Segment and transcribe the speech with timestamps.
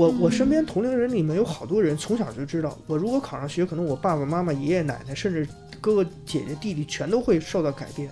[0.00, 5.46] 我我身边同龄人里面有好多人从小就知道，我如果考上学，可能我爸爸妈妈、爷爷奶奶，甚至
[5.78, 8.10] 哥哥姐姐、弟弟，全都会受到改变。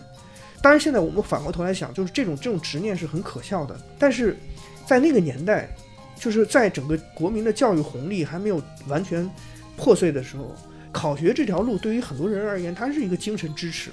[0.60, 3.74] 当然，现在我们反过头来想，就是这种这种执念是很可笑的。
[3.98, 4.36] 但是
[4.84, 5.74] 在那个年代，
[6.14, 9.26] 就是在整个国民的教育红利还没有完全
[9.74, 10.54] 破碎的时候，
[10.92, 13.90] 考学这条路对于很多人而言，它是一个精神支持。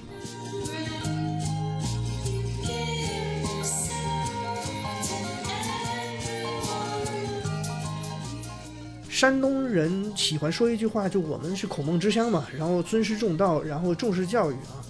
[9.16, 14.84] 山东人喜欢说一句话，就我们是孔孟之乡嘛，然后尊师重道，然后重视教育啊。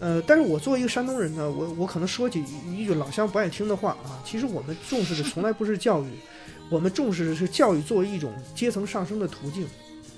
[0.00, 2.42] 呃，但是我作为一个山东人呢，我我可能说几
[2.76, 4.18] 一句老乡不爱听的话啊。
[4.24, 6.08] 其实我们重视的从来不是教育，
[6.68, 9.64] 我们重视的是教育作为一种阶层上升的途径。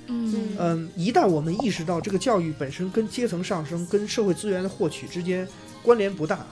[0.06, 5.46] 嗯嗯，一旦我们意识到这个教育本身跟阶层上升、跟社会资源的获取之间
[5.82, 6.46] 关联不大，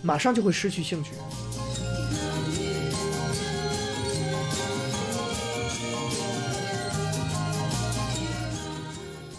[0.00, 1.10] 马上就会失去兴趣。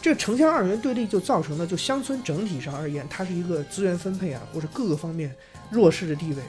[0.05, 5.35] 这个城乡二元对立就造成了，就乡村整体上而言，它是一个资源分配啊，或者各个方面
[5.71, 6.43] 弱势的地位。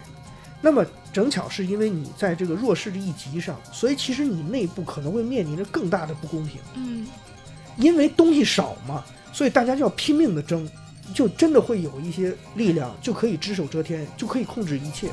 [0.61, 6.61] 那么正巧是因为你在这个弱势的一级上，所以其实你内部可能会面临着更大的不公平。
[6.75, 7.07] 嗯，
[7.79, 10.69] 因为东西少嘛，所以大家就要拼命的争，
[11.15, 15.09] 就真的会有一些力量就可以只手遮天，就可以控制一切。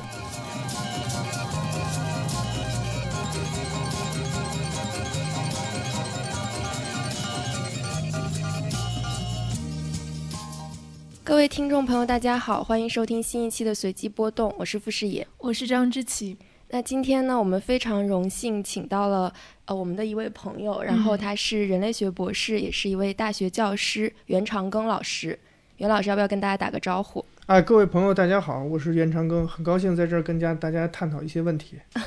[11.26, 16.36] 各位听众朋友，大家好，欢迎收听新一期的随机波动，我是傅视野，我是张之琪。
[16.68, 19.32] 那今天呢，我们非常荣幸请到了
[19.64, 25.38] 呃我们的一位朋友，然后他是人类学博士，也是一位大学教师袁长庚老师。
[25.78, 27.24] 袁老师，要不要跟大家打个招呼？
[27.46, 31.78] 哎，各位朋友，大家好，我是袁长庚，很高兴在这儿跟家大家探讨一些问题。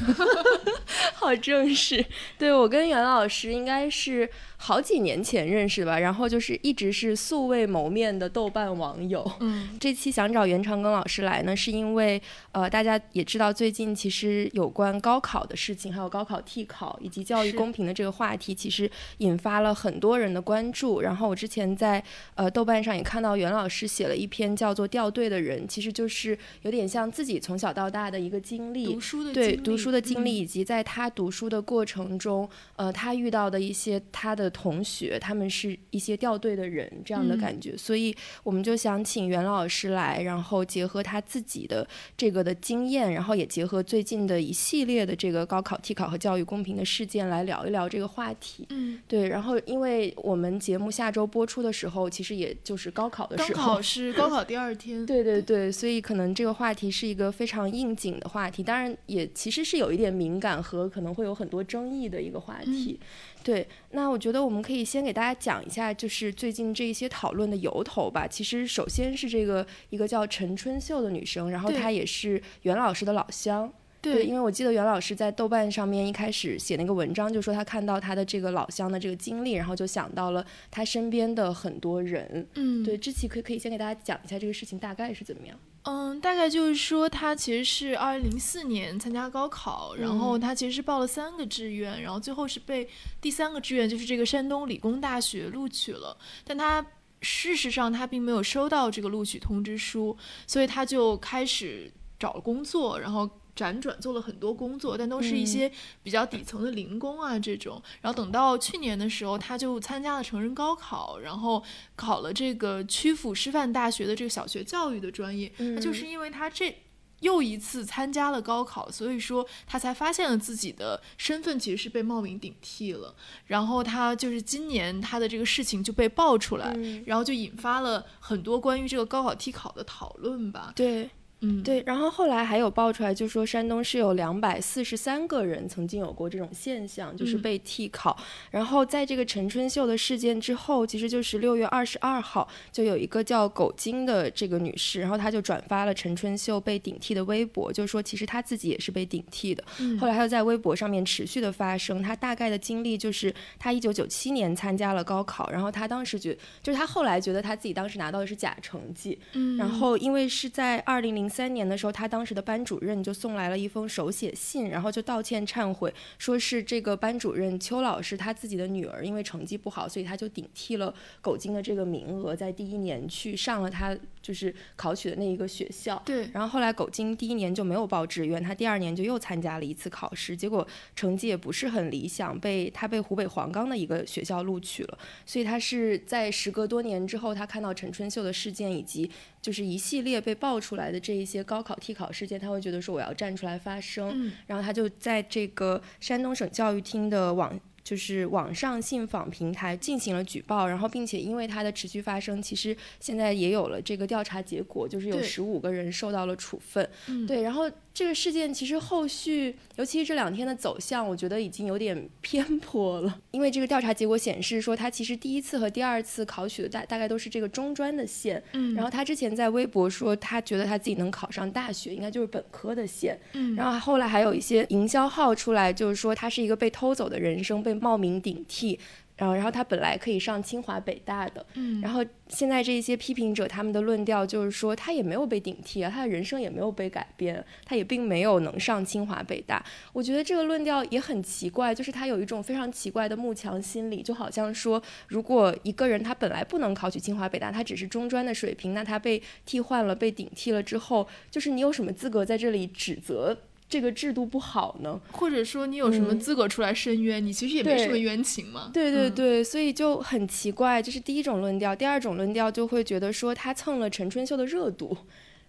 [1.16, 2.06] 好正式，
[2.38, 9.30] 对我跟袁老师应该是好几年前认识吧，然后就是一直是素未谋面的豆瓣网友。
[9.40, 21.02] 嗯， 这期想找袁长庚老师来呢，是因为呃大家也知道最近其实有关高考的事情，还有高考替考以及教育公平的这个话题，其实引发了很多人的关注。
[21.02, 22.04] 然后我之前在
[22.34, 48.66] 呃豆瓣上也看到袁老师写了一篇叫做《掉队的人》，其实就是有点像自己从小到大的一个经历，读书的对经历读书的经历，嗯以及在他读书的过程中，呃，他遇到的一些他的同学，他们是一些掉队的人这样的嗯感觉，所以我们就想请袁老师来，然后结合他自己的这个的经验，然后也结合最近的一系列的这个高考、替考和教育公平的事件来聊一聊这个话题。
[48.70, 55.06] 嗯，对，然后因为我们节目下周播出的时候，其实也就是高考的时候高考，是高考第二天。
[55.08, 63.00] 对对对，所以可能这个话题是一个非常应景的话题，当然也其实是有一点敏感和可能会有很多争议的一个话题。
[63.44, 68.28] 对，那我觉得我们可以先给大家讲一下，就是最近这一些讨论的由头吧。
[68.28, 73.72] 其实首先是这个一个叫陈春秀的女生，然后她也是袁老师的老乡。
[74.00, 82.48] 对，因为我记得袁老师在豆瓣上面一开始写那个文章，就说他看到他的这个老乡的这个经历，然后就想到了他身边的很多人。
[82.54, 85.58] 嗯，对，志奇可以可以先给大家讲一下这个事情大概是怎么样？
[85.84, 92.88] 嗯，大概就是说，他其实是二零零四年参加高考，然后嗯他其实是报了三个志愿，然后最后是被
[93.20, 96.16] 第三个志愿就是这个山东理工大学录取了，
[96.46, 96.86] 但他
[97.22, 100.16] 事实上他并没有收到这个录取通知书，
[100.46, 103.30] 所以他就开始找了工作，然后。
[103.58, 105.72] 辗转做了很多工作，但都是一些
[106.04, 107.82] 比较底层的零工啊这种。
[108.02, 111.64] 然后等到去年的时候，他就参加了成人高考，然后
[111.96, 115.52] 考了这个曲阜师范大学的这个小学教育的专业。
[115.58, 116.74] 那就是因为他这
[117.22, 123.16] 又一次参加了高考，所以说他才发现了自己的身份其实是被冒名顶替了。
[123.48, 130.72] 然后他就是今年他的这个事情就被爆出来，嗯然后就引发了很多关于这个高考替考的讨论吧。
[130.76, 131.10] 对
[131.42, 138.18] 嗯，对，然后后来还有爆出来，就说山东是有两百四十三个人曾经有过这种现象，就是嗯被替考。
[138.50, 149.64] 然后在这个陈春秀的事件之后，其实就是六月二十二号，就有一个叫狗金的这个女士，然后她就转发了陈春秀被顶替的微博，就说其实她自己也是被顶替的。
[149.80, 173.98] 嗯后来她又在微博上面持续的发声，她大概的经历就是她一九九七年参加了高考，然后她当时觉就是她后来觉得她自己当时拿到的是假成绩，嗯，然后因为是在二零零三年的时候，他当时的班主任就送来了一封手写信，然后就道歉忏悔，说是这个班主任邱老师他自己的女儿因为成绩不好，所以他就顶替了苟金的这个名额，在第一年去上了他
[174.28, 176.02] 就是考取的那一个学校。
[176.06, 184.98] 对，然后后来狗金第一年就没有报志愿，他第二年就又参加了一次考试，结果成绩也不是很理想，被他被湖北黄冈的一个学校录取了。
[185.26, 189.10] 所以他是在时隔多年之后，他看到陈春秀的事件以及
[189.42, 194.12] 就是一系列被爆出来的这一些高考替考事件，他会觉得说我要站出来发声。
[194.14, 197.58] 嗯然后他就在这个山东省教育厅的网。
[197.88, 206.86] 就是网上信访平台进行了举报，然后并且因为它的持续发生，其实现在也有了这个调查结果，就是有十五个人受到了处分。
[207.08, 213.20] 嗯，对，然后这个事件其实后续，尤其是这两天的走向，我觉得已经有点 偏颇了。
[213.32, 223.18] 因为这个调查结果显示说，他其实第一次和第二次考取的大大概都是这个中专的线，嗯，然后他之前在微博说，他觉得他自己能考上大学，应该就是本科的线。
[223.32, 228.80] 嗯，然后后来还有一些营销号出来，就是说他是一个被偷走的人生，被冒名顶替。
[229.18, 239.66] 然后，然后他本来可以上清华北大的，嗯，然后现在这一些批评者他们的论调就是说，他也没有被顶替啊，他的人生也没有被改变，他也并没有能上清华北大。
[239.92, 253.36] 我觉得这个论调也很奇怪，就是他有一种非常奇怪的慕强心理，就好像说，如果一个人他本来不能考取清华北大，他只是中专的水平，那他被替换了、被顶替了之后，就是你有什么资格在这里指责？
[253.70, 255.00] 这个制度不好呢？
[255.12, 257.26] 或者说你有什么嗯资格出来申冤？
[257.26, 258.72] 你其实也没什么冤情嘛。
[258.74, 261.76] 对对嗯对，所以就很奇怪，这是第一种论调。
[261.76, 264.96] 第二种论调就会觉得说他蹭了陈春秀的热度，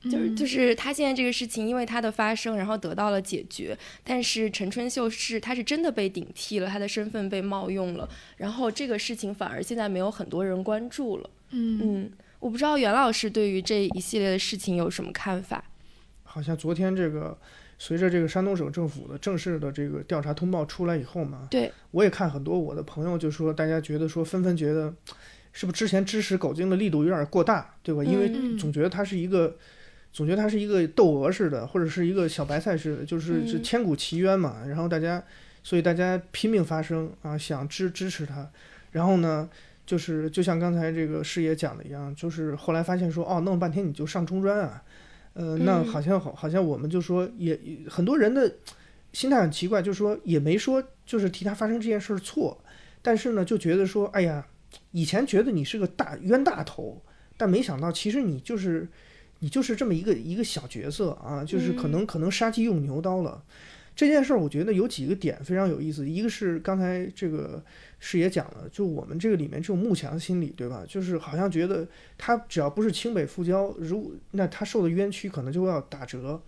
[0.04, 11.30] 就是嗯就是他现在这个事情因为他的发生，然后得到了解决，但是陈春秀是他是真的被顶替了，他的身份被冒用了，然后这个事情反而现在没有很多人关注了。
[11.50, 15.64] 嗯嗯，我不知道袁老师对于这一系列的事情有什么看法？
[16.24, 17.36] 好像昨天这个
[17.78, 24.92] 随着这个山东省政府的正式的这个调查通报出来以后嘛，对，我也看很多我的朋友就说，大家觉得说纷纷觉得，
[25.52, 28.02] 是不是之前支持狗精的力度有点过大，对吧？
[28.02, 29.56] 因为嗯总觉得它是一个，
[30.12, 34.64] 总觉得它是一个窦娥似的，或者是一个小白菜似的，就是是嗯千古奇冤嘛。
[34.66, 35.22] 然后大家，
[35.62, 38.50] 所以大家拼命发声啊，想支支持他。
[38.90, 39.48] 然后呢，
[39.86, 44.82] 就是就像刚才这个师爷讲的一样，就是后来发现说，哦，弄了半天你就上中专啊，
[45.38, 48.52] 呃，那嗯好像好好像我们就说也也很多人的
[49.12, 52.58] 心态很奇怪，就是说也没说就是替他发生这件事儿错，
[53.00, 54.44] 但是呢就觉得说，哎呀，
[54.90, 57.00] 以前觉得你是个大冤大头，
[57.36, 58.88] 但没想到其实你就是
[59.38, 63.40] 你就是这么一个一个小角色啊，就是可能可能杀鸡用牛刀了。
[63.98, 66.08] 这件事儿，我觉得有几个点非常有意思。
[66.08, 67.60] 一个是刚才这个
[67.98, 70.84] 师爷讲了，就我们这个里面这种慕强心理，对吧？
[70.86, 71.84] 就是好像觉得
[72.16, 76.40] 他只要不是清北复交，如那他受的冤屈可能就要打折。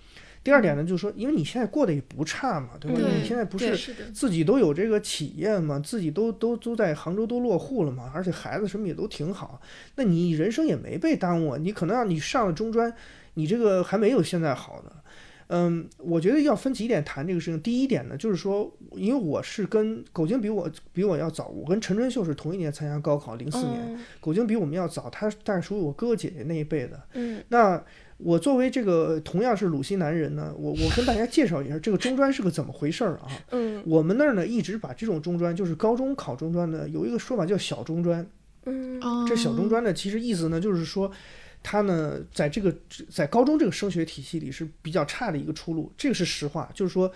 [0.45, 3.01] 第二点呢，就是说，因为你现在过得也不差嘛，对吧？
[3.01, 3.77] 对你现在不是
[4.15, 9.61] 自己都有这个企业嘛，自己都都都在杭州都落户了嘛，而且孩子什么也都挺好，
[9.97, 12.95] 那你人生也没被耽误啊，你可能让你上了中专，
[13.35, 15.00] 你这个还没有现在好的。
[15.53, 17.61] 嗯，我觉得要分几点谈这个事情。
[17.61, 27.03] 第一点呢，就是说，因为我是跟狗精比我比我要早，我跟陈春秀是同一年参加高考，零四年，嗯狗精比我们要早，他大概属于我哥哥姐姐那一辈的。
[27.15, 27.83] 嗯那
[28.19, 33.27] 我作为这个同样是鲁西南人呢，我我跟大家介绍一下这个中专是个怎么回事儿啊？
[33.51, 38.25] 嗯我们那儿呢一直把这种中专，就是高中考中专呢，有一个说法叫小中专。
[38.67, 41.11] 嗯哦这小中专呢，其实意思呢就是说，
[41.63, 42.75] 它呢在这个
[43.09, 46.71] 在高中这个升学体系里是比较差的一个出路，这个是实话。
[46.75, 47.13] 就是说，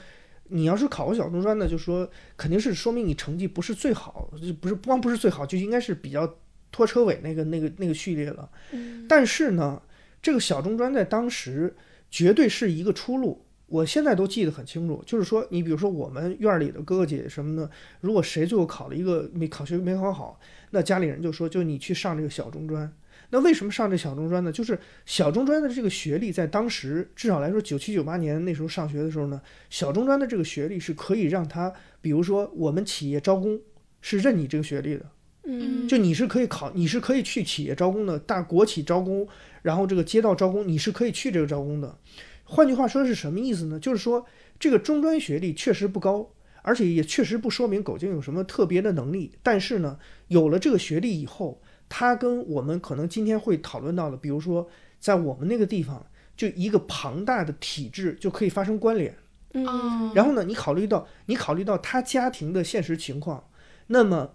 [0.49, 6.37] 你要是考个小中专呢，就是说肯定是说明你成绩不是最好，就不是不光不是最好，就应该是比较
[6.71, 8.49] 拖车尾那个那个那个序列了。
[8.73, 9.81] 嗯但是呢，
[10.21, 11.75] 这个小中专在当时
[12.11, 13.45] 绝对是一个出路。
[13.67, 17.69] 我现在都记得很清楚，就是说，你比如说我们院里的哥哥姐姐什么的，
[18.03, 20.39] 如果谁最后考了一个没考学没考好，
[20.71, 22.93] 那家里人就说，就你去上这个小中专。
[23.31, 24.53] 那为什么上这小中专呢？
[24.53, 29.41] 就是小中专的这个学历，在当时至少来说，九七九八年那时候上学的时候呢，
[29.71, 33.61] 小中专的这个学历是可以让他，比如说我们企业招工
[34.01, 35.11] 是认你这个学历的，
[35.45, 39.27] 嗯就你是可以考，你是可以去企业招工的，大国企招工，
[39.63, 41.99] 然后这个街道招工，你是可以去这个招工的。
[42.45, 43.81] 换句话说是什么意思呢？
[43.81, 44.25] 就是说
[44.61, 46.31] 这个中专学历确实不高，
[46.63, 49.33] 而且也确实不说明狗精有什么特别的能力。
[49.43, 56.05] 但是呢，有了这个学历以后，它跟我们可能今天会讨论到的，比如说在我们那个地方，
[56.37, 59.15] 就一个庞大的体制就可以发生关联。
[59.53, 59.67] 嗯。
[59.67, 63.45] 哦，然后呢，你考虑到你考虑到他家庭的现实情况，
[63.87, 64.33] 那么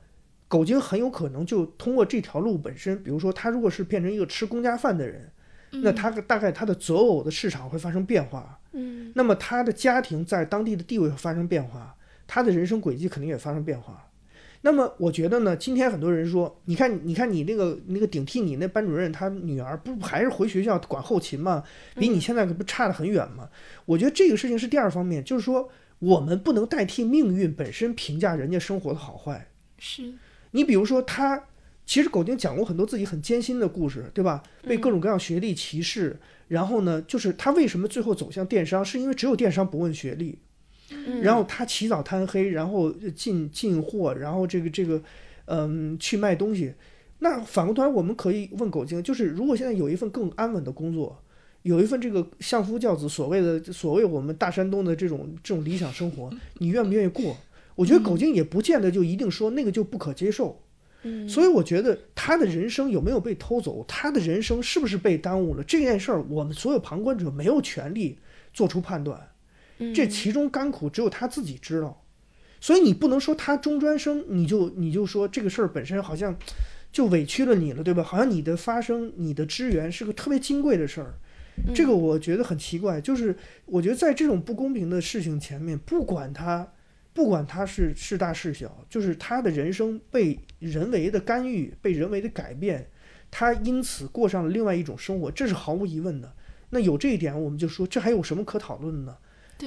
[0.48, 5.32] 狗精很有可能就通过这条路本身，比如说他如果是变成一个吃公家饭的人，
[5.84, 14.09] 那他大概他的择偶的市场会发生变化，嗯，那么他的家庭在当地的地位会发生变化，他的人生轨迹肯定也发生变化。
[14.62, 21.64] 那么我觉得呢，今天很多人说，你看，你看你那个那个顶替你那班主任，他女儿不还是回学校管后勤吗？
[21.96, 23.50] 比你现在可不差得很远吗？
[23.86, 29.48] 我觉得这个事情是第二方面，就是说我们不能代替命运本身评价人家生活的好坏。
[29.78, 30.14] 是
[30.52, 31.42] 你比如说他，
[31.86, 34.44] 其实狗丁讲过很多自己很艰辛的故事，对吧？
[34.64, 40.40] 被各种各样学历歧视，然后呢，就是他为什么最后走向电商，是因为只有电商不问学历。
[41.22, 45.02] 然后他起早贪黑，然后进进货，然后这个这个，
[45.46, 46.74] 嗯，去卖东西。
[47.20, 51.22] 那反过头来，我们可以问狗精，就是如果现在有一份更安稳的工作，
[51.64, 56.30] 有一份这个相夫教子，所谓的所谓我们大山东的这种这种理想生活，
[56.60, 57.36] 你愿不愿意过？
[57.76, 60.62] 我觉得狗精也不见得就一定说那个就不可接受。
[61.04, 68.18] 嗯，所以我觉得他的人生有没有被偷走，他的人生是不是被耽误了这件事儿，我们所有旁观者没有权利
[68.54, 69.29] 做出判断。
[69.94, 72.06] 这其中甘苦只有他自己知道，
[72.60, 76.38] 所以你不能说他中专生，你就你就说这个事儿本身好像
[76.92, 78.04] 就委屈了你了，对吧？
[78.04, 81.14] 好像你的发生、你的支援是个特别金贵的事儿，
[81.74, 83.00] 这个我觉得很奇怪。
[83.00, 86.74] 就是我觉得在这种不公平的事情前面，不管他
[87.14, 92.90] 不管他是是大是小，就是他的人生被人为的干预、被人为的改变，
[93.32, 96.34] 他因此过上了另外一种生活，这是毫无疑问的。
[96.72, 99.18] 那有这一点，我们就说这还有什么可讨论的呢？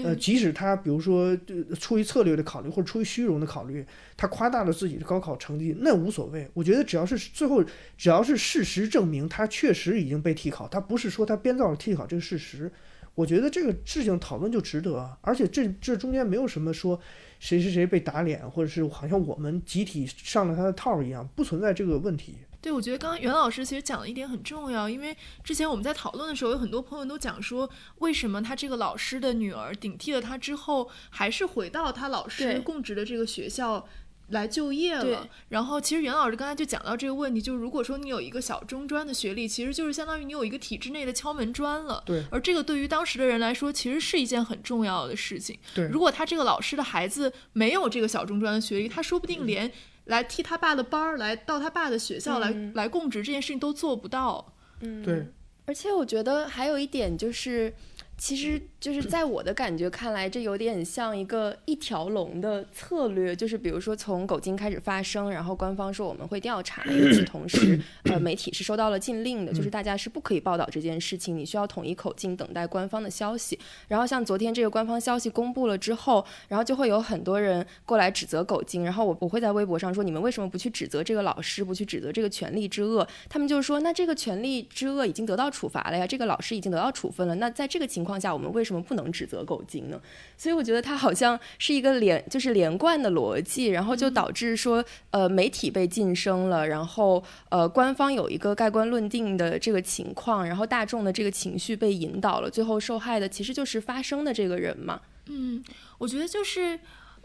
[0.02, 1.36] 呃，即使他比如说
[1.78, 3.84] 出于策略的考虑，或者出于虚荣的考虑，
[4.16, 6.48] 他夸大了自己的高考成绩，那无所谓。
[6.54, 7.62] 我觉得只要是最后，
[7.98, 12.72] 只要是事实证明他确实已经被替考，他不是说他编造了替考这个事实，
[13.14, 15.14] 我觉得这个事情讨论就值得。
[15.20, 16.98] 而且这这中间没有什么说
[17.38, 22.36] 谁谁谁被打脸，或者是好像我们集体上了他的套一样，不存在这个问题。
[22.62, 33.84] 对，我觉得刚刚袁老师其实讲了一点很重要，因为之前我们在讨论的时候，有很多朋友都讲说，为什么他这个老师的女儿顶替了他之后，还是回到他老师供职的这个学校
[34.28, 35.28] 来就业了。
[35.48, 42.00] 然后，其实袁老师刚才就讲到这个问题，就是如果说你有一个小中专的学历，其实就是相当于你有一个体制内的敲门砖了。
[42.06, 42.22] 对。
[42.30, 45.58] 而这个对于当时的人来说，其实是一件很重要的事情。
[45.74, 45.88] 对。
[45.88, 49.72] 如果他这个老师的孩子没有这个小中专的学历，他说不定连。
[50.04, 54.54] 来替他爸的班儿，来到他爸的学校来来供职，这件事情都做不到。
[54.80, 55.26] 嗯，对。
[55.64, 57.74] 而且我觉得还有一点就是。
[58.18, 67.78] 其实就是 在我的感觉看来，这有点像一个一条龙的策略，就是比如说从狗精开始发声，然后官方说我们会调查，与此同时，
[68.10, 73.58] 呃，媒体是收到了禁令的，就是大家是不可以报道这件事情，你需要统一口径，等待官方的消息。
[73.88, 83.06] 然后像昨天这个官方消息公布了之后，然后就会有很多人过来指责狗精，然后我我会在微博上说，你们为什么不去指责这个老师，不去指责这个权力之恶？
[83.28, 88.22] 他们就说，那这个权力之恶已经得到处罚了呀，这个老师已经得到处分了，那在这个情况。
[88.22, 90.00] 下我们为什么不能指责狗精呢？
[90.36, 105.00] 所以我觉得它好像是一个连就是连贯的逻辑，然后就导致说呃媒体被晋升了，然后呃官方有一个盖棺论定的这个情况，然后大众的这个情绪被引导了，最后受害的其实就是发声的这个人嘛。
[105.26, 105.64] 嗯，
[105.98, 106.78] 我觉得就是。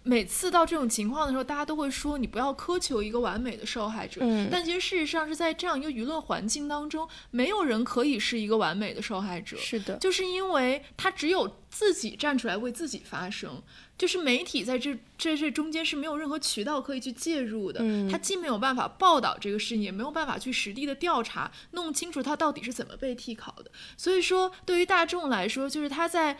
[0.07, 4.21] 每次到这种情况的时候，大家都会说你不要苛求一个完美的受害者。
[4.23, 9.57] 嗯，但其实事实上是在这样一个舆论环境当中，没有人可以是一个完美的受害者。
[9.57, 13.61] 是的，就是因为他只有自己站出来为自己发声，
[13.97, 17.81] 就是媒体在这这这中间是没有任何渠道可以去介入的。
[17.83, 23.69] 嗯，他既没有办法报道这个事情，也没有办法去实地的调查，弄清楚他到底是怎么被替考的。
[23.97, 26.37] 所以说，对于大众来说，就是他在。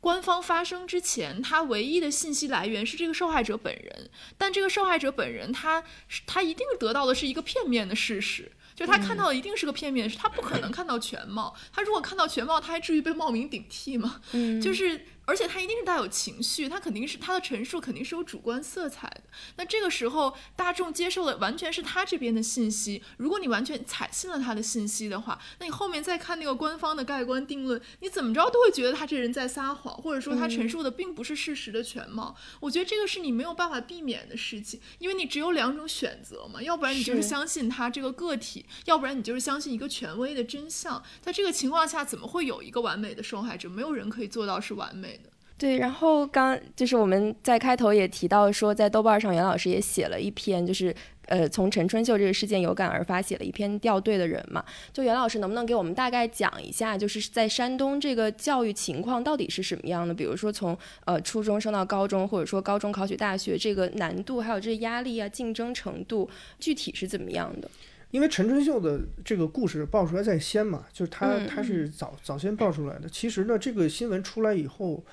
[0.00, 5.84] 官方发声之前，他唯一的信息来源是这个受害者本人，但这个受害者本人，他
[6.26, 11.54] 他一定得到的是一个片面的事实，就是他看到的一定是个片面他不可能看到全貌。
[11.72, 14.20] 他如果看到全貌，他还至于被冒名顶替吗？
[14.32, 15.06] 嗯，就是。
[15.30, 19.22] 而且他一定是带有情绪，他肯定是他的陈述肯定是有主观色彩的。
[19.54, 23.00] 那这个时候大众接受的完全是他这边的信息。
[23.16, 32.34] 如果你完全采信了他的信息的话，那你后面再看那个官方的盖棺定论，你怎么着都会觉得他这人在撒谎，或者说他陈述的并不是事实的全貌。
[32.58, 41.00] 我觉得这个是你没有办法避免的事情，因为你只有两种选择嘛，要不然你就是相信他这个个体，要不然你就是相信一个权威的真相。
[41.20, 43.70] 在这个情况下，怎么会有一个完美的受害者？
[43.70, 45.19] 没有人可以做到是完美的。
[45.60, 50.94] 对，然后刚就是我们在开头也提到说，在豆瓣上，袁老师也写了一篇，就是
[51.26, 54.64] 呃，从陈春秀这个事件有感而发，写了一篇掉队的人嘛。
[54.90, 60.14] 就袁老师能不能给我们大概讲一下，就是在山东这个教育情况到底是什么样的？
[60.14, 60.74] 比如说从
[61.04, 66.26] 呃初中升到高中，或者说高中考取大学，这个难度还有这压力啊，竞争程度
[66.58, 67.70] 具体是怎么样的？
[68.12, 73.06] 因为陈春秀的这个故事爆出来在先嘛，就是他嗯他是早早先爆出来的。
[73.10, 75.04] 其实呢，这个新闻出来以后，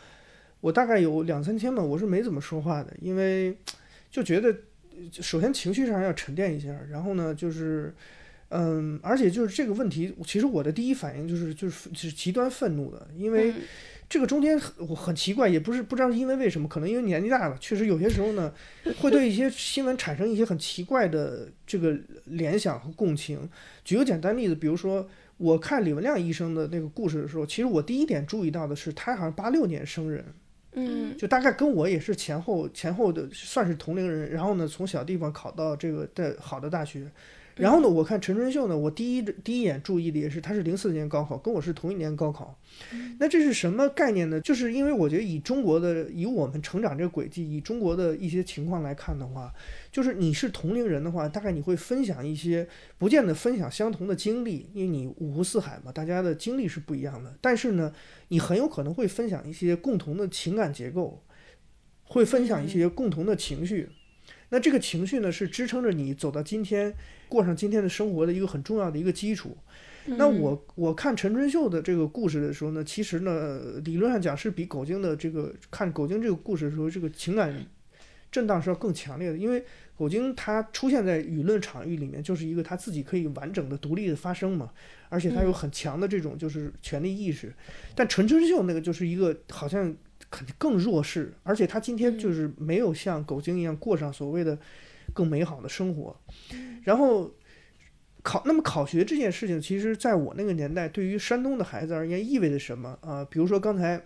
[0.61, 3.57] 我大概有两三天吧，我是没怎么说话的，因为
[4.09, 4.55] 就觉得
[5.11, 7.93] 首先情绪上要沉淀一下，然后呢就是。
[8.49, 13.55] 嗯，而且就是这个问题，其实我的第一反应就是就是就是极端愤怒的，因为嗯
[14.07, 18.53] 这个中间很我很奇怪，也不是不知道是因为为什么，可能因为年纪大了，确实有些时候呢，
[19.01, 23.49] 会对一些新闻产生一些很奇怪的这个联想和共情。
[23.83, 30.23] 举个简单例子，比如说我看李文亮医生的那个故事的时候，其实我第一点注意到的是，他好像八六年生人，
[30.73, 37.09] 嗯就大概跟我也是前后前后的算是同龄人，然后呢从小地方考到这个的好的大学。
[37.57, 42.59] 然后呢，我看陈春秀呢，我第一第一眼注意的也是，他是零四年高考，跟我是同一年高考。
[43.19, 44.39] 那这是什么概念呢？
[44.39, 49.51] 就是因为我觉得以中国的以我们成长这个轨迹，以中国的一些情况来看的话，
[49.91, 57.35] 就是你是同龄人的话，大概你会分享一些，不见得分享相同的经历，因为你五湖四海嘛，大家的经历是不一样的。
[57.41, 57.91] 但是呢，
[58.27, 61.23] 你很有可能会分享一些共同的情感结构，
[62.03, 63.89] 会分享一些共同的情绪。
[64.49, 66.93] 那这个情绪呢，是支撑着你走到今天，
[67.27, 69.55] 过上今天的生活的一个很重要的一个基础。
[70.05, 77.53] 那我我看陈春秀的这个故事的时候呢，其实呢，理论上讲是比狗精的这个看狗精这个故事的时候，这个情感
[78.31, 79.61] 震荡是要更强烈的，因为
[79.97, 84.71] 狗精它出现在舆论场域里面，就是一个他自己可以完整的、独立的发声嘛，
[85.09, 87.53] 而且他有很强的这种就是权利意识。
[87.93, 89.93] 但陈春秀那个就是一个好像
[90.29, 94.57] 肯定更弱势，而且他今天就是没有像狗精一样过上所谓的
[95.13, 96.19] 更美好的生活，
[96.83, 97.31] 然后。
[98.23, 104.05] 考那么考学这件事情，其实在我那个年代，对于山东的孩子而言意味着什么啊、比如说刚才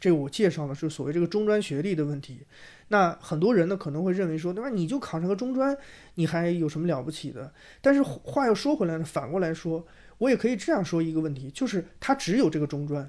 [0.00, 2.40] 这个我介绍的是所谓这个中专学历的问题，
[2.88, 4.68] 那很多人呢可能会认为说，对吧？
[4.68, 5.76] 你就考上个中专，
[6.14, 7.52] 你还有什么了不起的？
[7.80, 9.86] 但是话又说回来呢，反过来说，
[10.18, 13.08] 我也可以这样说一个问题，就是他只有这个中专，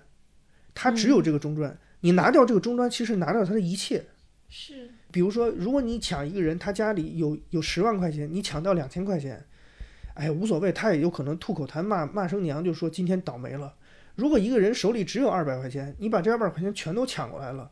[0.76, 4.06] 他只有这个中专，你拿掉这个中专，其实拿掉他的一切。
[4.48, 9.44] 是，比如说，如果你抢一个人，他家里有有十万块钱，你抢到两千块钱，
[10.14, 13.74] 哎，无所谓，他也有可能吐口痰骂骂声娘，就说今天倒霉了。
[14.16, 17.72] 如果一个人手里只有二百块钱，你把这二百块钱全都抢过来了，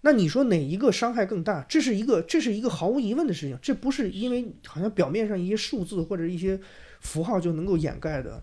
[0.00, 1.64] 那你说哪一个伤害更大？
[1.68, 6.58] 这是一个这是一个毫无疑问的事情，这不是因为好像表面上一些数字或者一些
[7.00, 8.42] 符号就能够掩盖的。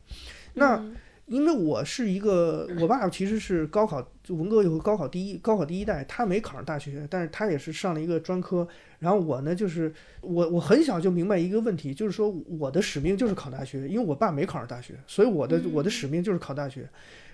[0.53, 0.84] 那
[1.27, 8.65] 因为我是一个，我爸其实是高考就文革以后高考第一高考第一代，他没考上大学，但是他也是上了一个专科。
[8.99, 16.89] 然后我呢，就是我我很小就明白一个问题，就是说我的使命就是考大学，因为我爸没考上大学，所以我的我的使命就是考大学。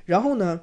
[0.05, 0.59] 然后呢，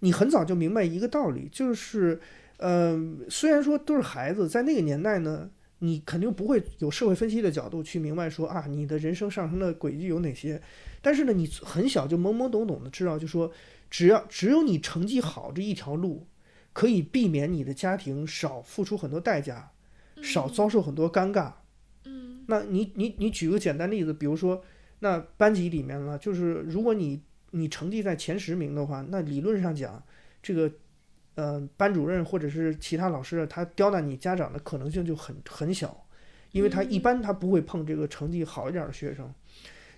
[0.00, 2.20] 你很早就明白一个道理，就是，
[2.56, 5.48] 呃，虽然说都是孩子，在那个年代呢，
[5.84, 10.62] 你肯定不会有社会分析的角度去明白说啊，你的人生上升的轨迹有哪些。
[11.00, 13.50] 但是呢，你很小就懵懵懂懂的知道，就说
[13.90, 16.28] 只要只有你成绩好这一条路，
[16.72, 19.72] 可以避免你的家庭少付出很多代价，
[20.22, 21.52] 少遭受很多尴尬。
[22.04, 24.62] 嗯那你你你举个简单例子，比如说，
[25.00, 30.00] 那班级里面呢，就是如果你你成绩在前十名的话，那理论上讲，
[30.40, 30.70] 这个
[31.34, 36.06] 呃班主任或者是其他老师，他刁难你家长的可能性就很很小，
[36.50, 39.32] 因为他一般他不会碰这个成绩好一点的学生。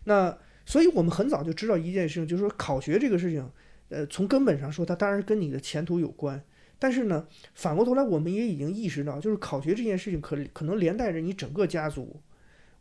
[0.05, 3.51] 那所以我们很早就知道一件事情，就是说考学这个事情，
[3.89, 6.43] 呃，从根本上说，它当然是跟你的前途有关。
[6.79, 12.21] 但是呢，反过头来，我们也已经意识到，就是考学这件事情可可能连带着你整个家族。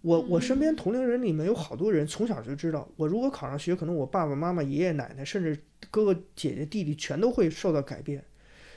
[0.02, 5.58] 我我身边同龄人里面有好多人从小就知道，我如果考上学，可能我爸爸妈妈、爷爷奶奶，甚至
[5.90, 8.22] 哥哥姐姐、弟弟全都会受到改变。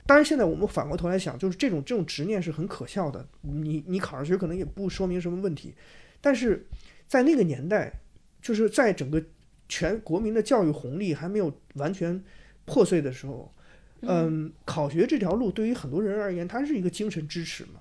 [0.06, 3.26] 当然，现在我们反过头来想，就是这种这种执念是很可笑的。
[3.40, 5.74] 你你考上学可能也不说明什么问题，
[6.20, 6.66] 但是
[7.08, 7.92] 在那个年代，
[8.40, 9.22] 就是在整个
[9.68, 12.22] 全国民的教育红利还没有完全
[12.64, 13.52] 破碎的时候，
[14.02, 17.80] 嗯，考学这条路对于很多人而言，它是一个精神支持嘛。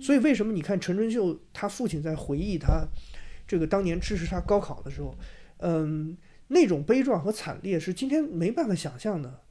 [0.00, 2.86] 所以为什么你看陈春秀他父亲在回忆他
[3.46, 5.14] 这个当年支持他高考的时候，
[5.58, 9.42] 嗯，那种悲壮和惨烈是今天没办法想象的。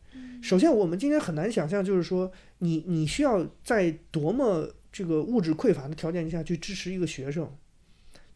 [0.42, 7.52] 首先，我们今天很难想象，就是说你你需要在多么这个物质匮乏的条件下去支持一个学生，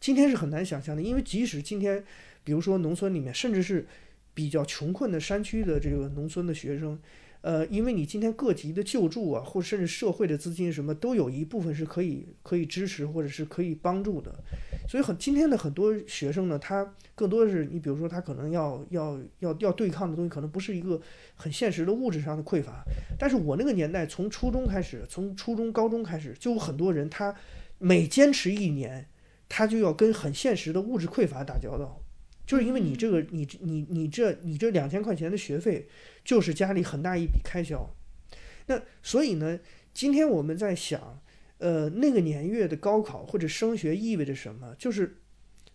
[0.00, 1.02] 今天是很难想象的。
[1.02, 2.04] 因为即使今天，
[2.44, 3.86] 比如说农村里面，甚至是
[4.34, 6.98] 比较穷困的山区的这个农村的学生，
[7.42, 14.32] 呃，因为你今天各级的救助啊，或甚至社会的资金什么，都有一部分是可以可以支持或者是可以帮助的。
[14.88, 21.00] 所以很今天的很多学生呢，他更多的是你比如说他可能要要要要对抗的东西，可能不是一个
[21.34, 22.84] 很现实的物质上的匮乏。
[23.18, 27.34] 但是我那个年代，从初中开始，从初中、高中开始，就很多人他
[27.78, 29.08] 每坚持一年，
[29.48, 32.01] 他就要跟很现实的物质匮乏打交道，
[32.52, 35.88] 就是因为你这个你你你这你这两千块钱的学费，
[36.22, 37.88] 就是家里很大一笔开销。
[38.66, 39.58] 那所以呢，
[39.94, 41.22] 今天我们在想，
[41.56, 44.74] 呃，那个年月的高考或者升学意味着什么？
[44.78, 45.22] 就是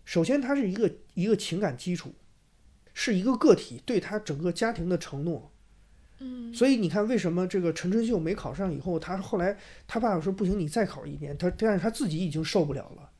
[0.04, 2.14] 首先它是一个一个情感基础，
[2.94, 5.52] 是一个个体对他整个家庭的承诺。
[6.20, 11.36] 嗯，所以你看，为什么这个陈春秀没考上以后，他后来他爸爸说不行，你再考一年。
[11.36, 13.10] 他但是他自己已经受不了了，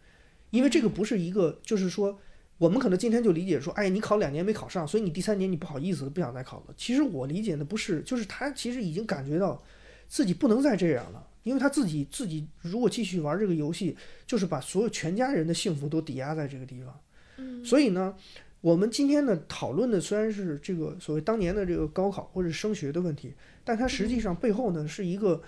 [0.51, 2.21] 因为这个不是一个，就是说
[2.59, 6.75] 我们可能今天就理解说，哎，你考两年没考上，所以你第三年你不好意思不想再考了。
[6.77, 9.63] 其实我理解的不是，就是他其实已经感觉到
[10.09, 17.01] 自己不能再这样了，因为他自己自己如果继续玩这个游戏，就是把所有全家人的幸福都抵押在这个地方。
[17.39, 18.15] 嗯，所以呢。
[18.61, 25.41] 我们今天呢讨论的虽然是这个所谓当年的这个高考或者升学的问题，但它实际上背后呢是一个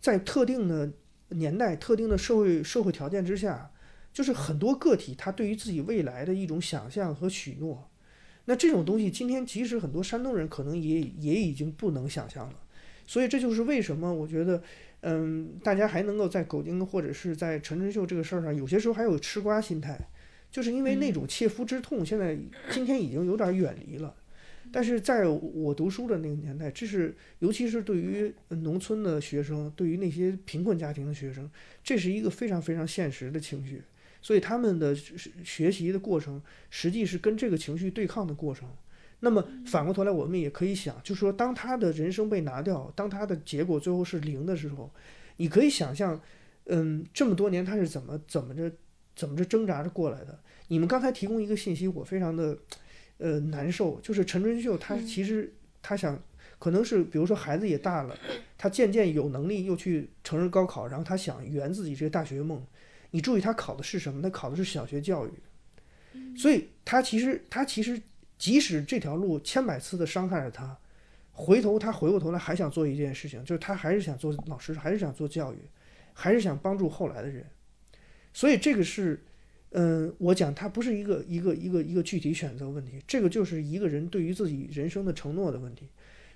[0.00, 0.90] 在特定的
[1.28, 3.70] 年代、特定的社会社会条件之下，
[4.14, 7.90] 就是很多个体他对于自己未来的一种想象和许诺。
[8.46, 12.54] 那这种东西今天即使很多山东人可能也也已经不能想象了。
[13.06, 14.62] 所以这就是为什么我觉得，
[15.00, 19.98] 嗯，大家还能够在狗丁或者是在陈春秀这个事儿上，有些时候还有吃瓜心态。
[20.50, 22.38] 就是因为那种切肤之痛，现在
[22.70, 24.14] 今天已经有点远离了。
[24.70, 31.50] 但是在我读书的那个年代，这是尤其是对于农村的学生，对于那些贫困家庭的学生，
[31.82, 33.82] 这是一个非常非常现实的情绪。
[34.24, 38.66] 所以他们的学习的过程，实际是跟这个情绪对抗的过程。
[39.20, 44.90] 那么反过头来，我们也可以想，就是说，当他的人生被拿掉，当他的结果最后是零的时候，
[45.36, 46.18] 你可以想象，
[46.64, 48.72] 嗯，这么多年他是怎么怎么着
[49.14, 50.40] 怎么着挣扎着过来的。
[50.68, 52.56] 你们刚才提供一个信息，我非常的，
[53.18, 54.00] 呃，难受。
[54.00, 56.18] 就是陈春秀，他其实他想，
[56.58, 58.16] 可能是比如说孩子也大了，
[58.56, 62.64] 他渐渐有能力又去承认高考，然后他想圆自己这个大学梦。
[63.14, 64.20] 你注意，他考的是什么？
[64.20, 65.30] 他考的是小学教育。
[66.36, 68.02] 所以他其实他其实
[68.36, 70.76] 即使这条路千百次的伤害了他，
[71.30, 75.58] 回头他回过头来还想做一件事情，就是他还是想做老师，还是想做教育，
[76.12, 77.46] 还是想帮助后来的人。
[78.32, 79.24] 所以这个是。
[79.76, 85.88] 嗯，我讲它不是一个一个一个一个具体选择问题，这个就是一个人对于自己人生的承诺的问题。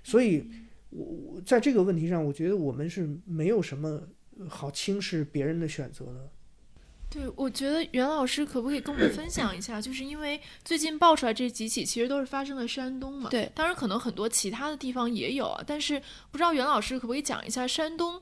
[0.03, 0.45] 所以，
[0.89, 4.05] 我我在这个问题上，我觉得我们是没有什么
[4.49, 6.29] 好轻视别人的选择的。
[7.09, 9.81] 对，我觉得袁老师可不可以跟我们分享一下？
[9.81, 13.29] 就是因为最近爆出来这几起，其实都是发生在山东嘛。
[13.29, 15.99] 对，当然可能很多其他的地方也有啊，但是
[16.31, 18.21] 不知道袁老师可不可以讲一下山东。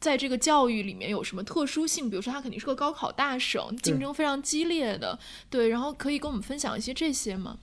[0.00, 2.10] 在这个教育里面有什么特殊性？
[2.10, 5.68] 比如说，它肯定是个高考大省，竞争非常激烈的，对。
[5.68, 7.56] 然后可以跟我们分享一些这些吗？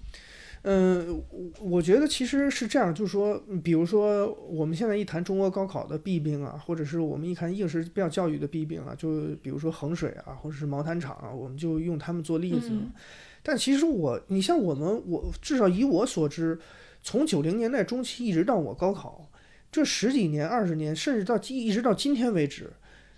[0.63, 1.23] 嗯，
[1.59, 12.71] 我觉得其实是这样，就是说，比如说我们现在一谈中国高考的弊病啊，或者是我们一谈应试教教育的弊病啊，就比如说衡水啊，或者是毛坦厂啊，我们就用他们做例子。
[13.41, 16.59] 但其实我，你像我们，我至少以我所知，
[17.01, 19.27] 从九零年代中期一直到我高考。
[19.71, 22.69] 这十几年、二十年，甚至到今一直到今天为止，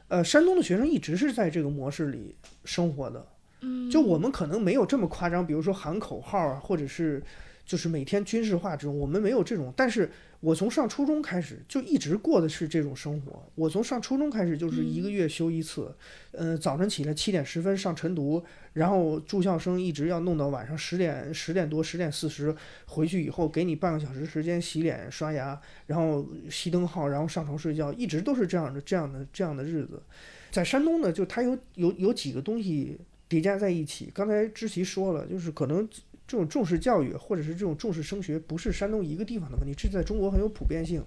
[0.07, 3.25] 呃，山东的学生一直是在这个模式里生活的。
[3.63, 7.23] 嗯，就我们可能没有这么夸张，比如说喊口号啊，或者是
[7.65, 10.11] 就是每天军事化这种，我们没有这种，但是。
[10.43, 13.41] 我从上初中开始就一直过的是这种生活。
[13.55, 15.95] 我从上初中开始就是一个月休一次，
[16.33, 22.53] 呃，早晨起来七点十分上晨读，然后住校生一直要弄到晚上十点十点多十点四十
[22.87, 30.03] 回去以后，给你半个小时时间洗脸刷牙，然后熄灯号，然后上床睡觉，一直都是这样的这样的这样的日子。
[30.51, 34.11] 在山东呢，就它有有有几个东西叠加在一起。
[34.13, 35.87] 刚才知琪说了，就是可能。
[36.25, 41.03] 这种重视教育，或者是这种重视升学，不是山东一个地方的问题，这在中国很有普遍性。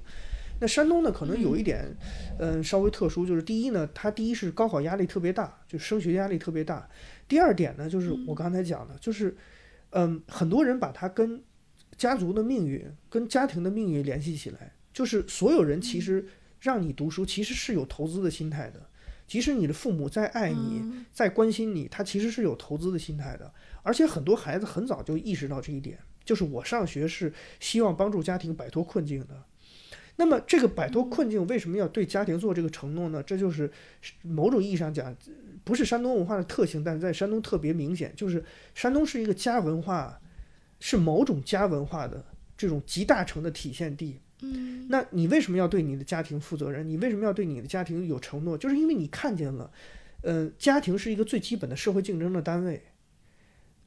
[0.61, 1.87] 那山东呢，可能有一点，
[2.39, 6.87] 嗯，稍微特殊，就是第一呢，它第一是高考压力特别大，就升学压力特别大。
[7.27, 9.35] 第二点呢，就是我刚才讲的，就是，
[9.91, 11.43] 嗯，很多人把它跟
[11.97, 16.29] 家族的命运、跟家庭的命运联系起来，就是所有人其实
[16.61, 18.87] 让你读书，其实是有投资的心态的。
[19.27, 23.53] 即使你的父母再爱你、再关心你，他其实是有投资的心态的。
[23.83, 29.43] 而且很多孩子很早就意识到这一点，就是我上学是希望帮助家庭摆脱困境的。
[30.17, 33.23] 那么这个摆脱困境为什么要对家庭做这个承诺呢？
[33.23, 33.71] 这就是
[34.23, 35.15] 某种意义上讲，
[35.63, 38.43] 不是山东文化的特性，但是在山东特别明显，就是
[38.75, 40.19] 山东是一个家文化，
[40.81, 42.25] 是某种家文化的
[42.57, 44.21] 这种集大成的体现地。
[44.43, 46.89] 嗯，那你为什么要对你的家庭负责任？
[46.89, 48.57] 你为什么要对你的家庭有承诺？
[48.59, 49.71] 就是因为你看见了，
[50.23, 52.83] 呃，家庭是一个最基本的社会竞争的单位。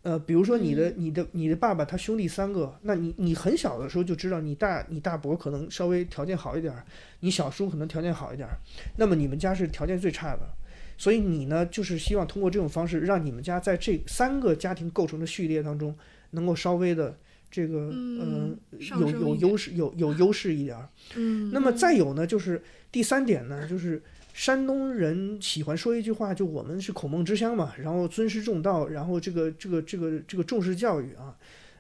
[0.01, 6.85] 呃，比如说你的、你的、你的爸爸他兄弟三个，那你你很小的时候就知道你大你大伯可能稍微条件好一点儿，
[7.19, 8.57] 你小叔可能条件好一点儿，
[8.97, 10.49] 那么你们家是条件最差的，
[10.97, 15.93] 所以你呢，就是希望通过这种方式，让你们家在这三个家庭构成的序列当中，
[16.31, 17.17] 能够稍微的
[17.51, 20.89] 这个嗯呃有有优势，有有优势一点儿。
[21.15, 24.01] 嗯，那么再有呢，就是第三点呢，就是
[24.33, 31.35] 山东人喜欢说一句话，就我们是孔孟之乡嘛，然后尊师重道，然后这个这个这个这个重视教育啊。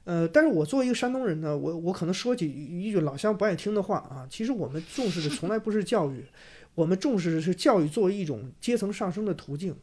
[0.05, 6.23] 呃，但是我作为一个山东人呢，我我可能说起一句老乡不爱听的话啊，其实我们重视的从来不是教育，
[6.73, 9.75] 我们重视的是教育作为一种阶层上升的途径。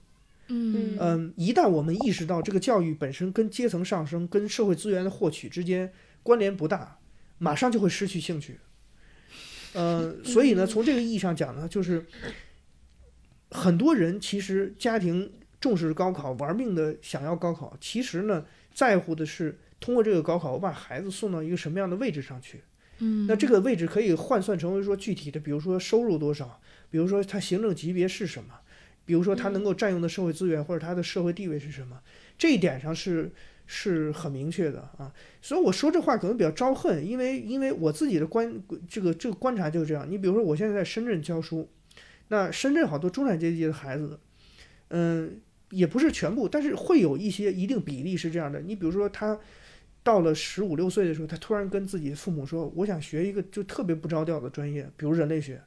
[0.48, 6.98] 嗯嗯，一旦我们意识到这个教育本身跟阶层上升、跟社会资源的获取之间关联不大，
[7.38, 8.58] 马上就会失去兴趣。
[9.72, 12.06] 呃，所以呢，从这个意义上讲呢，就是
[13.50, 22.62] 很多人其实家庭重视高考，玩命的想要高考，其实呢，在乎的是通过这个高考，我把孩子送到一个什么样的位置上去。
[23.00, 28.54] 嗯，那这个位置可以换算成为说具体的，比如说收入多少，比如说他行政级别是什么，
[29.06, 31.98] 比如说他能够占用的社会资源或者他的社会地位是什么，
[32.36, 33.32] 这一点上是
[33.66, 35.10] 是很明确的啊。
[35.40, 40.06] 所以我说这话可能比较招恨，因为因为我自己的观这个这个观察就是这样。
[40.10, 41.70] 你比如说我现在在深圳教书，
[42.28, 44.20] 那深圳好多中产阶级的孩子，
[44.88, 45.40] 嗯，
[45.70, 48.60] 也不是全部，但是会有一些一定比例是这样的。
[48.60, 49.38] 你比如说他。
[50.06, 55.60] 到了十五六岁的时候，他突然跟自己的父母说：“我想学一个就特别不着调的专业，比如人类学。”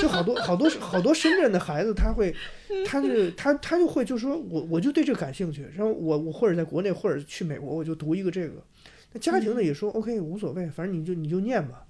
[0.00, 2.34] 就好多好多好多深圳的孩子，他会，
[2.86, 8.62] 他是他他就会就说我我就对这个感兴趣，然后我我或者在国内或者去美国，我就读一个这个。
[9.12, 11.86] 那家庭呢也说 OK 无所谓，反正你就你就念吧。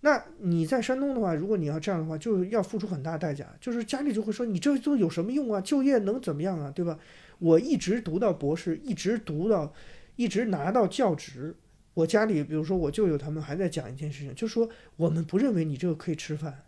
[0.00, 5.60] 那你在山东的话，如果你要这样的话，就是要付出很大代价，就是家里就会说你这都有什么用啊？
[5.60, 6.70] 就业能怎么样啊？
[6.74, 6.98] 对吧？
[7.38, 9.72] 我一直读到博士，一直读到。
[10.16, 11.54] 一直拿到教职，
[11.94, 16.62] 我家里比如说我舅舅他们还在讲一件事情，就说我们不认为你这个可以吃饭，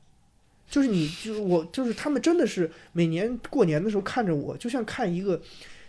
[0.71, 5.43] 就是你就是我就是他们真的是每年过年的时候看着我，就像看一个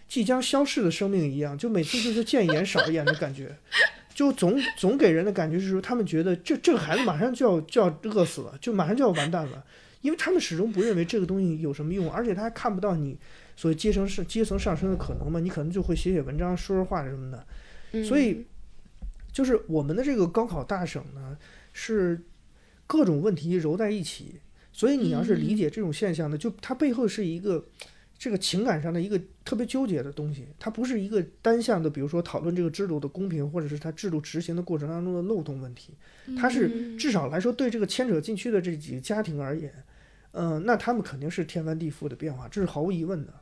[0.08, 3.56] 即将消逝的生命一样，就每次就是见一眼少一眼的感觉，
[4.14, 9.64] 就总总给人的感觉是说他们觉得这这个孩子马上就要就要饿死了，就马上就要完蛋了，
[10.02, 13.18] 因为他们始终不认为这个东西有什么用，而且他还看不到你。
[13.56, 15.40] 所谓阶层是阶层上升的可能嘛？
[15.40, 18.04] 你可能就会写写文章、说说话什么的。
[18.04, 18.44] 所以，
[19.32, 21.38] 就是我们的这个高考大省呢，
[21.72, 22.20] 是
[22.88, 24.40] 各种问题揉在一起。
[24.72, 27.66] 所以你要是理解这种现象呢，就它背后是一个
[28.18, 30.48] 这个情感上的一个特别纠结的东西。
[30.60, 35.94] 它不是一个单向的，比如说讨论这个制度的公平，或者是它制度执行的过程当中的漏洞问题。
[36.38, 39.74] 它是至少来说，对这个牵扯进去的这几个家庭而言，
[40.32, 43.34] 嗯，那他们肯定是天翻地覆的变化，这是毫无疑问的。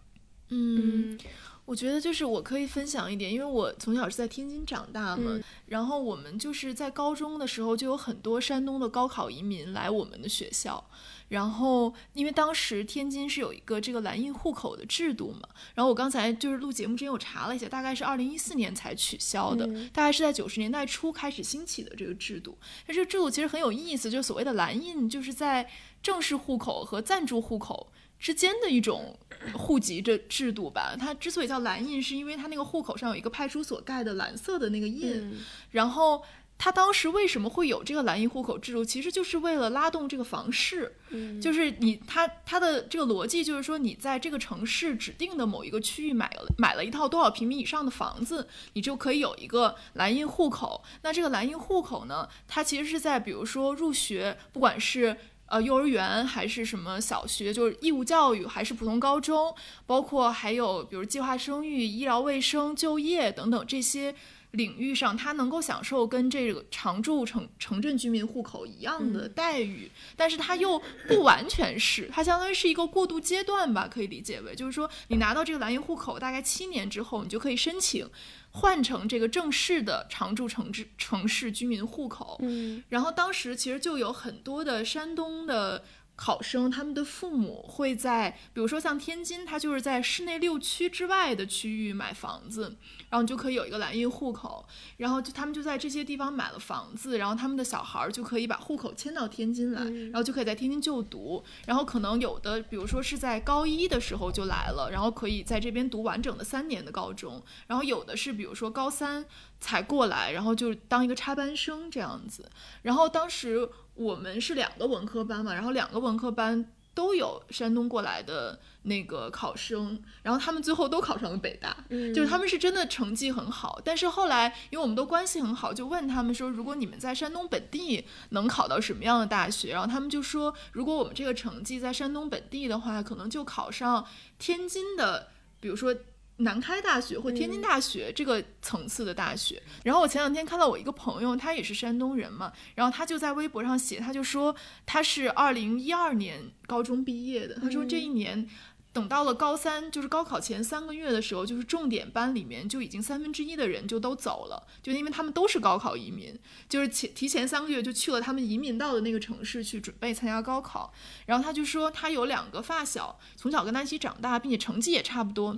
[0.50, 1.20] 嗯，
[1.66, 10.84] 我觉得就是我可以分享一点，因为我从小是在天津长大嘛，嗯然后我们就是在高中的时候就有很多山东的高考移民来我们的学校，
[11.30, 22.58] 然后因为当时天津是有一个这个蓝印户口的制度嘛，然后我刚才就是录节目之前我查了一下，大概是二零一四年才取消的，嗯大概是在九十年代初开始兴起的这个制度。
[22.88, 25.70] 那这个制度其实很有意思，就是所谓的蓝印，就是在
[26.04, 27.92] 正式户口和暂住户口。
[28.20, 29.18] 之间的一种
[29.54, 35.38] 户籍这制度吧，它之所以叫蓝印，是因为它那个户口上有一个派出所盖的蓝色的那个印，嗯
[35.72, 36.22] 然后
[36.60, 50.84] 它当时为什么会有这个蓝印户口制度，其实就是为了拉动这个房市，嗯就是你他他的这个逻辑就是说，你在这个城市指定的某一个区域买了买了一套多少平米以上的房子，你就可以有一个蓝印户口。
[51.02, 59.56] 那这个蓝印户口呢，它其实是在比如说入学，不管是呃，幼儿园还是什么小学，就是义务教育，还是普通高中，
[59.88, 64.14] 包括还有比如计划生育、医疗卫生、就业等等这些
[64.52, 78.10] 领域上，他能够享受跟这个常住城城镇居民户口一样的待遇，但是它又不完全是，它相当于是一个过渡阶段吧，可以理解为，就是说你拿到这个蓝印户口，大概七年之后，你就可以申请
[78.52, 82.40] 换成这个正式的常住城市城市居民户口。
[82.42, 82.84] 嗯。
[82.90, 85.84] 然后当时其实就有很多的山东的
[86.16, 92.76] 考生，他们的父母会在，比如说像天津，他就是在市内六区之外的区域买房子，
[93.10, 94.66] 然后你就可以有一个蓝印户口，
[94.98, 109.26] 然后就他们就在这些地方买了房子，然后他们的小孩儿就可以把户口迁到天津来，然后就可以在天津就读，然后可能有的，比如说是在高一的时候就来了，然后可以在这边读完整的三年的高中，然后有的是比如说高三
[109.60, 112.50] 才过来，然后就当一个插班生这样子。
[112.84, 123.80] 然后当时我们是两个文科班嘛，然后两个文科班都有山东过来的那个考生，然后他们最后都考上了北大，嗯就是他们是真的成绩很好。
[123.86, 129.72] 但是后来因为我们都关系很好，就问他们说，如果你们在山东本地能考到什么样的大学？
[129.72, 134.06] 然后他们就说，如果我们这个成绩在山东本地的话，可能就考上
[134.38, 135.30] 天津的，
[135.62, 135.96] 比如说。
[136.40, 148.50] 南开大学或天津大学这个层次的大学，然后我前两天看到我一个朋友，他也是山东人嘛，然后他就在微博上写，他就说他是二零一二年高中毕业的，他说这一年
[148.94, 160.94] 等到了高三，就是高考前三个月的时候，就是重点班里面就已经三分之一的人就都走了，就因为他们都是高考移民，就是前提前三个月就去了他们移民到的那个城市去准备参加高考，
[161.26, 165.58] 然后他就说他有两个发小，从小跟他一起长大，并且成绩也差不多。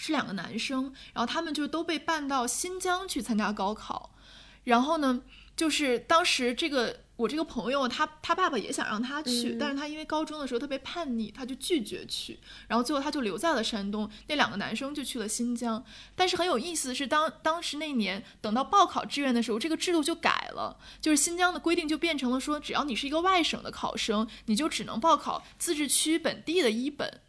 [0.00, 4.14] 是两个男生，然后他们就都被办到新疆去参加高考，
[4.62, 5.22] 然后呢，
[5.56, 15.84] 就是当时这个我这个朋友他他爸爸也想让他去，嗯但是他因为高中的时候特别叛逆，他就拒绝去，然后最后他就留在了山东，那两个男生就去了新疆。
[16.14, 27.20] 但是很有意思的是，当当时那年等到报考志愿的时候，这个制度就改了，就是新疆的规定就变成了说，只要你是一个外省的考生，你就只能报考自治区本地的一本。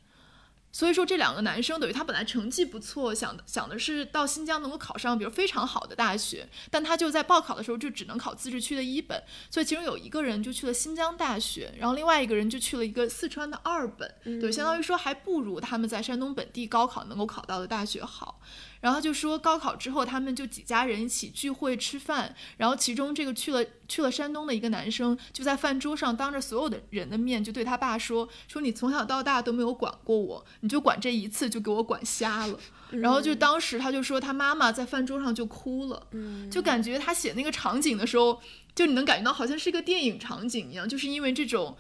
[0.72, 18.40] 所以说，这两个男生等于他本来成绩不错，想想的是到新疆能够考上，比如非常好的大学，但他就在报考的时候就只能考自治区的一本，所以其中有一个人就去了新疆大学，然后另外一个人就去了一个四川的二本，对，相当于说还不如他们在山东本地高考能够考到的大学好。
[18.82, 32.58] 然后就说，高考之后他们就几家人一起聚会吃饭，然后其中这个去了去了山东的一个男生，就在饭桌上当着所有的人的面就对他爸说：“说你从小到大都没有管过我，你就管这一次就给我管瞎了。”
[32.92, 36.08] 然后就当时他就说他妈妈在饭桌上就哭了，
[36.50, 38.42] 就感觉他写那个场景的时候，
[38.74, 41.78] 就你能感觉到好像是一个电影场景一样，就是因为这种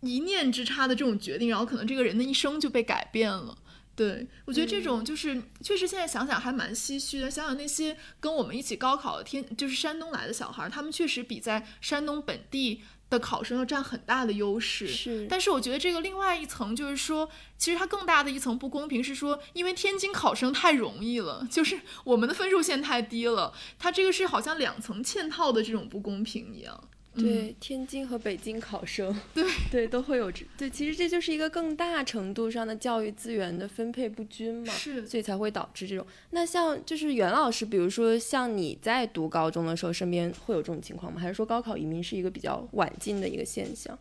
[0.00, 3.58] 一念之差的这种决定，然后可能这个人的一生就被改变了。
[3.96, 7.30] 对，我觉得这种就是、确实现在想想还蛮唏嘘的。
[7.30, 14.86] 想想那些跟我们一起高考的天，就是山东来的小孩儿，他们确实比在山东本地的考生要占很大的优势。
[14.86, 26.88] 是但是我觉得这个另外一层就是说，其实它更大的一层不公平是说，因为天津考生太容易了，就是我们的分数线太低了，它这个是好像两层嵌套的这种不公平一样。
[27.16, 36.06] 对，天津和北京考生， 对对都会有这对，其实这就是一个更大程度上的教育资源的分配不均嘛，是所以才会导致这种。
[36.30, 41.20] 那像就是袁老师，比如说像你在读高中的时候，身边会有这种情况吗？
[41.20, 43.98] 还是说高考移民是一个比较晚进的一个现象？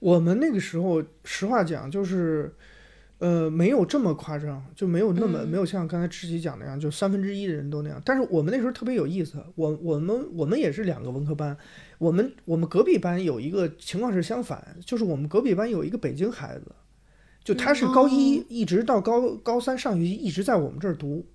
[0.00, 2.54] 我们那个时候，实话讲，就是，
[3.18, 8.00] 呃，没有这么夸张，就没有那么、嗯没有像刚才知琪讲那样，就三分之一的人都那样。
[8.04, 11.56] 但是我们那时候特别有意思，我我们我们也是两个文科班，
[11.98, 16.66] 我们我们隔壁班有一个情况是相反，就是我们隔壁班有一个北京孩子，
[17.42, 21.26] 就他是高一、哦一直到高高三上学期一直在我们这儿读。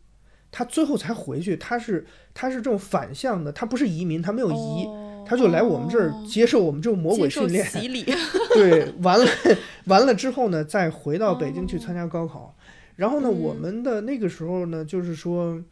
[0.52, 6.26] 他最后才回去，他是他是这种反向的，他不是移民，他没有移，哦他就来我们这儿哦。
[6.28, 8.04] 接受我们这种魔鬼训练，洗礼，
[8.56, 9.26] 对，完了
[9.86, 11.80] 完了之后呢，再回到北京去哦。
[11.80, 12.56] 参加高考。
[12.96, 13.62] 然后呢，我嗯。
[13.62, 15.64] 们的那个时候呢，就是说，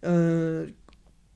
[0.00, 0.72] 嗯、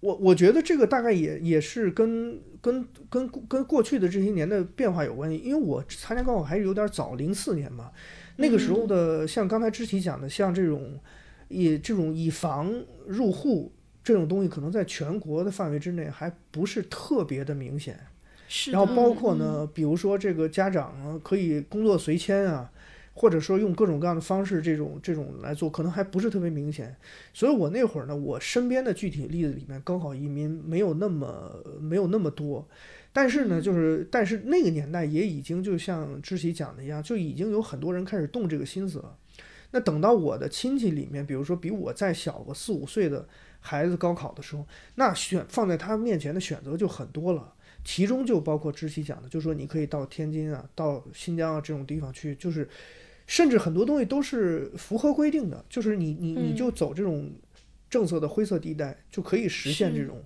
[0.00, 7.90] 我我觉得这个大概也也是跟跟跟跟过去的这些年的变化有关系，因为我参加高考还是有点早，零四年嘛，
[8.36, 10.98] 那个时候的像刚才知琪讲的，像这种
[11.48, 12.72] 以这种以房
[13.06, 13.72] 入户
[14.08, 18.00] 这种东西，可能在全国的范围之内还不是特别的明显。
[18.48, 22.72] 是然后包括呢，比如说这个家长啊，可以工作随迁啊，
[23.12, 26.96] 或者说用各种各样的方式，这种这种来做，可能还不是特别明显。
[27.34, 32.66] 所以我那会儿呢，我身边的具体例子里面，高考移民没有那么没有那么多，
[33.12, 39.14] 但是呢，就是但是那个年代也已经就像知奇讲的一样，就已经有很多人开始动这个心思了。
[39.72, 43.28] 那等到我的亲戚里面，比如说比我再小个四五岁的
[43.60, 47.54] 孩子高考的时候，那选放在他面前的选择就很多了。
[47.84, 52.68] 其中就包括知琪讲的，就说你可以到天津啊、到新疆啊这种地方去，就是
[53.26, 57.30] 甚至很多东西都是符合规定的，就是你你你嗯就走这种
[57.88, 60.22] 政策的灰色地带，就可以实现这种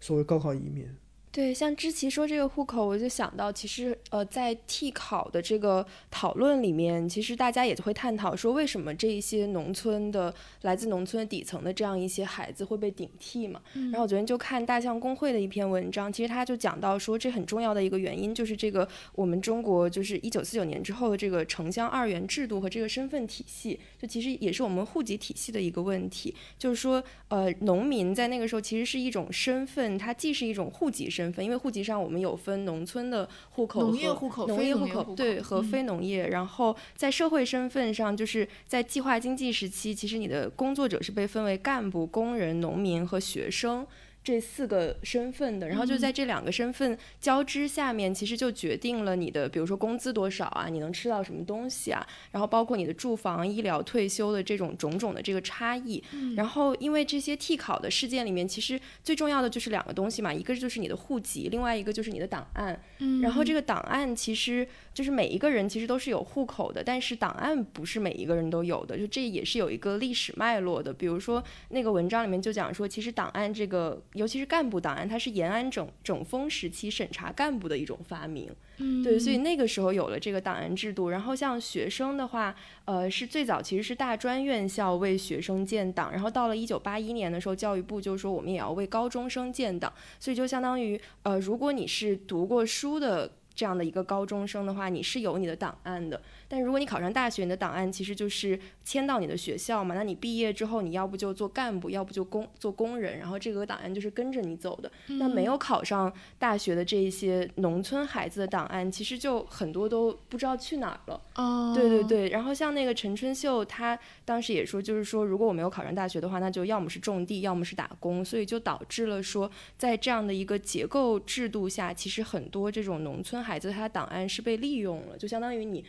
[0.00, 0.88] 所谓高考移民。
[1.36, 13.60] 对，像知琪说这个户口，我就想到，其实呃，在替考的这个讨论里面，其实大家也会探讨说，为什么这一些农村的来自农村底层的这样一些孩子会被顶替嘛？
[13.74, 26.34] 然后我昨天就看大象公会的一篇文章，其实他就讲到说，这很重要的一个原因就是这个我们中国就是一九四九年之后的这个城乡二元制度和这个身份体系，就其实也是我们户籍体系的一个问题。
[26.58, 36.28] 就是说，呃，农民在那个时候其实是一种身份，它既是一种户籍身身份，因为户籍上我们有分农村的户口、农业户口、非农业户口，对和非农业。
[36.28, 43.86] 然后在社会身份上，就是在计划经济时期，其实你的工作者是被分为干部、工人、农民和学生。
[44.26, 56.02] 这四个身份的，然后就在这两个身份交织下面，其实就决定了你的，比如说工资多少啊，你能吃到什么东西啊，然后包括你的住房、医疗、退休的这种种种的这个差异。
[56.34, 62.82] 然后因为这些替考的事件里面，其实最重要的就是两个东西嘛，一个就是你的户籍，另外一个就是你的档案。
[63.22, 64.66] 然后这个档案其实
[64.96, 70.90] 就是每一个人其实都是有户口的，但是档案不是每一个人都有的，就这也是有一个历史脉络的。
[70.90, 74.02] 比如说那个文章里面就讲说，其实档案这个。
[74.14, 78.50] 尤其是干部档案，它是延安整整风时期审查干部的一种发明。
[78.78, 81.10] 嗯，对，所以那个时候有了这个档案制度。
[81.10, 82.54] 然后像学生的话，
[82.86, 89.92] 呃，是最早其实是大专院校为学生建档，然后到了一九八一年的时候，教育部就说我们也要为高中生建档。
[90.18, 96.20] 所以就相当于，呃，如果你是读过书的这样的一个高中生的话，你是有你的档案的。
[96.48, 99.94] 但如果你考上大学，你的档案其实就是迁到你的学校嘛。
[99.94, 104.90] 那你毕业之后，你要不就做干部，要不就工做工人，然后这个档案就是跟着你走的。
[105.06, 111.20] 那没有考上大学的这一些农村孩子的档案，其实就很多都不知道去哪儿了。
[111.34, 112.28] 哦，对对对。
[112.28, 118.24] 然后像那个陈春秀，他当时也说，就是说如果我没有考上大学的话，那就要么是种地，要么是打工。
[118.24, 125.84] 所以就导致了说，在这样的一个结构制度下，其实很多这种农村孩子他的档案是被利用了，就相当于你。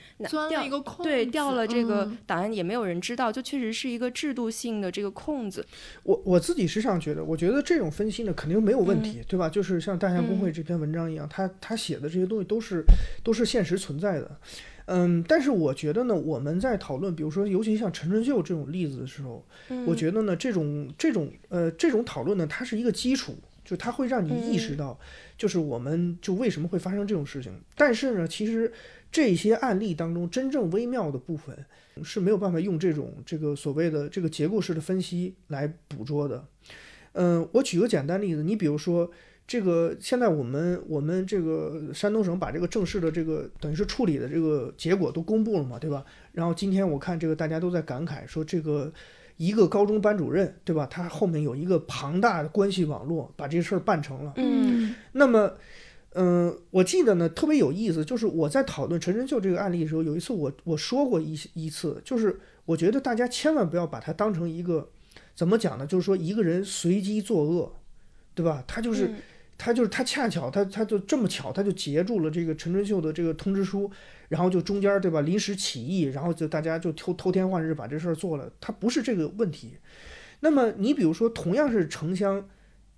[0.50, 5.66] 掉一个空，对，掉了这个档案也没有人知道，就确实是一个制度性的这个空子。
[6.04, 9.50] 我我自己实际上觉得，我觉得这种分析呢肯定没有问题，对吧？
[9.50, 12.84] 就是像大象公会这篇文章一样，他他写的这些东西都是
[13.24, 14.38] 都是现实存在的。
[14.86, 19.46] 嗯，但是我觉得呢，我们在讨论，比如说，尤其像陈春秀这种例子的时候，
[19.86, 23.36] 我觉得呢，这种这种呃这种讨论呢，它是一个基础，
[23.66, 24.98] 就它会让你意识到，
[25.38, 27.52] 就是我们就为什么会发生这种事情。
[27.76, 28.72] 但是呢，其实。
[29.18, 31.66] 这些案例当中真正微妙的部分
[32.04, 36.46] 是没有办法用这种这个所谓的这个结构式的分析来捕捉的。
[37.14, 39.10] 嗯，我举个简单例子，你比如说
[39.48, 46.06] 这个现在我们我们这个山东省把这个正式的这个等于是处理的这个结果都公布了嘛，对吧？
[46.34, 48.94] 然后今天我看这个大家都在感慨说这个
[49.38, 50.86] 一个高中班主任，对吧？
[50.86, 54.34] 他后面有一个庞大的关系网络，把这事儿办成了。
[54.36, 55.54] 嗯，那么。
[56.20, 64.90] 嗯，我记得呢，特别有意思，就是我在讨论陈春秀这个案例的时候，有一次我我说过一一次，就是我觉得大家千万不要把它当成一个
[65.36, 65.86] 怎么讲呢？
[65.86, 67.72] 就是说一个人随机作恶，
[68.34, 68.64] 对吧？
[68.66, 69.12] 他就是
[69.60, 73.92] 他就是他恰巧他他就这么巧，他就截住了这个陈春秀的这个通知书，
[74.30, 75.22] 然后就中间对吧？
[75.22, 79.74] 临时起意，然后就大家就偷偷天换日把这事儿做了，他不是这个问题。
[80.40, 82.50] 那么你比如说，同样是城乡。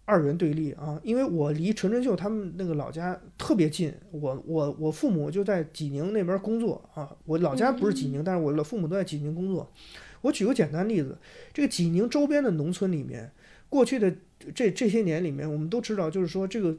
[0.10, 9.72] 二元对立啊，因为我离陈春秀他们那个老家特别近，我我我父母就在济宁那边工作啊，我老家不是济宁，但是我的父母都在济宁工作。
[10.22, 11.16] 我举个简单例子，
[11.54, 13.32] 这个济宁周边的农村里面，
[13.70, 14.12] 过去的
[14.56, 16.76] 这这些年里面，我们都知道，就是说这个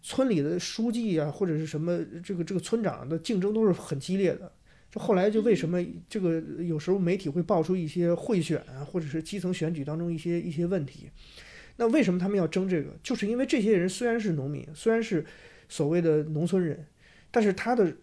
[0.00, 4.52] 村里的书记啊，或者是什么这个这个村长的竞争都是很激烈的。
[4.90, 11.10] 这后来就为什么这个有时候媒体会爆出一些贿选啊，或者是基层选举当中一些一些问题。
[11.80, 12.90] 那为什么他们要争这个？
[13.04, 15.24] 就是因为这些人虽然是农民，虽然是
[15.68, 16.84] 所谓的农村人，
[17.30, 17.94] 但是他的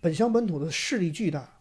[0.00, 1.60] 本乡本土的势力巨大。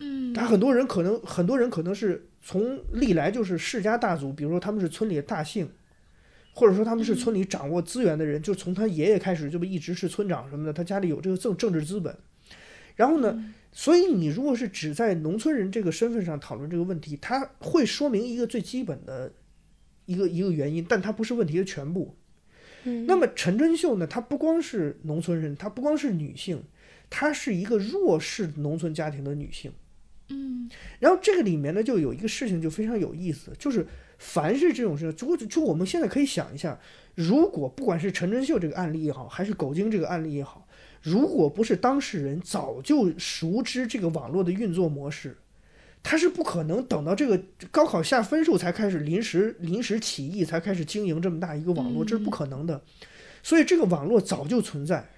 [0.00, 5.70] 嗯，他很多人可能很多人可能是从历来就是世家大族，比如说他们是村里的大姓，
[6.52, 12.12] 或者说他们是村里掌握资源的人，就从他爷爷开始就一直是村长什么的，他家里有这个政政治资本。
[12.96, 19.32] 然后呢，所以你如果是只在农村人这个身份上讨论这个问题，他会说明一个最基本的。
[20.06, 22.16] 一个一个原因，但它不是问题的全部。
[23.06, 24.06] 那么陈春秀呢？
[24.06, 26.62] 她不光是农村人，她不光是女性，
[27.08, 29.72] 她是一个弱势农村家庭的女性。
[30.28, 30.68] 嗯。
[30.98, 33.86] 然后这个里面呢，就有一个事情就非常有意思，就是
[34.18, 36.78] 凡是这种事情，就就我们现在可以想一下，
[37.14, 40.68] 如果不管是陈春秀这个案例也好，还是狗精这个案例也好，
[41.00, 45.36] 如果不是当事人早就熟知这个网络的运作模式。
[46.04, 52.82] 他是不可能等到这个高考下分数才开始临时临时起义，才开始经营这么大一个网络，这是不可能的。
[53.42, 55.08] 所以这个网络早就存在，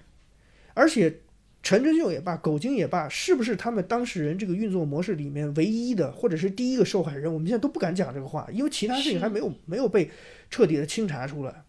[0.73, 1.19] 而且
[1.61, 7.31] 陈真秀也罢，狗精也罢，是不是他们当事人这个运作模式里面唯一的或者是第一个受害人？
[7.31, 10.09] 我们现在都不敢讲这个话，因为其他事情还没有没有被
[10.49, 11.65] 彻底的清查出来。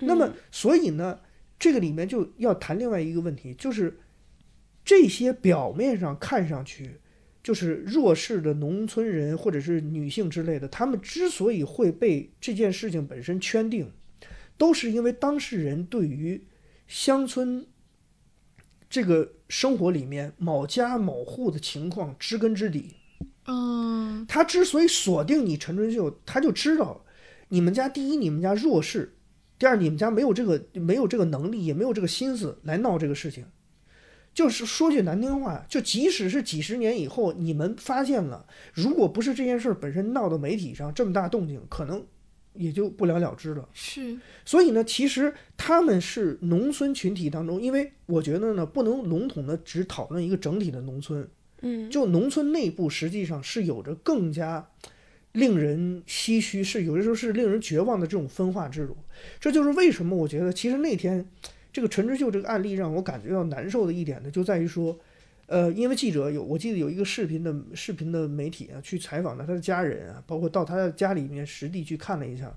[0.00, 1.20] 那么，所以呢，
[1.58, 3.98] 这个里面就要谈另外一个问题，就是
[4.82, 7.01] 这些表面上看上去。
[7.42, 13.90] 就是弱势的农村人或者是女性之类的，他们之所以会被这件事情本身圈定，
[14.56, 16.44] 都是因为当事人对于
[16.86, 17.66] 乡村
[18.88, 22.94] 这个生活里面某家某户的情况知根知底。
[23.44, 27.04] 嗯他之所以锁定你陈春秀，他就知道
[27.48, 29.08] 你们家第一，你们家弱势；
[29.58, 33.44] 第二，你们家没有这个没有这个能力，也没有这个心思来闹这个事情。
[34.34, 42.02] 就是说句难听话，就即使是几十年以后，你们发现了，如果不是这件事儿本身闹到媒体上这么大动静，可能
[42.54, 43.68] 也就不了了之了。
[43.72, 51.28] 是所以呢，其实他们是农村群体当中，因为我觉得呢，不能笼统的只讨论一个整体的农村，
[51.60, 54.66] 嗯，就农村内部实际上是有着更加
[55.32, 58.96] 令人唏嘘，是有的时候是令人绝望的这种分化制度。
[59.40, 61.26] 这就是为什么我觉得，其实那天
[61.72, 64.98] 这个陈之秀这个案例让我感觉到难受的一点呢，就在于说，
[65.46, 72.54] 呃，因为记者有，我记得有一个视频的视频的媒体啊，去采访了他的家人啊，包括到他的家里面实地去看了一下。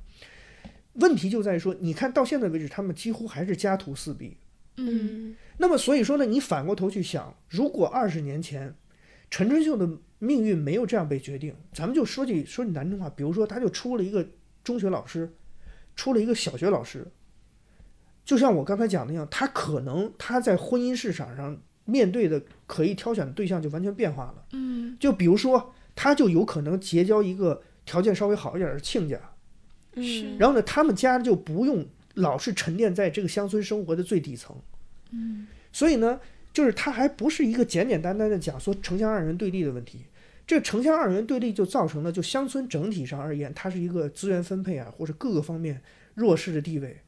[0.93, 4.37] 问题就在于说，你看到现在为止，他们几乎还是家徒四壁。
[4.77, 8.75] 嗯嗯那么所以说呢，你反过头去想，如果二十年前
[9.29, 9.89] 陈春秀的
[10.19, 14.27] 命运没有这样被决定，咱们就说句说句难听话，比如说他就出了一个
[14.63, 15.33] 中学老师，
[15.95, 17.07] 出了一个小学老师，
[18.25, 21.55] 就像我刚才讲的那样，他可能他在婚姻市场上
[21.85, 24.45] 面对的可以挑选的对象就完全变化了。
[24.53, 29.19] 嗯就比如说，他就有可能结交一个条件稍微好一点的亲家，
[29.93, 34.55] 嗯，然后呢，他们家就不用老是沉淀在这个乡村生活的最底层。
[35.11, 36.19] 嗯所以呢，
[36.51, 40.05] 就是他还不是一个简简单单的讲说城乡二元对立的问题。
[40.47, 45.81] 这城乡二元对立就造成了，就乡村整体上而言，它是一个资源分配啊，或者各个方面
[46.13, 47.01] 弱势的地位。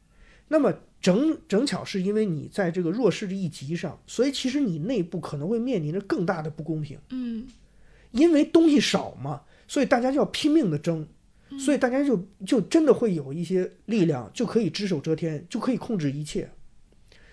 [0.48, 6.98] 那么整整巧是因为你在这个弱势的一级上，所以其实你内部可能会面临着更大的不公平。
[7.10, 7.46] 嗯。
[8.10, 11.06] 因为东西少嘛，所以大家就要拼命的争，
[11.58, 16.48] 所以大家就就真的会有一些力量就可以只手遮天，就可以控制一切，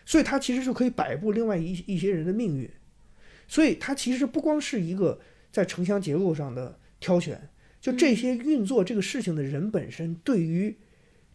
[0.06, 2.70] 所以它其实就可以摆布另外一一些人的命运，
[3.48, 7.48] 所以它其实不光是一个在城乡结构上的挑选，
[7.80, 10.76] 就这些运作这个事情的人本身，对于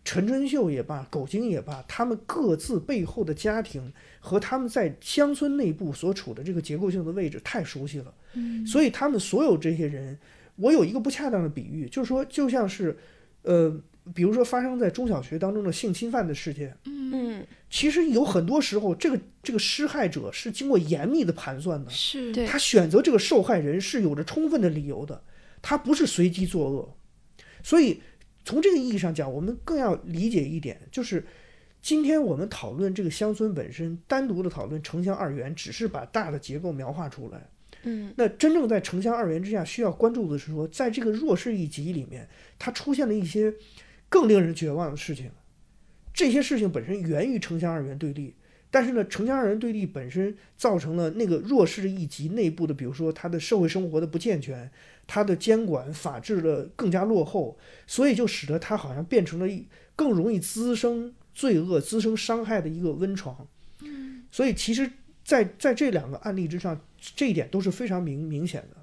[0.05, 8.15] 陈春秀也罢，苟金也罢，他们各自背后的家庭和他们在乡村内部所处的这个结构性的位置太熟悉了。
[8.35, 10.19] 嗯所以他们所有这些人，
[10.57, 12.97] 我有一个不恰当的比喻，就是说，就像是，
[13.43, 13.77] 呃，
[14.15, 25.23] 比如说发生在中小学当中的性侵犯的事件，嗯嗯，其实有很多时候，这个这个施害者是经过严密的盘算的，是他选择这个受害人是有着充分的理由的，
[25.61, 26.97] 他不是随机作恶。
[27.63, 28.01] 所以
[28.45, 31.25] 从这个意义上讲，我们更要理解一点，就是
[31.83, 37.49] 今天我们讨论这个乡村本身，单独的讨论城乡二元，只是把大的结构描画出来。
[37.83, 42.29] 嗯那真正在城乡二元之下需要关注的是说，在这个弱势一级里面，
[42.59, 43.55] 它出现了一些
[44.09, 45.31] 更令人绝望的事情。
[46.13, 48.35] 这些事情本身源于城乡二元对立，
[48.71, 54.71] 但是呢，城乡二元对立本身造成了那个弱势一级内部的，比如说他的社会生活的不健全，
[55.13, 63.45] 他的监管法治的更加落后，所以就使得它好像变成了一更容易滋生罪恶、滋生伤害的一个温床。
[64.31, 64.89] 所以其实
[65.25, 66.81] 在在这两个案例之上，
[67.17, 68.80] 这一点都是非常明明显的。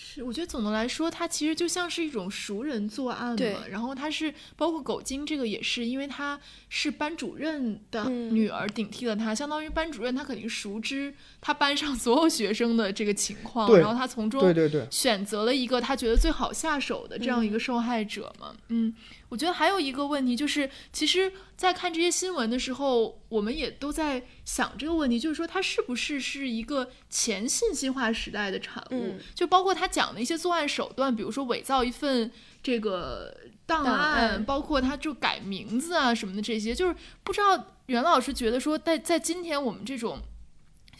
[0.00, 3.60] 是，我觉得总的来说，它其实就像是一种熟人作案对嘛。
[3.68, 6.38] 然后他是包括狗精这个也是，因为他
[6.68, 18.54] 是班主任的嗯女儿顶替了他，相当于班主任他肯定熟知他班上 所有学生的这个情况，然后他从中对对对，选择了一个他觉得最好下手的这样一个受害者嘛。
[18.68, 18.94] 嗯，
[19.28, 29.12] 我觉得还有一个问题就是，其实，在看这些新闻的时候，我们也都在想这个问题，就是说它是不是是一个前信息化时代的产物？
[29.12, 32.30] 嗯就包括他讲的一些作案手段，比如说伪造一份
[32.62, 40.20] 这个档案包括他就改名字啊什么的这些，就是不知道袁老师觉得说，在在今天我们这种。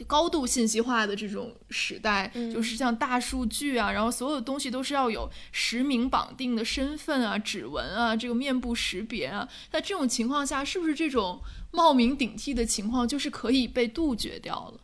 [0.06, 9.48] 高度信息化的这种时代，嗯就是像大数据啊，然后所有东西都是要有实名绑定的身份啊、指纹啊、这个面部识别啊。
[9.70, 11.40] 在这种情况下，是不是这种
[11.72, 14.80] 冒名顶替的情况就是可以被杜绝掉了？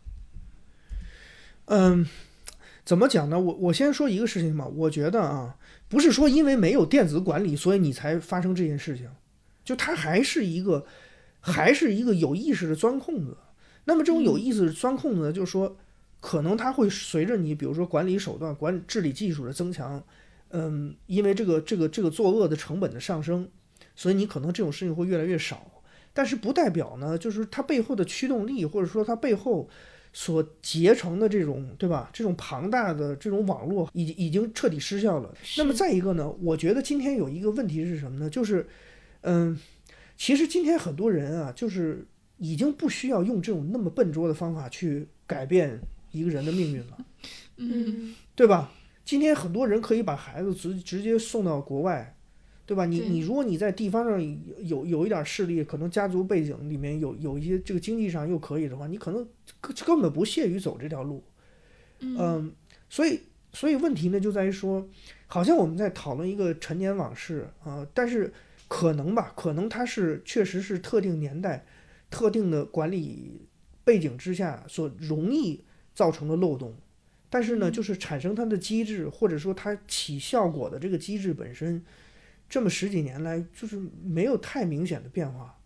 [1.67, 2.05] 嗯，
[2.83, 3.39] 怎么讲呢？
[3.39, 5.55] 我我先说一个事情嘛，我觉得啊，
[5.87, 9.09] 不是说因为没有电子管理，所以你才发生这件事情，
[9.63, 10.85] 就它还是一个，
[11.39, 13.37] 还是一个有意识的钻空子。
[13.85, 15.75] 那么这种有意思的钻空子呢，就是说，
[16.19, 20.03] 可能它会随着你，比如说管理手段、管理治理技术的增强，
[20.49, 23.47] 嗯，因为这个这个这个作恶的成本的上升，
[23.95, 25.71] 所以你可能这种事情会越来越少。
[26.13, 29.69] 但是不代表呢，就是它背后的驱动力，或者说它背后
[30.13, 32.09] 所结成的这种，对吧？
[32.13, 35.35] 这种庞大的这种网络已已经彻底失效了。
[35.57, 38.29] 那么再一个呢，我觉得今天有一个问题是什么呢？
[38.29, 38.65] 就是，
[39.21, 39.59] 嗯，
[40.15, 42.07] 其实今天很多人啊，就是
[42.37, 45.79] 已经不需要用这种那么笨拙的方法去改变
[46.11, 46.97] 一个人的命运了，
[47.57, 48.71] 嗯对吧？
[49.03, 52.15] 今天很多人可以把孩子直直接送到国外，
[52.65, 52.85] 对吧？
[52.85, 54.19] 你你如果你在地方上
[54.65, 59.27] 有有一点势力，可能家族背景里面有有一些这个经济上又可以的话，你可能
[59.61, 61.23] 根根本不屑于走这条路。
[61.99, 62.53] 嗯嗯，
[62.89, 63.21] 所以
[63.53, 64.85] 所以问题呢就在于说，
[65.27, 68.33] 好像我们在讨论一个陈年往事啊、但是
[68.67, 71.65] 可能吧，可能它是确实是特定年代、
[72.09, 73.47] 特定的管理
[73.83, 76.75] 背景之下所容易造成的漏洞。
[77.29, 81.83] 但是呢，就是产生它的机制，或者说它起效果的这个机制本身，
[82.47, 85.57] 这么十几年来就是没有太明显的变化。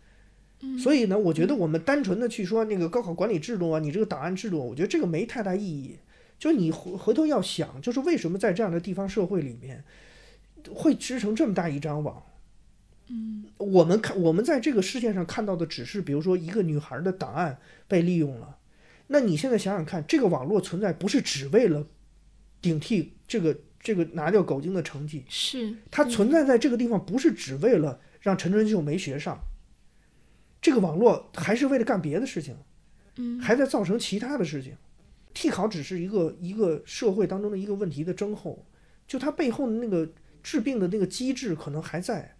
[0.77, 5.97] 所以呢，我觉得我们单纯的去说那个高考管理制度啊，你这个档案制度，我觉得这个没太大意义。
[6.37, 9.83] 就是你回回头要想，就是为什么在这样的地方社会里面
[10.73, 12.23] 会织成这么大一张网？
[13.09, 18.57] 嗯，我们看我们在这个事件上看到的只是，比如说一个女孩的档案被利用了。
[19.07, 21.87] 那你现在想想看，这个网络存在不是只为了
[22.61, 29.39] 顶替这个这个拿掉狗精的成绩，是它存在在这个地方不是只为了让陈春秀没学上，
[30.61, 32.55] 这个网络还是为了干别的事情，
[33.15, 34.75] 嗯还在造成其他的事情。
[35.33, 38.65] 替考只是一个一个社会当中的一个问题的症候，
[39.07, 40.11] 就它背后的那个
[40.43, 42.35] 治病的那个机制可能还在，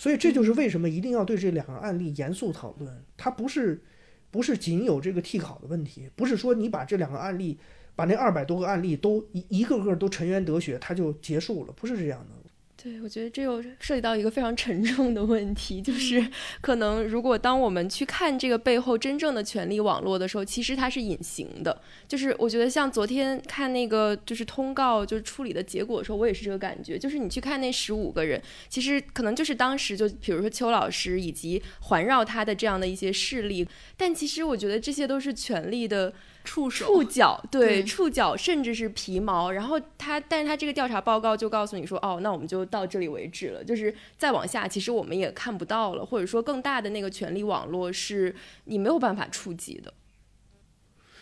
[0.00, 3.04] 所以这就是为什么一定要对这两个案例严肃讨论。
[3.18, 3.82] 它不是
[4.30, 7.58] 不是仅有这个替考的问题，不是说你把这两个案例，
[7.94, 12.39] 把那二百多个案例都一一个个都沉冤得雪，它就结束了，不是这样的。
[12.82, 16.26] 对，我觉得这又涉及到一个非常沉重的问题，就是
[16.62, 21.78] 可能如果当我们去看这个背后真正的权力网络的时候，其实它是隐形的。
[22.08, 26.98] 就是我觉得像昨天看那个就是通告就是处理的结果的时候，我也是这个感觉。
[26.98, 33.68] 就是你去看那十五个人，其实可能就是当时就比如说邱老师以及环绕他的这样的一些势力，
[33.98, 36.14] 但其实我觉得这些都是权力的。
[36.50, 39.52] 触手触角， 对对触角，甚至是皮毛。
[39.52, 48.34] 然后他，但是他这个调查报告就告诉你说，哦，那我们就到这里为止了，就是再往下，其实我们也看不到了，或者说更大的那个权力网络是
[48.64, 49.94] 你没有办法触及的。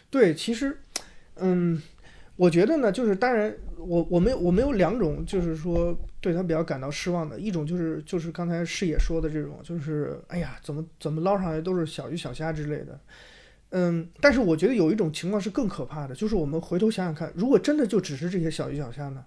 [0.09, 0.81] 对，其实，
[1.37, 1.83] 嗯，
[2.37, 12.99] 我觉得呢，就是当然，我我们我们有两种，就是说对他比较感到失望的，一种就是就是刚才视野说的这种，就是哎呀，怎么怎么捞上来都是小鱼小虾之类的。
[13.71, 19.25] 嗯，但是我觉得有一种情况是更可怕的，就是我们回头想想看，如果真的就只是这些小鱼小虾呢？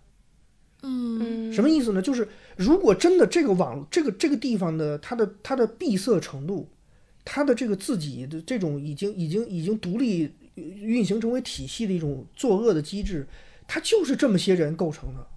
[0.81, 2.01] 嗯嗯，什么意思呢？
[2.01, 2.27] 就是
[2.57, 6.67] 如果真的这个网这个这个地方的它的它的闭塞程度，
[7.23, 13.27] 它的这个自己的这种已经已经已经独立运行成为体系的一种作恶的机制，
[13.67, 15.27] 它就是这么些人构成的，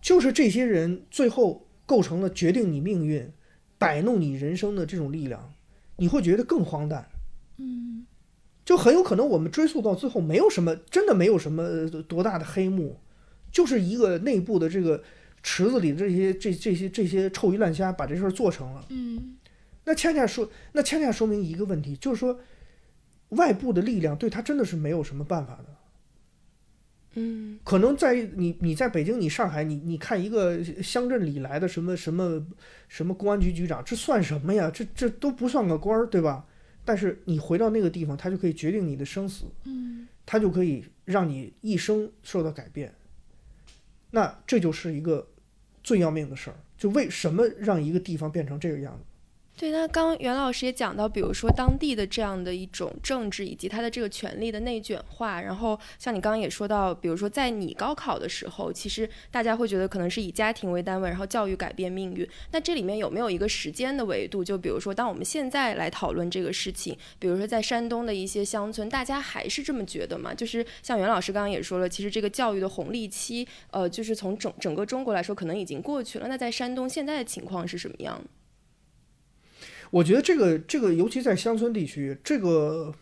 [0.00, 3.30] 就是这些人最后构成了决定你命运、
[3.76, 5.52] 摆弄你人生的这种力量，
[5.96, 7.06] 你会觉得更荒诞。
[7.58, 8.06] 嗯
[8.64, 13.00] 就很有可能我们追溯到最后，没有什么真的没有什么呃多大的黑幕，
[13.50, 15.02] 就是一个内部的这个
[15.42, 18.84] 池子里的这些这这些这些臭鱼烂虾把这事儿做成了。
[18.90, 19.36] 嗯
[19.84, 22.38] 那恰恰说，那恰恰说明一个问题，就是说
[23.30, 25.64] 外部的力量对他真的是没有什么办法的。
[27.14, 32.46] 嗯可能在你你在北京，你上海，你你看一个乡镇里来的什么什么
[32.86, 34.70] 什么公安局局长，这算什么呀？
[34.70, 36.44] 这这都不算个官儿，对吧？
[36.88, 42.94] 但是你回到那个地方，它就可以决定你的生死，嗯它就可以让你一生受到改变。
[44.12, 45.28] 那这就是一个
[45.82, 46.56] 最要命的事儿。
[46.78, 49.04] 就为什么让一个地方变成这个样子？
[49.58, 62.24] 对，那刚袁老师也讲到，比如说当地的这样的一种政治以及他的这个权力的内卷化，然后像你刚刚也说到，比如说在你高考的时候，其实大家会觉得可能是以家庭为单位，然后教育改变命运。
[62.52, 64.44] 那这里面有没有一个时间的维度？
[64.44, 70.32] 就比如说，当我们现在来讨论这个事情，比如说在山东的一些乡村，大家还是这么觉得吗？
[70.32, 76.28] 就是像袁老师刚刚也说了，其实这个教育的红利期，呃，就是从整整个中国来说，可能已经过去了。
[76.28, 78.22] 那在山东现在的情况是什么样？
[79.90, 82.94] 我觉得这个这个，尤其在乡村地区，这个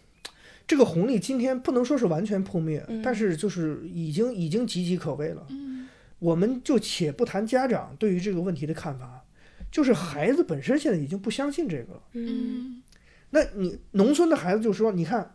[0.66, 5.46] 这个红利今天不能说是完全破灭，嗯但是就是已经已经岌岌可危了。
[5.50, 9.22] 嗯我们就且不谈家长对于这个问题的看法，
[9.70, 12.02] 就是孩子本身现在已经不相信这个了。
[12.14, 12.82] 嗯
[13.28, 15.34] 那你农村的孩子就说：“你看，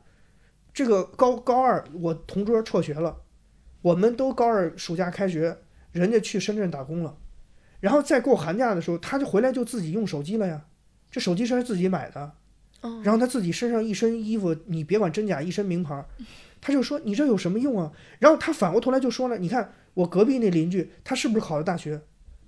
[0.74, 3.18] 这个高高二我同桌辍学了，
[3.82, 5.56] 我们都高二暑假开学，
[5.92, 7.16] 人家去深圳打工了，
[7.80, 10.66] 然后再过寒假的时候，他就回来就自己用手机了呀。
[11.12, 12.32] 这手机是他自己买的，
[12.82, 16.06] 哦然后他自己身上一身衣服，你别管真假，一身名牌，
[16.62, 17.92] 他就说你这有什么用啊？
[18.20, 22.02] 然后他反过头来就说了，你看我隔壁那邻居，他是不是考了大学？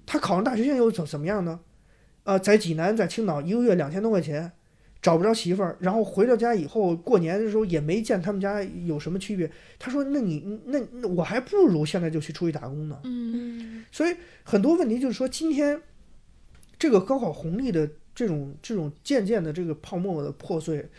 [0.06, 1.60] 他考上大学现在又怎怎么样呢？
[2.24, 4.52] 呃，在济南，在青岛，一个月两千多块钱，
[5.02, 9.52] 找不着媳妇儿，然后回到家以后过年的时候也没见他们家有什么区别。
[9.78, 15.82] 他说：“那你那那我还不如现在就去出去打工呢。”嗯嗯所以很多问题就是说，今天
[16.80, 20.90] 这个高考红利的这种这种渐渐的这个泡沫的破碎，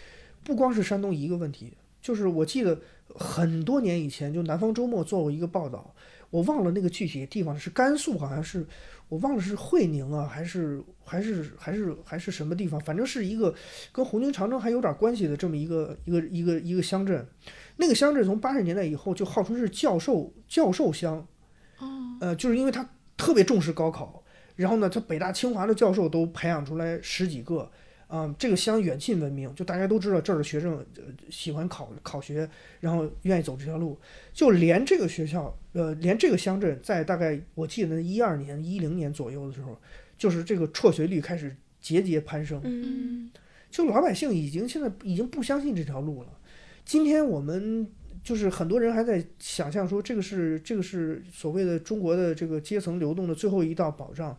[0.42, 2.80] 不光是山东一个问题，就是我记得
[3.14, 5.94] 很多年以前，就南方周末做过一个报道，
[6.30, 8.66] 我忘了那个具体的地方是甘肃，好像是
[9.08, 13.54] 我忘了是会宁啊，还是还是还是还是什么地方，反正是一个
[13.92, 17.24] 跟红军长征还有点关系的这么一个一个一个一个乡镇。
[17.76, 21.26] 那个乡镇从八十年代以后就号称是教授教授乡，
[21.78, 24.23] 哦呃，就是因为他特别重视高考，
[24.56, 27.70] 然后呢，他北大清华的教授都培养出来十几个，
[28.06, 32.48] 啊、这个乡远近闻名，就大家都知道这儿的学生、呃、喜欢考考学，
[32.80, 33.98] 然后愿意走这条路，
[34.32, 39.76] 就连这个学校，呃，连这个乡镇在大概我记得一二年、一零年左右的时候，
[40.16, 43.30] 就是这个辍学率开始节节攀升，嗯嗯
[43.70, 46.28] 就老百姓已经现在已经不相信这条路了。
[46.84, 47.90] 今天我们
[48.24, 54.36] 就是很多人还在想象说这个是这个是所谓的中国的这个阶层流动的最后一道保障，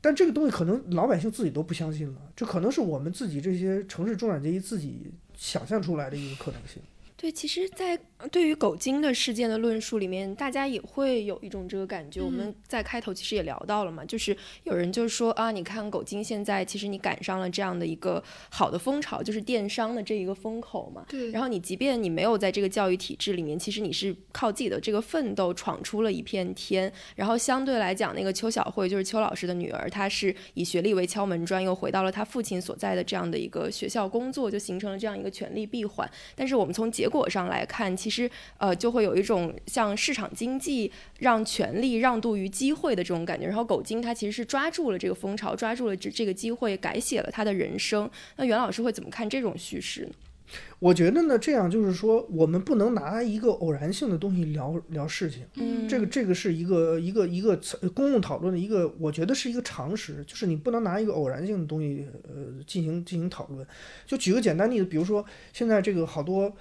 [0.00, 6.82] 但这个东西可能老百姓自己都不相信了，这可能是我们自己这些城市中产阶级自己想象出来的一个可能性。
[7.16, 7.96] 对，其实，在
[8.30, 12.20] 对于狗精的事件的论述里面，大家也会有一种这个感觉。
[12.20, 21.04] 我们嗯在开头其实也聊到了嘛，就是有人就说啊，你看狗精现在其实你赶上了这样的一个好的风潮，就是电商的这一个风口嘛。
[21.08, 26.92] 对，然后你即便你没有在这个教育体制里面，其实你是靠自己的这个奋斗闯出了一片天。
[27.16, 36.08] 然后相对来讲，那个邱小慧就是邱老师的女儿，她是以学历为敲门砖，又回到了她父亲所在的这样的一个学校工作，就形成了这样一个权力闭环。
[36.34, 38.11] 但是我们从结果上来看，其实
[38.58, 43.46] 呃就会有一种像市场经济让权力让渡于机会的这种感觉。
[43.46, 48.10] 然后狗精他其实是抓住了这个风潮，抓住了这这个机会，改写了他的人生。
[48.36, 50.12] 那袁老师会怎么看这种叙事呢？
[50.80, 55.46] 我觉得呢，这样就是说，我们不能拿一个偶然性的东西聊聊事情。
[55.54, 63.66] 嗯这个这个是一个一个一个呃公共讨论的一个，我觉得是一个常识，就是你不能拿一个偶然性的东西呃进行进行讨论。
[64.04, 66.52] 就举个简单例子，比如说现在这个好多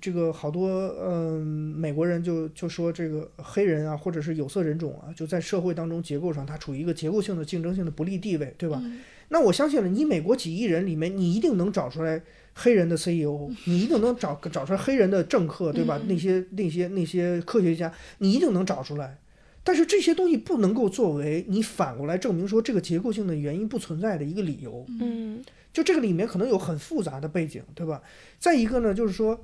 [0.00, 0.68] 这个好多
[1.00, 8.80] 嗯、美国人就就说这个黑人啊或者是有色人种啊，就在社会当中结构上它处于一个结构性的竞争性的不利地位，对吧？
[8.84, 9.00] 嗯
[9.32, 12.20] 那我相信了，你美国几亿人里面，你一定能找出来
[12.52, 15.96] 黑人的 CEO， 你一定能找找出来黑人的政客，对吧？
[16.02, 19.18] 嗯那些那些那些科学家，你一定能找出来。
[19.62, 24.84] 但是这些东西不能够作为你反过来证明说这个结构性的原因不存在的一个理由。
[25.00, 25.40] 嗯
[25.72, 28.02] 就这个里面可能有很复杂的背景，对吧？
[28.40, 29.40] 再一个呢，就是说，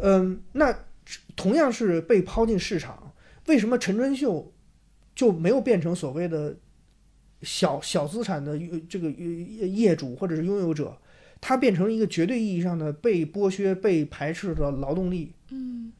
[0.00, 0.76] 嗯，那
[1.36, 3.12] 同样是被抛进市场，
[3.46, 4.52] 为什么陈春秀
[5.14, 6.56] 就没有变成所谓的
[7.42, 9.14] 小小资产的呃这个呃
[9.66, 10.96] 业主或者是拥有者？
[11.40, 15.32] 他变成了一个绝对意义上的被剥削、被排斥的劳动力。
[15.50, 15.92] 嗯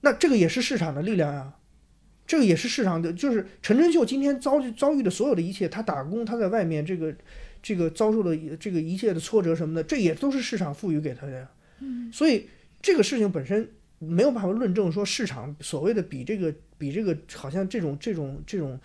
[0.00, 1.54] 那这个也是市场的力量呀，
[2.26, 7.14] 这个也是市场的，就是陈春秀今天遭遇遭遇的所有的一切，他打工，他在外面这个
[7.62, 11.48] 这个遭受的这个一切的挫折什么的，这也都是市场赋予给他的呀。
[11.78, 12.48] 嗯所以
[12.82, 13.70] 这个事情本身
[14.00, 18.78] 没有办法论证说市场所谓的比这个比这个好像这种这种这种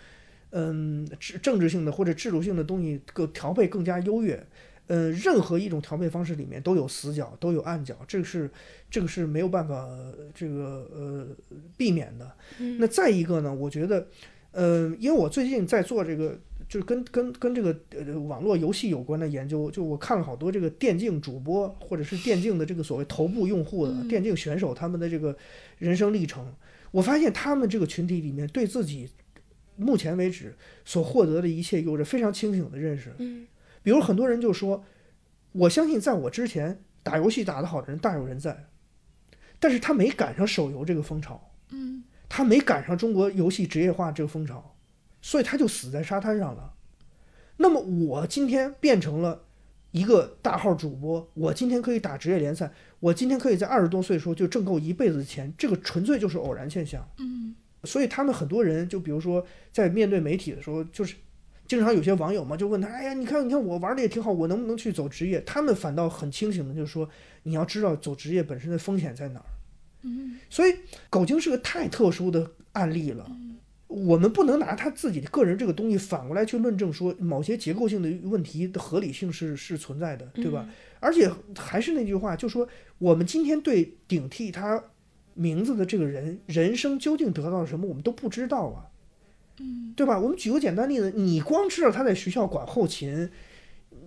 [0.52, 4.42] 嗯政政治性的或者制度性的东西更调配更加优越。
[4.86, 8.50] 呃，任何一种调配方式里面都有死角，都有暗角，这个是
[8.90, 11.28] 这个是没有办法呃这个呃
[11.76, 12.32] 避免的。
[12.60, 14.08] 嗯那再一个呢，我觉得，
[14.52, 16.40] 呃，因为我最近在做这个，
[16.70, 25.38] 就是跟跟跟这个呃网络游戏有关的研究，就我看了好多这个电竞主播或者是电竞的这个所谓头部用户的嗯电竞选手他们的这个
[25.78, 26.54] 人生历程，
[26.92, 29.10] 我发现他们这个群体里面对自己
[29.76, 33.14] 目前为止所获得的一切有着非常清醒的认识。
[33.20, 33.48] 嗯
[33.84, 34.84] 比如很多人就说，
[35.54, 38.66] 我相信在我之前打游戏打得好的人大有人在，
[39.60, 41.52] 但是他没赶上手游这个风潮。
[41.70, 44.76] 嗯他没赶上中国游戏职业化这个风潮，
[45.22, 46.74] 所以他就死在沙滩上了。
[47.58, 49.44] 那么我今天变成了
[49.92, 57.08] 一个大号主播，我今天可以打职业联赛，我今天可以在二十多岁的时候就挣够一辈子的钱，这个纯粹就是偶然现象。
[57.20, 61.16] 嗯所以他们很多人，就比如说在面对媒体的时候，就是
[61.68, 67.08] 经常有些网友嘛，就问他：“哎呀，你看，你看我玩的也挺好，我能不能去走职业？”他们反倒很清醒的，就是说，
[67.44, 69.46] 你要知道走职业本身的风险在哪儿。
[70.02, 70.76] 嗯所以
[71.10, 73.30] 狗精是个太特殊的案例了，
[73.88, 80.68] 我们不能拿他自己的个人这个东西反过来去论证说某些结构性的问题的合理性是是存在的，对吧？
[81.00, 82.68] 而且还是那句话，就说
[82.98, 84.84] 我们今天对顶替他
[85.36, 88.88] 名字的这个人人生究竟得到了什么，我们都不知道啊，
[89.60, 90.20] 嗯对吧？
[90.20, 93.30] 我们举个简单例子，你光知道他在学校管后勤，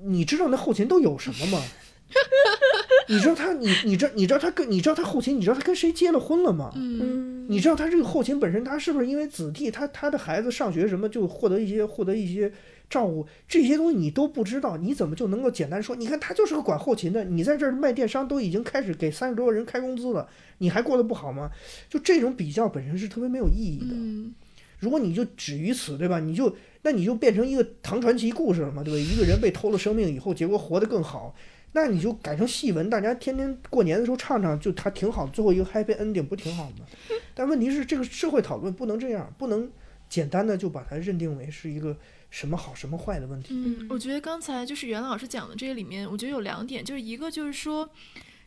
[0.05, 1.63] 你知道那后勤都有什么吗？
[3.09, 6.71] 你知道他，你你知道你知道他跟你知道他后勤，你知道他跟谁结了婚了吗？
[6.77, 12.53] 嗯嗯，你知道他这个后勤本身，他是不是因为子弟，他他的孩子上学什么就获得一些获得一些
[12.89, 15.97] 照顾，这些东西你都不知道，你怎么就能够简单说？
[15.97, 21.51] 你看他就是个管后勤的，你在这儿卖电商都已经开始给三十多个人开工资了，你还过得不好吗？
[21.89, 23.95] 就这种比较本身是特别没有意义的。
[23.95, 24.35] 嗯
[24.79, 26.19] 如果你就止于此，对吧？
[26.21, 28.99] 你就那你就变成一个唐传奇故事了嘛，对吧？
[28.99, 31.35] 一个人被偷了生命以后，结果活得更好，
[31.73, 36.87] 那你就改成戏文，大家天天过年的时候唱唱，就他挺好，最后一个 happy ending 不挺好吗？
[37.35, 39.71] 但问题是，这个社会讨论不能这样，不能
[40.09, 41.97] 简单的就把它认定为是一个
[42.31, 43.55] 什么好什么坏的问题。
[43.55, 47.89] 嗯，我觉得刚才就是袁老师讲的这个里面，我觉得有两点，就是一个就是说。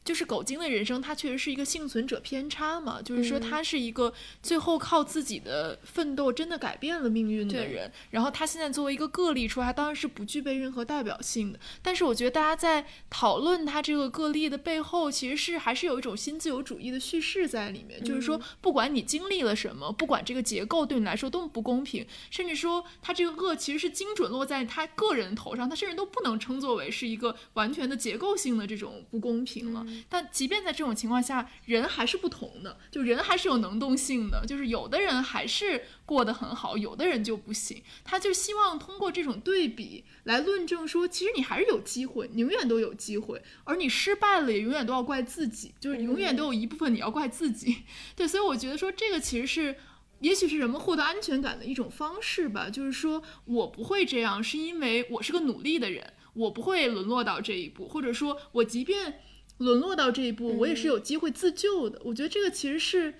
[0.03, 11.59] 就是狗精的人生，它确实是一个幸存者偏差嘛，就是说他是一个最后靠自己的奋斗真的改变了命运的人，然后他现在作为一个个例出来，他当然是不具备任何代表性的。
[11.81, 29.85] 但是我觉得大家在讨论他这个个例的背后，其实是还是有一种新自由主义的叙事在里面，就是说不管你经历了什么，不管这个结构对你来说多么不公平，甚至说他这个恶其实是精准落在他个人头上，他甚至都不能称作为是一个完全的结构性的这种不公平了。
[30.09, 37.81] 但即便在这种情况下，人还是不同的，就人还是有能动性的，就是有的人还是过得很好，有的人就不行。
[38.03, 47.83] 他就希望通过这种对比来论证说，其实你还是有机会，你永远都有机会，而你失败了也永远都要怪自己，就是永远都有一部分你要怪自己。
[48.15, 49.75] 对，所以我觉得说这个其实是。
[50.19, 59.19] 也许是人们获得安全感的一种方式吧，就是说我不会这样，是因为我是个努力的人，我不会沦落到这一步，或者说我即便
[59.57, 62.01] 沦落到这一步，我也是有机会自救的。
[62.03, 63.15] 我觉得这个其实是，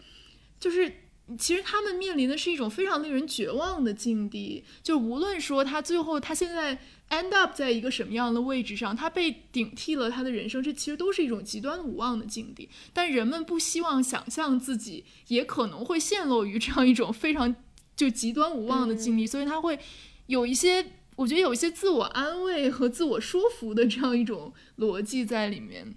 [0.60, 0.92] 就是
[1.38, 4.64] 其实他们面临的是一种非常令人绝望的境地。
[4.82, 6.78] 就无论说他最后他现在
[7.10, 12.70] end up 在一个什么样的位置上，他被顶替了他的人生，这其实都是一种极端无望的境地。
[12.92, 17.56] 但人们不希望想象自己也可能会陷落于这样一种非常
[17.96, 19.80] 就极端无望的境地，所以他会
[20.28, 20.86] 有一些。
[21.16, 25.94] 我觉得有一些自我安慰和自我说服的这样一种逻辑在里面。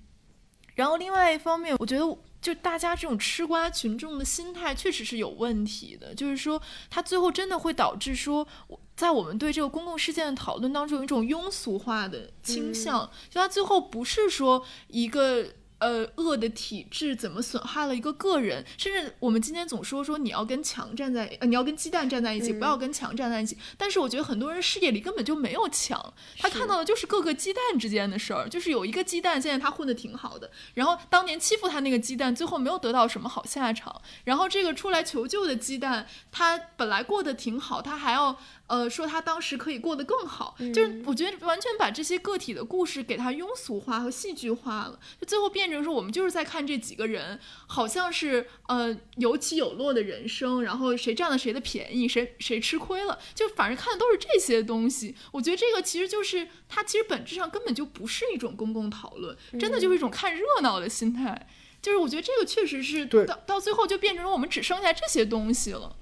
[0.76, 8.46] 然后另外一方面，我觉得就大家这种吃瓜群众的心态确实是有问题的，就是说它最后真的会导致说，
[8.94, 15.48] 在我们对这个公共事件的讨论当中有一种庸俗化的倾向，就它最后不是说一个。
[15.78, 18.64] 呃，恶的体制怎么损害了一个个人？
[18.78, 23.56] 甚至我们今天总说说你要跟强站在，呃，你要跟鸡蛋站在一起，不要跟墙站在一起。
[23.76, 38.38] 但是我觉得很多人视野里根本就没有墙，他看到的就是各个鸡蛋之间的事儿，就是有一个鸡蛋现在他混得挺好的，然后当年欺负他那个鸡蛋最后没有得到什么好下场，然后这个出来求救的鸡蛋，他本来过得挺好，他还要。
[38.66, 55.14] 呃，说他当时可以过得更好，就是我觉得完全把这些个体的故事给他庸俗化和戏剧化了，就最后变成说我们就是在看这几个人，好像是呃有起有落的人生，然后谁占了谁的便宜，谁谁吃亏了，就反正看的都是这些东西。
[55.30, 61.48] 我觉得这个其实就是它其实本质上根本就不是一种公共讨论，真的就是一种看热闹的心态。
[61.80, 65.94] 就是我觉得这个确实是到到最后就变成了我们只剩下这些东西了。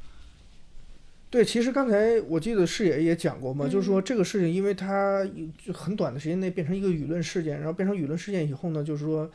[1.35, 5.29] 对，其实刚才我记得视野也讲过嘛，就是说嗯这个事情，因为它
[5.59, 9.29] 就很短的时间内变成一个舆论事件，然后变成舆论事件以后呢，就是说，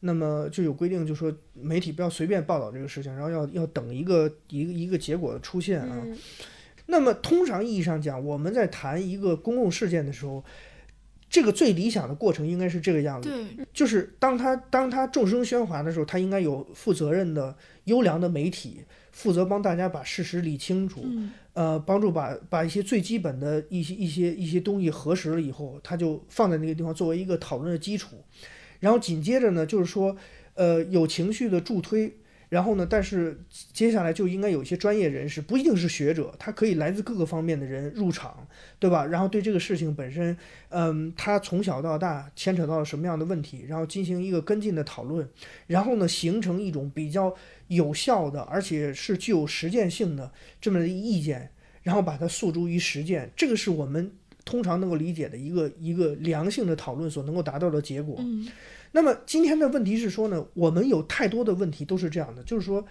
[0.00, 6.02] 那么就有规定，就是说媒体不要随便报道这个事情，然后要要等一个一个一个结果的出现啊。
[6.04, 6.14] 嗯
[6.88, 10.44] 那么通常意义上讲，我们在谈一个公共事件的时候，
[11.28, 13.28] 这个最理想的过程应该是这个样子，
[13.72, 21.00] 就是当他当他众生喧哗的时候，他应该有负责任的优良的媒体，负责帮大家把事实理清楚。
[21.02, 28.16] 嗯呃，帮助把把一些最基本的一些一些一些东西核实了以后，他就放在那个地方作为一个讨论的基础，
[28.78, 30.14] 然后紧接着呢，就是说，
[30.52, 32.14] 呃，有情绪的助推，
[32.48, 33.40] 然后呢，但是
[33.72, 38.46] 接下来就应该有一些专业人士，不一定是学者，他可以来自各个方面的人入场，
[38.78, 39.04] 对吧？
[39.06, 40.36] 然后对这个事情本身，
[40.68, 45.28] 嗯，他从小到大牵扯到了什么样的问题，然后进行一个跟进的讨论，
[45.66, 47.34] 然后呢，形成一种比较
[47.66, 50.30] 有效的，而且是具有实践性的
[50.60, 51.50] 这么的意见，
[51.82, 54.12] 然后把它诉诸于实践，这个是我们
[54.44, 58.16] 通常能够理解的一个一个良性的讨论所能够达到的结果。
[58.20, 58.46] 嗯
[58.96, 62.82] 那么今天的问题是说呢，我们有太多的问题都是这样的，就是说，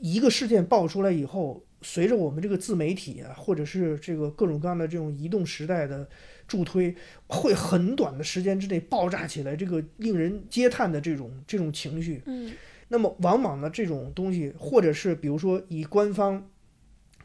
[0.00, 6.08] 一个事件爆出来以后，随着我们这个自媒体啊，或者是这个各种各样的这种移动时代的
[6.46, 6.94] 助推，
[7.26, 12.22] 会很短的时间之内爆炸起来，这个令人嗟叹的这种 这种情绪。
[12.26, 12.52] 嗯
[12.92, 16.48] 那么往往呢，这种东西，或者是比如说以官方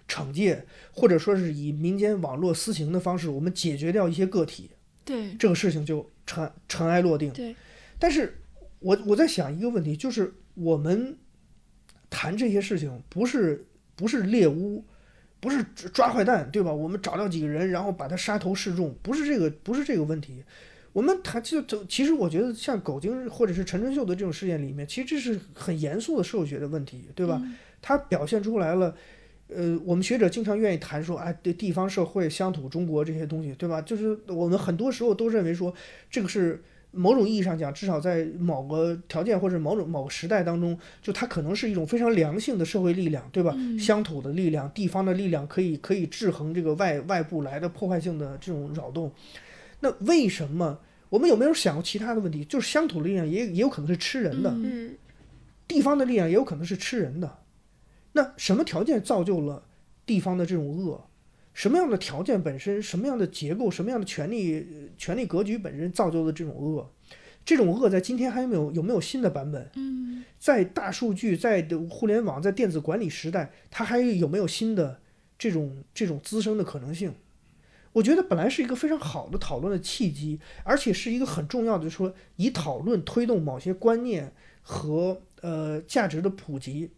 [0.07, 4.71] 惩戒，或者说是以民间网络私刑的方式，我们解决掉一些个体，
[5.03, 7.31] 对，这个事情就尘尘埃落定。
[7.31, 7.55] 对，
[7.99, 8.41] 但是
[8.79, 11.17] 我我在想一个问题，就是我们
[12.09, 13.65] 谈这些事情，不是
[13.95, 14.83] 不是猎巫，
[15.39, 16.73] 不是抓坏蛋，对吧？
[16.73, 20.43] 我们找到几个人，然后把他杀头示众，不是这个，不是这个问题。
[20.93, 27.41] 我们谈就就其实我觉得像狗精或者是陈春秀的这种事件里面，其实这是很严肃的社会学的问题，对吧？
[27.81, 28.95] 它表现出来了。
[29.47, 33.79] 呃，我们学者经常愿意谈说，哎，对地方社会、乡土中国这些东西，对吧？
[33.81, 35.71] 就是我们很多时候都认为说，
[36.09, 36.63] 这个是
[36.95, 43.55] 某种意义上讲，至少在某个条件或者某种某个时代当中，就它可能是一种非常良性的社会力量，对吧？
[43.77, 49.11] 乡土的力量、地方的力量可以可以制衡这个外外部来的破坏性的这种扰动。
[49.81, 50.79] 那为什么
[51.09, 52.43] 我们有没有想过其他的问题？
[52.45, 54.95] 就是乡土力量也也有可能是吃人的，嗯，
[55.67, 57.39] 地方的力量也有可能是吃人的。
[58.13, 59.63] 那什么条件造就了
[60.05, 61.05] 地方的这种恶？
[61.55, 66.91] 什么样的条件本身，什么样的结构，什么样的权力权力格局本身造就的这种恶？
[67.45, 69.69] 这种恶在今天还有没有有没有新的版本？
[69.75, 74.99] 嗯，在大数据、在互联网、在电子管理时代，它还有没有新的
[75.37, 77.13] 这种这种滋生的可能性？
[77.93, 86.91] 我觉得本来是一个非常好的讨论的契机，而且是一个很重要的，说以讨论推动某些观念和呃价值的普及。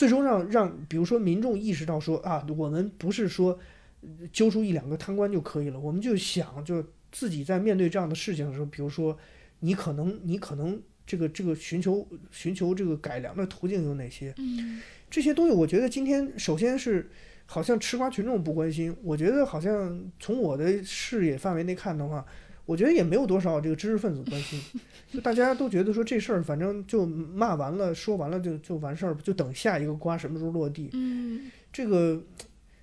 [0.00, 3.60] 最终让让，比如说民众意识到说啊，我们不是说
[4.32, 6.82] 揪出一两个贪官就可以了，我们就想就
[7.12, 9.14] 自己在面对这样的事情的时候，比如说
[9.58, 14.32] 你可能你可能这个这个寻求寻求这个改良的途径有哪些？
[14.38, 14.80] 嗯，
[15.10, 17.10] 这些东西我觉得今天首先是
[17.44, 22.24] 好像吃瓜群众不关心，我觉得好像从我的视野范围内看的话。
[22.70, 24.60] 我觉得也没有多少这个知识分子关心，
[25.10, 30.88] 就大家都觉得说这事儿反正就骂完了，说完了就就完事儿，就等下一个瓜什么时候落地。
[30.92, 32.22] 嗯，这个，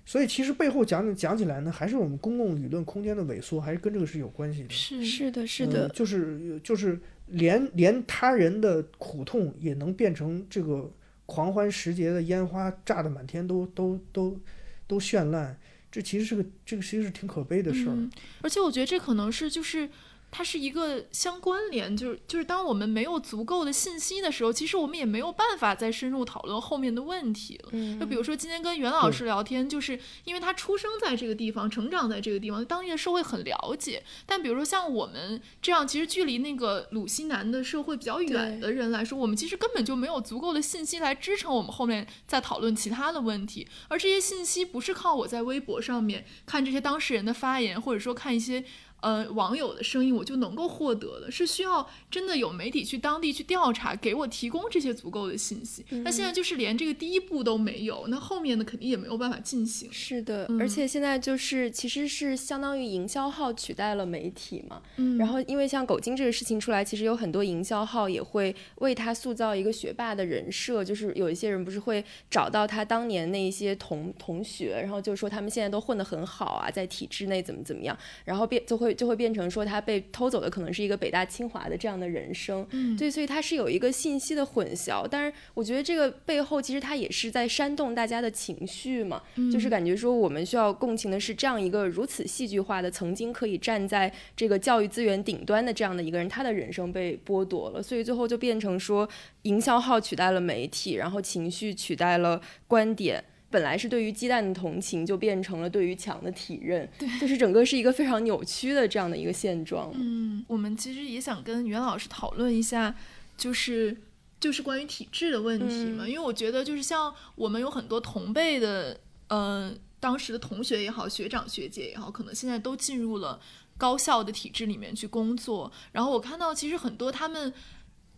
[0.04, 4.68] 所以其实背后讲讲起来呢，还是我们公共舆论空间的萎缩，还是跟这个是有关系的。
[4.68, 10.92] 是是的，是的，就是就是连连他人的苦痛也能变成这个
[11.24, 14.38] 狂欢时节的烟花炸得满天都都都
[14.86, 15.58] 都绚烂。
[15.90, 17.96] 这其实是个，这个其实是挺可悲的事儿。
[18.42, 19.88] 而且我觉得这可能是就是。
[20.30, 27.70] 它是一个相关联，就是就是当我们没有足够的信息的时候，其实我们也没有办法再深入讨论后面的问题了。
[27.72, 34.02] 嗯，就比如说今天跟袁老师聊天，就是因为他出生在这个地方，成长在这个地方，当地的社会很了解。
[34.26, 43.66] 但比如说像我们这样，其实距离那个鲁西南的社会比较远的人来说，我们其实根本就没有足够的信息来支撑我们后面再讨论其他的问题。
[43.88, 48.62] 而这些信息不是靠我在微博上面看这些当事人的发言，或者说看一些。
[49.00, 55.84] 呃，网友的声音我就能够获得的，是需要真的有媒体去当地去调查，给我提供这些足够的信息。
[56.02, 59.88] 那现在就是连这个第一步都没有，那后面的肯定也没有办法进行。
[59.92, 64.82] 是的，而且现在就是其实是相当于营销号取代了媒体嘛。
[64.96, 65.16] 嗯。
[65.16, 78.87] 然后因为像狗精这个事情出来，其实有很多营销号也会为他塑造一个学霸的人设，就是有一些人不是会找到他当年那一些同同学，然后就说他们现在都混得很好啊，在体制内怎么怎么样，然后变就会。
[78.94, 85.06] 就会变成说他被偷走的可能是一个北大清华的这样的人生，嗯，对，所以他是有一个信息的混淆。
[85.10, 89.22] 但是我觉得这个背后其实他也是在煽动大家的情绪嘛，
[89.52, 99.08] 就是感觉说我们需要共情的是这样一个如此戏剧化的曾经可以站在这个教育资源顶端的这样的一个人，他的人生被剥夺了，所以最后就变成说
[99.42, 103.22] 营销号取代了媒体，然后情绪取代了观点。
[103.50, 109.90] 本来是对于鸡蛋的同情，就变成了对于墙的体认，对，就是整个是一个非常扭曲的这样的一个现状。
[109.94, 112.94] 嗯，我们其实也想跟袁老师讨论一下，
[113.36, 113.96] 就是
[114.38, 123.40] 就是关于体制的问题嘛，因为我觉得就是像我们有很多同辈的，嗯，当时的同学也好，学长学姐也好，可能现在都进入了
[123.78, 127.52] 高校的体制里面去工作，然后我看到其实很多他们。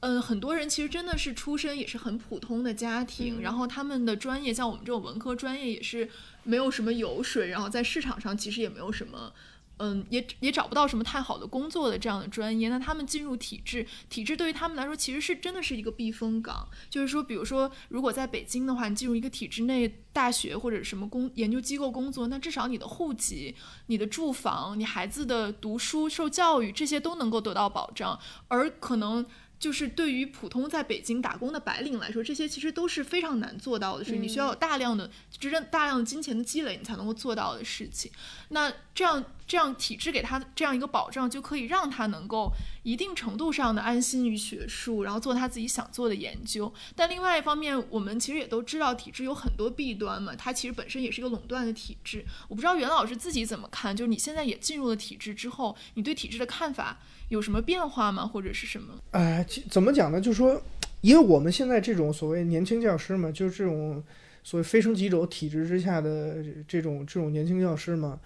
[0.01, 6.09] 嗯，很多人其实真的是出身也是很普通的家庭，然后他们的专业像我们这种文科专业也是
[6.42, 9.30] 没有什么油水，然后在市场上其实也没有什么，
[9.76, 12.70] 嗯，也也找不到什么太好的工作的这样的专业。
[12.70, 16.66] 那他们进入体制，体制对于他们来说其实是真的是一个避风港。
[16.88, 23.55] 就是说，比如说，如果在北京的话，你进入一个体制内大学或者什么工研究机构工作，那至少你的户籍、
[23.88, 29.26] 你的住房、你孩子的读书受教育这些都能够得到保障，而可能。
[29.61, 35.09] 就是对于普通在北京打工的白领来说，这些其实都是非常难做到的，是你需要有大量的、
[35.39, 38.11] 真正大量的金钱的积累，你才能够做到的事情。
[38.53, 42.51] 那这样这样体制给他这样一个保障，就可以让他能够
[42.82, 46.72] 一定程度上的安心于学术，然后做他自己想做的研究。
[46.96, 52.24] 但另外一方面，我们其实也都知道体制有很多弊端嘛，它其实本身也是一个垄断的体制。
[52.48, 56.98] 我不知道袁老师自己怎么看，就是你现在也进入了体制之后，你对体制的看法
[57.28, 58.26] 有什么变化吗？
[58.26, 58.94] 或者是什么？
[59.12, 60.20] 哎，怎么讲呢？
[60.20, 60.61] 就是说，
[61.03, 64.03] 因为我们现在这种所谓年轻教师嘛，就是这种
[64.43, 66.36] 所谓非升即走体制之下的
[66.66, 68.18] 这种这种年轻教师嘛，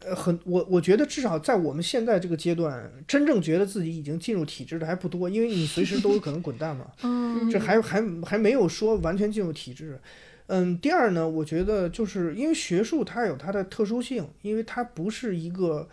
[0.00, 6.86] 呃，很我我觉得至少在我们现在这个阶段，真正觉得自己已经进入体制的还不多，因为你随时都有可能滚蛋嘛。
[7.02, 9.98] 嗯这还还还没有说完全进入体制。
[10.46, 15.86] 嗯，第二呢，我觉得就是因为学术它有它的特殊性，因为它不是一个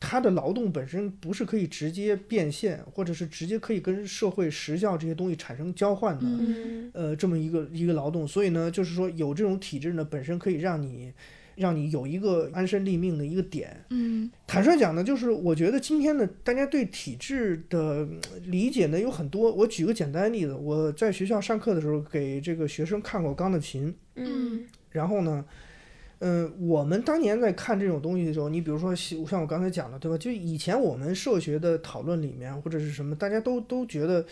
[0.00, 6.24] 它的劳动本身不是可以直接变现，或者是直接可以跟社会时效这些东西产生交换的。
[6.24, 11.12] 嗯呃，这么一个一个劳动，所以呢，就是说有这种体制呢，本身可以让你
[11.56, 13.84] 让你有一个安身立命的一个点。
[13.90, 19.52] 嗯坦率讲呢，就是我觉得今天呢，大家对体制的嗯理解呢有很多。
[19.52, 25.44] 我举个简单的例子，我在学校上课的时候给这个学生看过钢的琴，嗯然后呢，
[26.20, 30.16] 嗯，我们当年在看这种东西的时候，你比如说像像我刚才讲的，对吧？
[30.18, 34.24] 就以前我们社会学的讨论里面或者是什么，大家都都觉得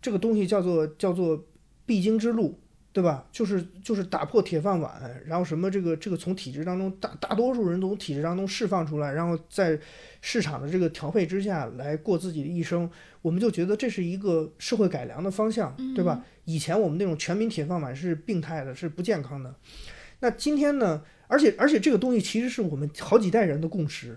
[0.00, 1.44] 这个东西叫做叫做
[1.86, 2.58] 必经之路。
[2.94, 3.26] 对吧？
[3.32, 9.80] 就是就是打破铁饭碗，然后什么这个这个从体制当中大大多数人都从体制当中释放出来，然后在
[10.20, 12.90] 市场的这个调配之下来过自己的一生，
[13.22, 16.22] 我们就觉得这是一个社会改良的方向，对吧？
[16.44, 19.54] 以前我们那种全民铁饭碗是病态的，是不健康的。
[20.22, 21.02] 那今天呢？
[21.26, 24.16] 而且而且这个东西其实是我们好几代人的共识。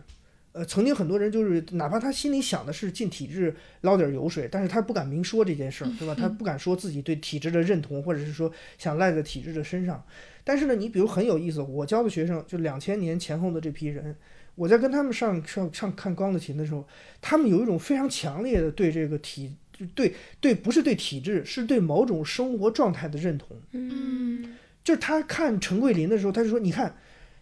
[0.51, 6.13] 呃，曾经很多人就是，哪怕他心里想的是进体制捞点油水，但是他不敢明说这件事儿，对吧？
[6.13, 10.01] 他不敢说自己对体制的认同，或者是说想赖在体制的身上。
[10.43, 14.15] 但是呢，你比如很有意思，我教的学生就两千年前后的这批人，
[14.53, 16.87] 我在跟他们上上上看钢的琴的时候，
[17.19, 19.51] 他们有一种非常强烈的对这个体，
[19.93, 23.57] 对对，不是对体制，是对某种生活状态的认同。
[23.71, 24.55] 嗯
[24.85, 26.95] 就是他看陈桂林的时候，他就说：“你看，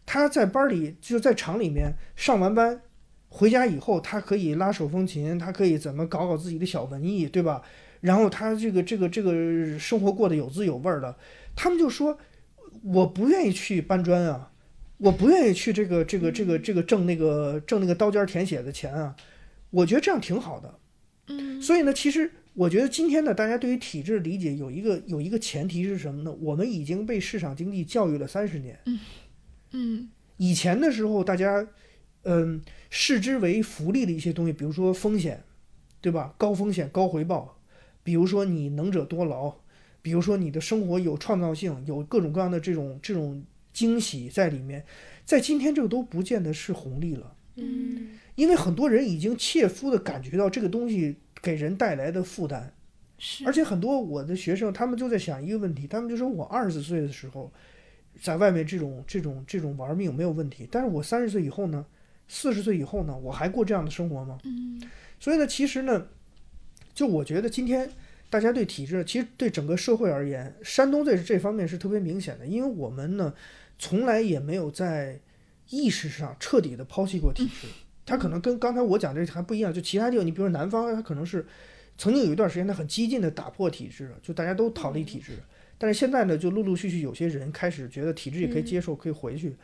[0.06, 2.82] 他在班里就在厂里面上完班，
[3.28, 7.62] 回家以后，他可以拉手风琴，他可以怎么搞搞自己的小文艺，对吧？
[8.00, 11.16] 然后他这个这个这个生活过得有滋有味的。
[11.56, 12.18] 他们就说，
[12.82, 14.52] 我不愿意去搬砖啊，
[14.98, 19.16] 我不愿意去这个这个这个这个挣那个挣那个刀尖舔血的钱啊，
[19.70, 20.80] 我觉得这样挺好的。
[21.28, 26.32] 嗯所以呢，其实我觉得今天呢，大家对于体制理解有一个有一个前提是什么呢？
[26.40, 28.80] 我们已经被市场经济教育了三十年。
[29.72, 31.68] 嗯以前的时候，大家
[32.24, 35.44] 嗯视之为福利的一些东西，比如说风险，
[36.00, 36.36] 对吧？
[36.38, 37.58] 高风险高回报，
[38.04, 39.56] 比如说你能者多劳，
[40.02, 44.86] 比如说你的生活有创造性，有各种各样的这种这种惊喜在里面，
[45.26, 47.36] 在今天这个都不见得是红利了。
[47.56, 52.72] 嗯因为很多人已经切肤的感觉到这个东西给人带来的负担，
[53.20, 57.52] 是，而且很多我的学生他们就在想一个问题，他们就说我二十岁的时候，
[58.22, 61.86] 在外面这种这种这种玩命没有问题，但是我三十岁以后呢，
[62.30, 64.40] 四十岁以后呢，我还过这样的生活吗？
[64.46, 64.82] 嗯
[65.20, 66.08] 所以呢，其实呢，
[66.94, 67.90] 就我觉得今天
[68.30, 73.34] 大家对体制，其实对整个社会而言，山东在这方面是特别明显的，因为我们呢，
[73.78, 75.20] 从来也没有在
[75.70, 77.68] 意识上彻底的抛弃过体制。
[78.06, 81.46] 它可能跟刚才我讲这还不一样，就其他地方，你比如说南方，它可能是
[81.98, 85.34] 曾经有一段时间，它很激进的打破体制，就大家都逃离体制。
[85.78, 89.56] 但是现在呢，就陆陆续续有些人开始觉得体制也可以接受，可以回去。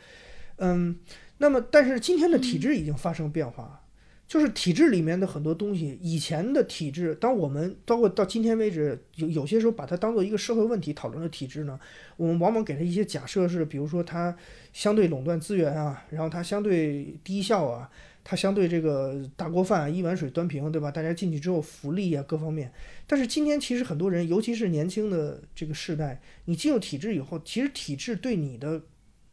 [0.56, 0.98] 嗯，
[1.38, 3.82] 那么但是今天的体制已经发生变化，
[4.26, 11.80] 就是体制里面的很多东西，以前的体制，当我们包括到今天为止，有有些时候把它当做一个社会问题讨论的体制呢，
[12.18, 14.36] 我们往往给它一些假设是，比如说它
[14.72, 17.90] 相对垄断资源啊，然后它相对低效啊，
[18.22, 20.90] 它相对这个大锅饭、啊、一碗水端平，对吧？
[20.90, 22.72] 大家进去之后福利啊各方面，
[23.06, 28.82] 但是今天其实很多人，尤其是年轻的这个世代，你进入体制以后，其实体制对你的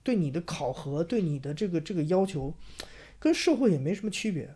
[0.04, 2.54] 对你的考核、对你的这个这个要求，
[3.20, 4.50] 跟社会也没什么区别。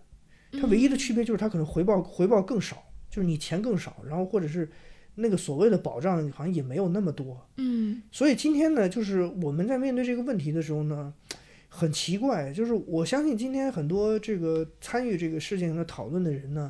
[0.53, 4.69] 它唯一的区别就是它可能回报回报更少，就是你钱更少，然后或者是
[5.15, 7.45] 那个所谓的保障好像也没有那么多。
[7.57, 11.13] 嗯所以今天呢，就是我们在面对这个问题的时候呢，
[11.73, 16.69] 很奇怪，就是我相信今天很多这个参与这个事情的讨论的人呢，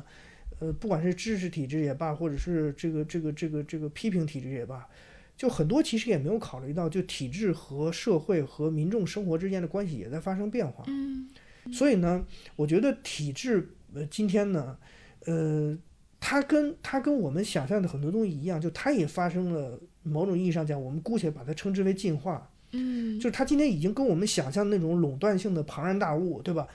[0.60, 4.88] 呃，不管是支持体制也罢，或者是这个这个这个这个批评体制也罢，
[5.36, 10.84] 就很多其实也没有考虑到，就体制和社会和民众生活之间的关系也在发生变化。
[10.86, 11.28] 嗯
[11.72, 12.24] 所以呢，
[12.54, 14.78] 我觉得体制呃今天呢，
[15.26, 15.76] 呃，
[16.20, 22.48] 它跟它跟我们想象的很多东西一样，就它也发生了某种意义上讲，我们姑且把它称之为进化。
[22.72, 26.66] 嗯，就是它今天已经跟我们想象的那种垄断性的庞然大物，对吧？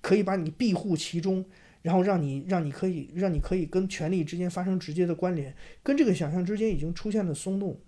[0.00, 1.44] 可以把你庇护其中，
[1.82, 7.78] 然后让你让你可以让你可以跟权力之间发生直接的关联，跟这个想象之间已经出现了松动，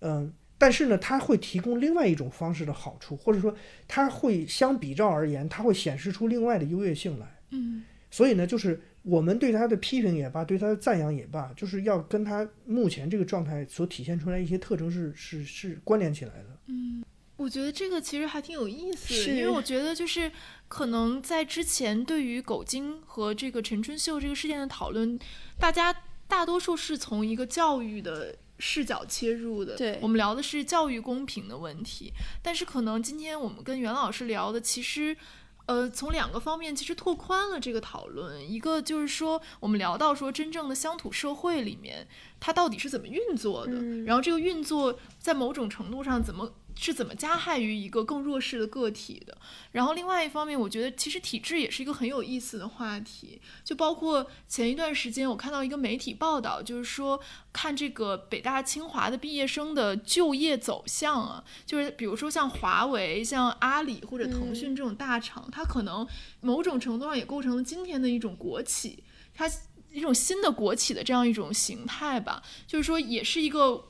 [0.00, 0.32] 嗯。
[0.56, 3.54] 但是呢，它会提供另外一种方式的好处，或者说，
[3.88, 7.26] 它会相比较而言，它会显示出另外的优越性来。
[7.50, 16.58] 嗯，所以呢，就是我们对他的批评也罢，对他的赞扬也罢，就是要跟他目前这个状态所体现出来一些特征是是是关联起来的。
[16.66, 17.04] 嗯，
[17.36, 20.32] 我觉得这个其实还挺有意思，是因为我觉得就是
[20.66, 25.18] 可能在之前对于狗精和这个陈春秀这个事件的讨论，
[25.58, 25.94] 大家
[26.26, 28.34] 大多数是从一个教育的。
[28.56, 35.14] 视角切入的，对我们聊的是教育公平的问题，但是可能今天我们跟袁老师聊的，其实，
[35.66, 42.06] 呃，从两个方面其实拓宽了这个讨论，一个就是说我们聊到说真正的乡土社会里面，
[42.38, 44.04] 它到底是怎么运作的，嗯。
[44.04, 49.36] 然后这个运作在某种程度上怎么是怎么加害于一个更弱势的个体的，
[49.72, 57.18] 然后另外一方面，我觉得其实体制也是一个很有意思的话题，就包括前一段时间我看到一个媒体报道，就是说
[57.52, 66.06] 看这个北大清华的毕业生的就业走向啊，就是比如说像华为、像阿里或者腾讯这种大厂，它可能
[66.40, 69.48] 某种程度上也构成了今天的一种国企，它
[69.92, 73.84] 一种新的国企的这样一种形态吧，就是说也是一个。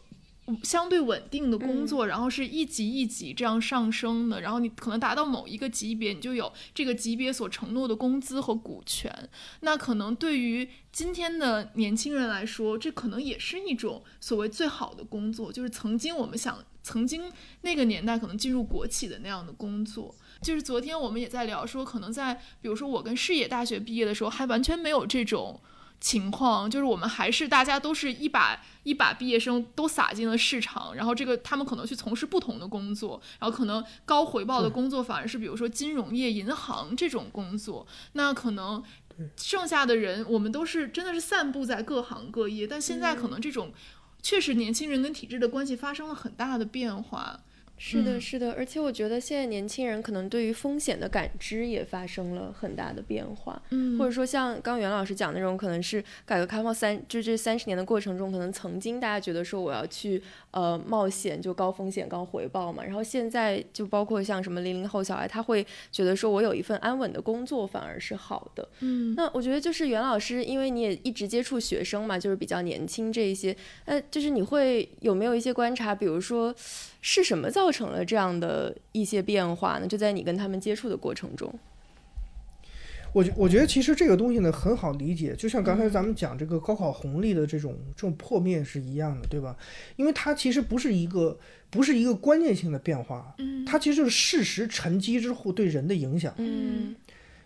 [0.63, 9.11] 相对稳定的工作，然后是一级一级这样上升的，然后你可能达到某一个级别，你就有这个级别所承诺的工资和股权。
[9.61, 20.15] 那可能对于今天的年轻人来说，这可能也是一种所谓最好的工作，就是曾经我们想，曾经那个年代可能进入国企的那样的工作。
[20.43, 25.59] 就是昨天我们也在聊说，可能在比如说我跟视野大学毕业的时候，还完全没有这种。
[26.05, 38.85] 情况就是我们还是大家都是一把一把毕业生都撒进了市场，然后这个他们可能去从事不同的工作，然后可能高回报的工作反而是比如说金融业、银行这种工作，那可能
[39.39, 43.73] 剩下的人我们都是真的是散布在各行各业，但现在可能这种
[44.21, 47.41] 确实年轻人跟体制的关系发生了很大的变化。
[47.77, 48.21] 是的，嗯。
[48.21, 53.99] 是的，而且我觉得现在年轻人可能对于风险的感知也发生了很大的变化，嗯。
[53.99, 60.23] 或者说像刚袁老师讲的那种，可能是改革开放三就这三十年的过程中，可能曾经大家觉得说我要去
[60.53, 69.15] 呃冒险，就高风险高回报嘛，然后现在就包括像什么零零后小孩，他会觉得说我有一份安稳的工作反而是好的，嗯。
[69.17, 76.55] 那我觉得就是袁老师，因为你也一直接触学生嘛，就是比较年轻这一些，呃，就是你会有没有一些观察，比如说
[77.07, 79.87] 是什么造成了这样的一些变化呢？
[79.87, 81.55] 就在你跟他们接触的过程中，
[83.13, 89.55] 我觉我觉得其实这个东西呢很好理解，就像刚才咱们讲这个高考红利的这种这种破灭是一样的，对吧？
[89.97, 96.33] 因为它其实不是一个不是一个关键性的变化，嗯它其实就是事实沉积之后对人的影响。
[96.39, 96.97] 嗯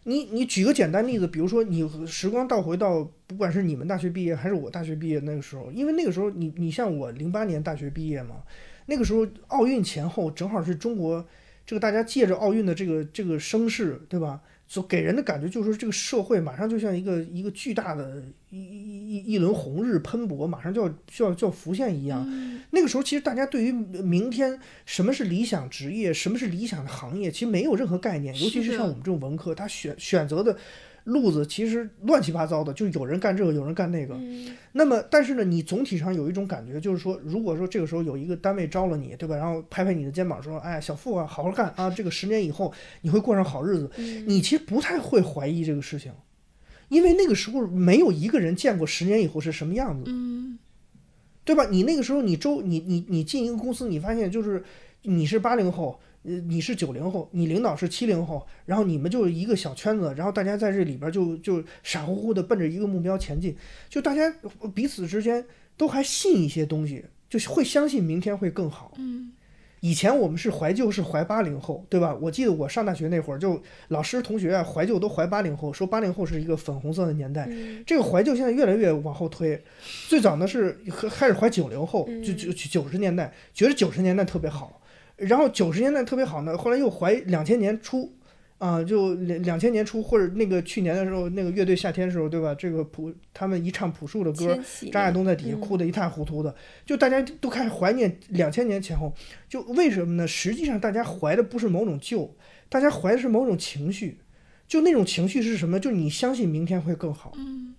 [0.04, 8.36] 你你举个简单例子，比如说你时光倒回到不管是你们大学毕业还是我大学毕业那个时候，因为那个时候你你像我零八年大学毕业嘛，
[8.88, 11.24] 那个时候奥运前后正好是中国
[11.66, 14.40] 这个大家借着奥运的这个这个声势，对吧？
[14.70, 22.26] 所给人的感觉就是说这个社会马上就像一个一个巨大的一一一一轮红日喷薄，马上就要就要就要浮现一样。
[22.70, 30.54] 那个时候其实大家对于明天什么是理想职业，什么是理想的行业，其实没有任何概念，尤其是像我们这种文科，他选选择的
[31.08, 34.14] 路子其实乱七八糟的，就有人干这个，有人干那个。
[34.14, 39.34] 嗯那么，但是呢，你总体上有一种感觉，就是说，如果说这个时候有一个单位招了你，对吧？
[39.34, 43.90] 然后拍拍你的肩膀说：“哎，小付啊，好好干啊，这个十年以后你会过上好日子。”
[44.28, 46.12] 你其实不太会怀疑这个事情，
[46.88, 50.04] 因为那个时候没有一个人见过十年以后是什么样子。
[50.06, 50.58] 嗯
[51.44, 51.66] 对吧？
[51.70, 54.62] 你那个时候，你周你你你进一个公司，你发现就是
[55.02, 55.98] 你是八零后，
[56.28, 63.56] 呃，你是九零后，你领导是七零后，然后你们就是一个小圈子，然后大家在这里边就就傻乎乎的奔着一个目标前进，
[63.88, 64.30] 就大家
[64.74, 65.42] 彼此之间
[65.78, 68.92] 都还信一些东西，就是会相信明天会更好。
[68.98, 69.32] 嗯
[69.80, 72.12] 以前我们是怀旧，是怀八零后，对吧？
[72.20, 77.46] 我记得我上大学那会儿，就老师同学啊怀旧都怀八零后，说八零后是一个粉红色的年代。
[77.48, 79.62] 嗯这个怀旧现在越来越往后推，
[80.08, 80.76] 最早呢是
[81.08, 84.80] 开始怀九零后，就就九十年代，觉得九十年代特别好，
[85.18, 88.16] 然后九十年代特别好呢，后来又怀两千年初，
[88.58, 92.54] 啊，就两两千年初或者那个去年的时候，那个乐队夏天的时候，对吧？
[92.54, 94.58] 这个朴他们一唱朴树的歌，
[94.92, 96.54] 张亚东在底下嗯哭得一塌糊涂的，
[96.86, 99.12] 就大家都开始怀念两千年前后，
[99.48, 100.26] 就为什么呢？
[100.26, 102.36] 实际上大家怀的不是某种旧，
[102.68, 104.20] 大家怀的是某种情绪，
[104.66, 105.80] 就那种情绪是什么？
[105.80, 107.32] 就你相信明天会更好。
[107.36, 107.74] 嗯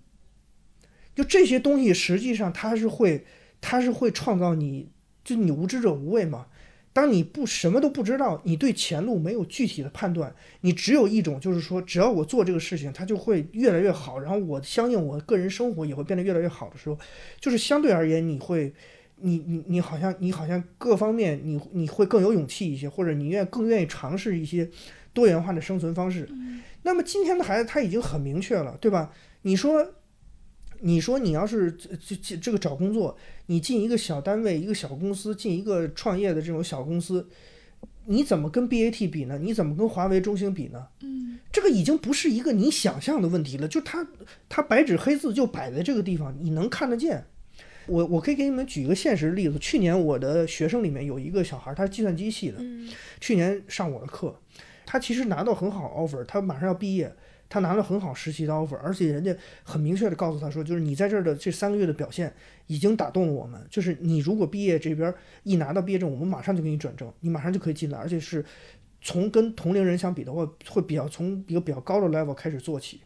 [1.14, 3.24] 就这些东西，实际上它是会，
[3.60, 4.90] 它是会创造你，
[5.24, 6.46] 就你无知者无畏嘛。
[6.92, 16.98] 当你不什么都不知道，你对前路没有具体的判断，你只有一种就是说，只要我做这个事情，它就会越来越好，然后我相信我个人生活也会变得越来越好的时候，
[17.38, 18.74] 就是相对而言，你会，
[19.16, 24.68] 你你你好像你好像各方面你你会更有勇气一些，或者你愿更愿意尝试一些
[25.12, 26.28] 多元化的生存方式。
[26.82, 29.12] 那么今天的孩子他已经很明确了，对吧？
[29.42, 29.92] 你说。
[30.80, 33.16] 你说你要是这这这个找工作，
[33.46, 37.28] 你进一个小单位、一个小公司，进一个创业的这种小公司，
[38.06, 39.38] 你怎么跟 BAT 比呢？
[39.38, 40.86] 你怎么跟华为、中兴比呢？
[41.02, 44.06] 嗯，这个已经不是一个你想象的问题了，就它
[44.48, 47.24] 它白纸黑字就摆在这个地方，你能看得见。
[47.86, 52.58] 我我可以给你们举一个现实的例子，去年我的学生里面有一个小孩，他是计算机系的，
[53.20, 54.34] 去年上我的课，
[54.86, 57.12] 他其实拿到很好 offer，他马上要毕业。
[57.50, 62.32] 他拿了很好实习的 offer，而且人家很明确的告诉他说，就是你在这儿的这三个月的表现
[62.68, 63.60] 已经打动了我们。
[63.68, 65.12] 就是你如果毕业这边
[65.42, 68.44] 一拿到毕业证，我们马上就给你转正，你马上就可以进来，而且是
[69.02, 73.00] 从跟同龄人相比的话，会比较从一个比较高的 level 开始做起。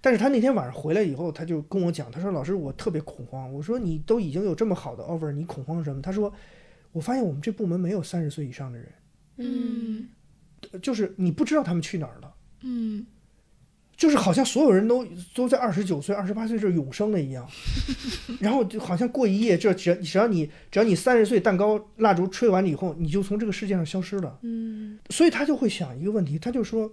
[0.00, 3.52] 但是他那天晚上回来以后，他就跟我讲，他说老师我特别恐慌。
[3.52, 6.00] 我说你都已经有这么好的 offer，你恐慌什么？
[6.00, 6.32] 他说
[6.92, 8.88] 我发现我们这部门没有三十岁以上的人，
[9.36, 10.08] 嗯，
[10.80, 13.06] 就是你不知道他们去哪儿了，嗯。
[14.02, 17.48] 就是好像所有人都都在二十九岁、二十八岁这永生了一样，
[18.42, 24.40] 然后就好像过一夜，这只只要你只要你三十岁，蛋糕蜡烛吹完了以后，你就从这个世界上消失了。
[24.42, 26.92] 嗯，所以他就会想一个问题，他就说，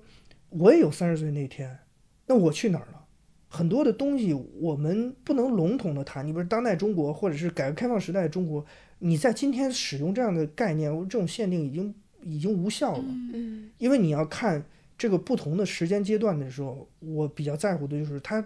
[0.49, 1.80] 我也有三十岁那天，
[2.27, 3.03] 那我去哪儿了？
[3.48, 8.64] 很多的东西我们不能笼统的谈，你比如当代中国或者是改革开放时代的中国，
[8.99, 13.03] 你在今天使用这样的概念，这种限定已经已经无效了。
[13.34, 14.64] 嗯，因为你要看。
[15.00, 18.46] 这个不同的时间阶段的时候，我比较在乎的就是他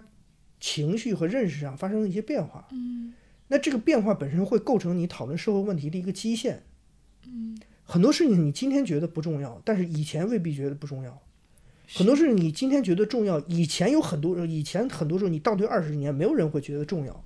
[0.60, 2.66] 情绪和认识上发生了一些变化。
[2.70, 3.12] 嗯，
[3.48, 6.62] 那这个变化本身会构成你讨论社会问题的一个基线。
[7.26, 11.20] 嗯，很多事情你今天觉得不重要，但是以前未必觉得不重要。
[11.92, 17.24] 很多事情你今天觉得重要，以前有很多以前很多时候你倒退二十年，没有人会觉得重要。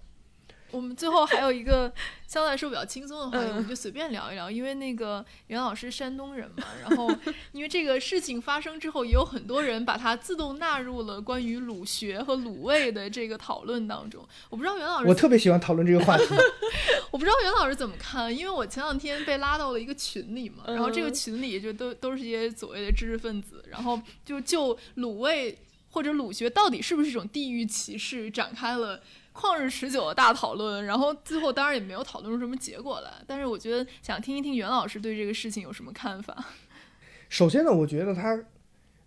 [0.70, 1.93] 我们最后还有一个
[2.27, 4.51] 相对来说比较轻松的话题，我们就随便聊一聊。
[4.51, 7.11] 因为那个袁老师山东人嘛，然后
[7.53, 14.27] 因为这个事情发生之后，也有很多人把它自动纳入了关于鲁学和鲁味的这个讨论当中。
[14.51, 16.24] 我不知道袁老师，我特别喜欢讨论这个话题。
[17.11, 25.57] 我不知道袁老师怎么看，因为我前两天被拉到了一个群里嘛，然后这个群里就都都是一些所谓的知识分子，然后就就鲁味
[25.93, 29.01] 或者鲁学到底是不是一种地域歧视展开了。
[29.39, 33.12] 旷日持久的大讨论，然后最后当然也没有讨论出什么结果来。
[33.24, 36.44] 但是我觉得想听一听袁老师对这个事情有什么看法。
[37.31, 38.36] 首先呢，我觉得他，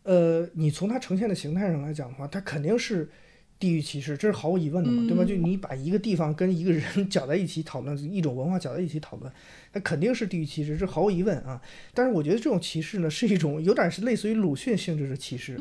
[0.03, 3.11] 呃，你从他呈现的形态上来讲的话，他肯定是
[3.59, 5.25] 地域歧视，这是毫无疑问的嘛，对吧？
[5.25, 9.29] 就你把一个地方跟一个人 搅在一起讨论，一种文化搅在一起讨论，
[9.73, 11.61] 那肯定是地域歧视，这毫无疑问啊。
[11.93, 15.59] 但是我觉得这种歧视呢，是一种有点是类似于鲁迅性质的歧视，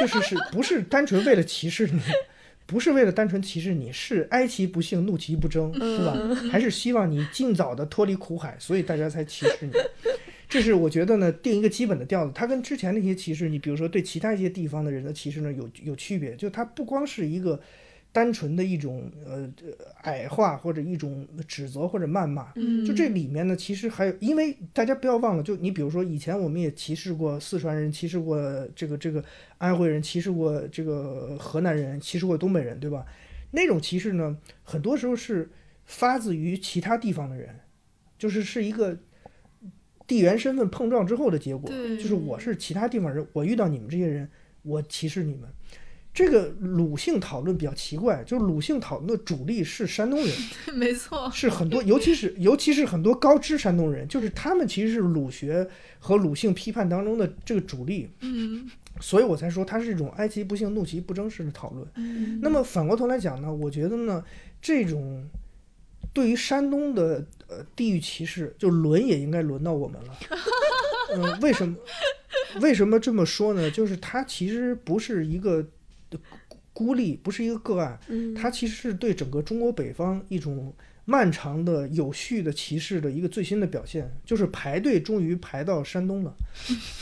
[0.00, 2.00] 就是是不是单纯为了歧视你？
[2.66, 6.18] 不是为了单纯歧视你，是哀其不幸，怒其不争，是吧？
[6.50, 9.70] 还是希望你尽早的脱离苦海，所以大家才歧视你。
[10.48, 12.32] 这是我觉得呢，定一个基本的调子。
[12.34, 16.34] 它跟之前那些歧视，你比如说对其他一些地方的人的歧视呢，有有区别。
[16.36, 17.60] 就它不光是一个。
[18.16, 19.46] 单纯的一种呃
[20.04, 22.50] 矮化或者一种指责或者谩骂，
[22.86, 28.40] 就这里面呢，其实还有，因为大家不要忘了，就你比如说以前我们也歧视过四川人，歧视过
[28.74, 29.22] 这个这个
[29.58, 33.04] 安徽人，歧视过这个河南人，歧视过东北人，对吧？
[33.50, 35.50] 那种歧视呢，很多时候是
[35.84, 37.54] 发自于其他地方的人，
[38.18, 38.98] 就是是一个
[40.06, 44.26] 地缘身份碰撞之后的结果，就是我是其他地方人，我遇到你们这些人，
[44.62, 45.42] 我歧视你们。
[46.16, 50.34] 这个鲁姓讨论比较奇怪，就是鲁姓讨论的主力是山东人，
[50.74, 55.68] 没错，是很多，尤其是尤其是很多高知山东人，就是他们其实是鲁学
[55.98, 58.66] 和鲁姓批判当中的这个主力，嗯，
[58.98, 61.86] 所以我才说它是一种哀其不幸，怒其不争式的讨论。
[62.40, 64.24] 那么反过头来讲呢，我觉得呢，
[64.62, 65.22] 这种
[66.14, 70.16] 对于山东的呃地域歧视，就轮也应该轮到我们了。
[71.14, 71.76] 嗯，为什么？
[72.62, 73.70] 为什么这么说呢？
[73.70, 75.62] 就是它其实不是一个。
[76.76, 77.98] 孤立不是一个个案，
[78.36, 80.74] 它其实是对整个中国北方一种
[81.06, 86.36] 漫长的有序的歧视的一个最新的表现，就是排队终于排到山东了。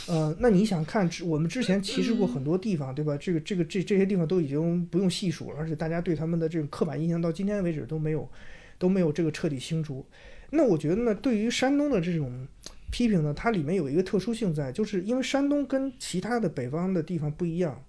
[0.07, 3.17] 呃，那你想看，我们之前歧视过很多地方，对吧？
[3.17, 8.29] 这个这个这这些地方都已经不用细数了，而且大家对他们的这种刻板印象到今天为止都没有
[8.77, 10.05] 都没有这个彻底清除。
[10.51, 12.47] 那我觉得呢，对于山东的这种
[12.91, 17.83] 批评呢，它里面有一个特殊性在，就是因为山东跟其他的北方的地方不一样。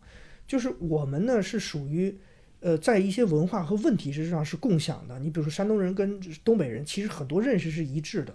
[0.47, 2.17] 就是我们呢是属于，
[2.61, 5.19] 呃，在一些文化和问题之上是共享的。
[5.19, 8.33] 你比如说山东人跟东北人，其实很多认识是一致的。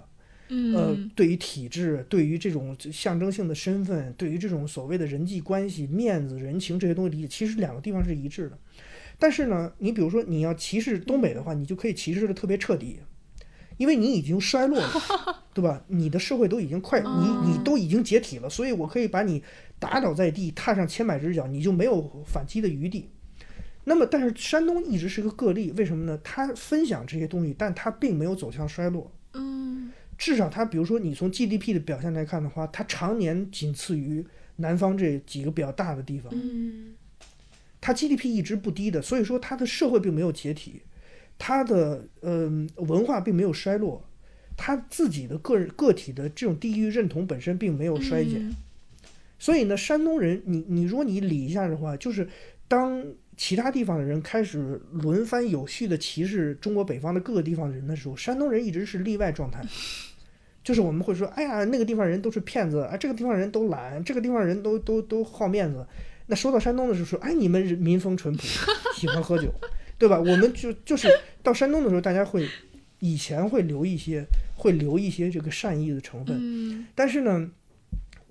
[0.53, 8.57] 呃嗯，对于体制，对于这种象征性的身份，对于这种所谓的人际关系、面子、人情这些东西理解，其实两个地方是一致的。
[9.17, 12.99] 但是呢，你比如说你要歧视东北的话，你就可以歧视的特别彻底，
[13.77, 14.91] 因为你已经衰落了，
[15.53, 15.85] 对吧？
[15.87, 19.41] 你的社会都已经快，你你都已经解体了，所以我可以把你
[19.81, 23.09] 打倒在地，踏上千百只脚，你就没有反击的余地。
[23.85, 26.15] 那么，但是山东一直是个个例，为什么呢？
[26.23, 29.11] 他分享这些东西，但他并没有走向衰落。
[29.33, 34.23] 嗯至少他，比如说你从 GDP 的表现来看的话，它常年仅次于
[34.57, 36.93] 南方这几个比较大的地方，嗯
[37.81, 40.83] 它 GDP 一直不低的，所以说它的社会并没有解体，
[41.39, 44.07] 它的嗯、文化并没有衰落，
[44.55, 48.47] 他自己的个人个体的这种地域认同本身并没有衰减。
[48.47, 48.55] 嗯
[49.41, 52.29] 所以呢，山东人，你你如果你理一下的话，就是
[52.67, 53.03] 当
[53.35, 59.65] 其他地方的人开始轮番有序的歧视中国北方的各个地方的人的时候，山东人一直是例外状态。
[60.63, 65.83] 就是我们会说，哎呀，那个地方人都是骗子，啊，这个地方人都懒，这个地方人都都都好面子。
[66.27, 68.43] 那说到山东的时候，说，哎，你们人民风淳朴，
[68.93, 69.51] 喜欢喝酒，
[69.97, 70.19] 对吧？
[70.19, 71.07] 我们就就是
[71.41, 72.47] 到山东的时候，大家会
[72.99, 74.23] 以前会留一些
[74.55, 77.49] 会留一些这个善意的成分，嗯但是呢，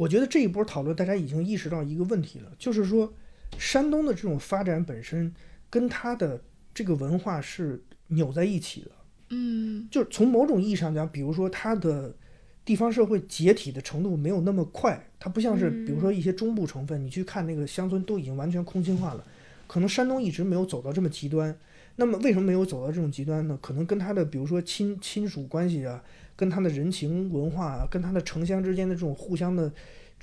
[0.00, 3.12] 我觉得这一波讨论，大家已经意识到一个问题了，就是说，
[3.58, 5.30] 山东的这种发展本身
[5.68, 8.90] 跟它的这个文化是扭在一起的。
[9.28, 12.16] 嗯就是从某种意义上讲，比如说它的
[12.64, 19.22] 地方社会解体的程度没有那么快，它不像是比如说一些中部成分，你去看那个乡村都已经完全空心化了，
[19.66, 21.54] 可能山东一直没有走到这么极端。
[21.96, 23.58] 那么为什么没有走到这种极端呢？
[23.60, 26.02] 可能跟它的比如说亲亲属关系啊，
[26.40, 29.70] 跟他的人情文化啊，跟他的城乡之间的这种互相的，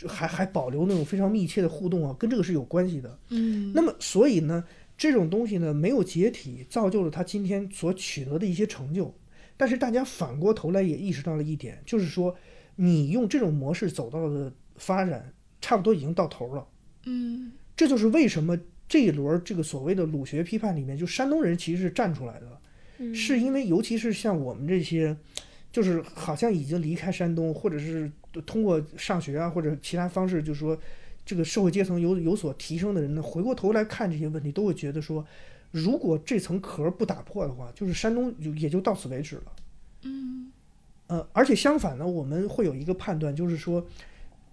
[0.07, 3.19] 还还保留那种非常密切的互动啊，跟这个是有关系的。
[3.30, 4.64] 嗯，那么，所以呢，
[4.98, 9.14] 这种东西呢没有解体，造就了他今天所取得的一些成就。
[9.56, 12.35] 但是大家反过头来也意识到了一点，就是说，
[12.76, 15.31] 你用这种模式走到的发展，
[15.61, 16.68] 差不多已经到头了。
[17.06, 18.57] 嗯这就是为什么
[18.89, 22.60] 这一轮这个所谓的鲁学批判里面，就山东人其实是站出来的，
[22.98, 25.15] 嗯是因为尤其是像我们这些，
[25.78, 28.12] 就是好像已经离开山东，或者是
[28.48, 30.76] 通过上学啊或者其他方式，就是说
[31.24, 35.24] 这个社会阶层有有所提升的人呢，回过头来看这些问题，都会觉得说，
[35.70, 39.44] 如果这层壳不打破的话，就是山东就也就到此为止了。
[40.02, 40.52] 嗯
[41.06, 43.86] 呃，而且相反呢，我们会有一个判断，就是说，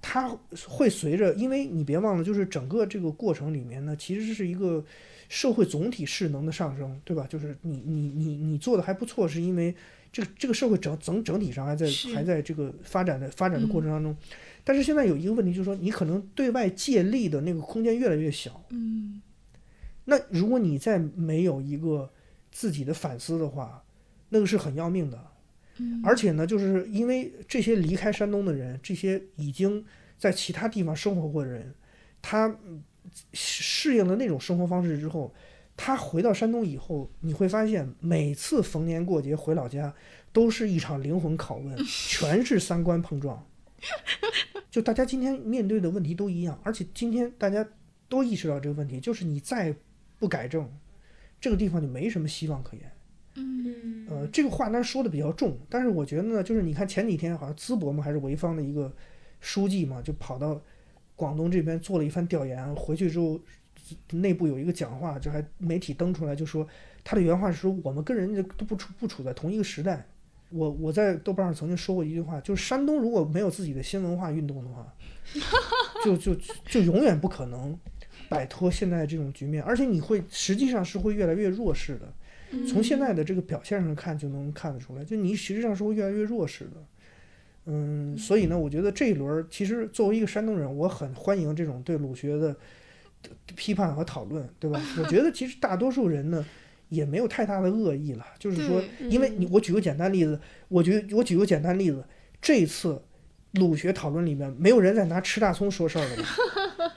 [0.03, 0.29] 它
[0.69, 4.85] 会随着，因为你别忘了，就是整个这个过程里面呢，其实是一个
[5.31, 7.27] 社会总体势能的上升，对吧？
[7.27, 9.75] 就是你你你你做的还不错，是因为
[10.15, 14.17] 这个这个社会整整整体上还在还在这个发展的发展的过程当中，
[14.63, 19.21] 但是现在有一个问题，就是说你可能对外借力的那个空间越来越小，嗯。
[20.05, 22.13] 那如果你再没有一个
[22.53, 23.83] 自己的反思的话，
[24.29, 25.19] 那个是很要命的。
[25.79, 29.85] 嗯，而且呢，就是因为这些离开山东的人，这些已经
[30.17, 31.75] 在其他地方生活过的人，
[32.23, 32.81] 他嗯
[33.33, 35.35] 适应了那种生活方式之后，
[35.77, 39.93] 他回到山东以后，你会发现每次逢年过节回老家，
[40.33, 43.45] 都是一场灵魂拷问， 全是三观碰撞。
[44.71, 47.67] 就大家今天面对的问题都一样，而且今天大家
[48.09, 49.75] 都意识到这个问题，就是你再
[50.19, 50.69] 不改正，
[51.41, 52.91] 这个地方就没什么希望可言。
[53.37, 58.93] 嗯呃，这个话当然说的比较重，但是我觉得呢，就是你看前几天好像淄博嘛还是潍坊的一个
[59.41, 60.61] 书记嘛，就跑到
[61.17, 63.41] 广东这边做了一番调研，回去之后
[64.13, 66.67] 内部有一个讲话，就还媒体登出来，就说
[67.03, 70.07] 他的原话是说我们跟人家都不处不处在同一个时代。
[70.51, 74.95] 我我在豆瓣上曾经说过一句话，就是山东如果没有自己的新文化运动的话，
[76.05, 76.35] 就就
[76.67, 77.77] 就永远不可能
[78.29, 82.13] 摆脱现在这种局面，而且你会实际上是会越来越弱势的。
[82.69, 86.85] 从现在的这个表现上看，就能看得出来，就你实际上是会越来越弱势的。
[87.65, 92.55] 嗯，所以呢，我觉得这一轮其实作为一个山东人，我很欢迎这种对鲁学的
[93.57, 94.81] 批判和讨论，对吧？
[94.99, 96.45] 我觉得其实大多数人呢
[96.89, 100.39] 也没有太大的恶意了，就是说，因为你我举个简单例子，
[100.69, 102.05] 我觉得我举个简单例子，
[102.41, 103.03] 这一次
[103.53, 106.25] 鲁学讨论里面没有人在拿吃大葱说事儿了吧？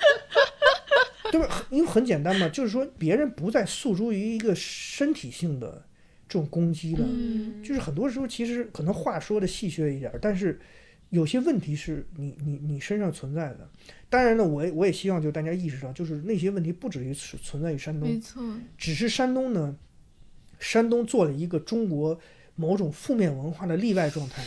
[1.31, 1.65] 对吧？
[1.69, 5.85] 因为很简单嘛，就是说别人不再诉诸于一个身体性的
[6.27, 10.59] 这种攻击了，嗯就是很多时候其实可能话说的戏谑一点儿，但是
[11.09, 13.69] 有些问题是你你你身上存在的。
[14.09, 18.41] 当然呢，我也我也希望就大家意识到，就是那些问题不止于存存在于山东没，错，
[18.77, 19.75] 只是山东呢，
[20.59, 22.17] 山东做了一个中国
[22.55, 24.43] 某种负面文化的例外状态，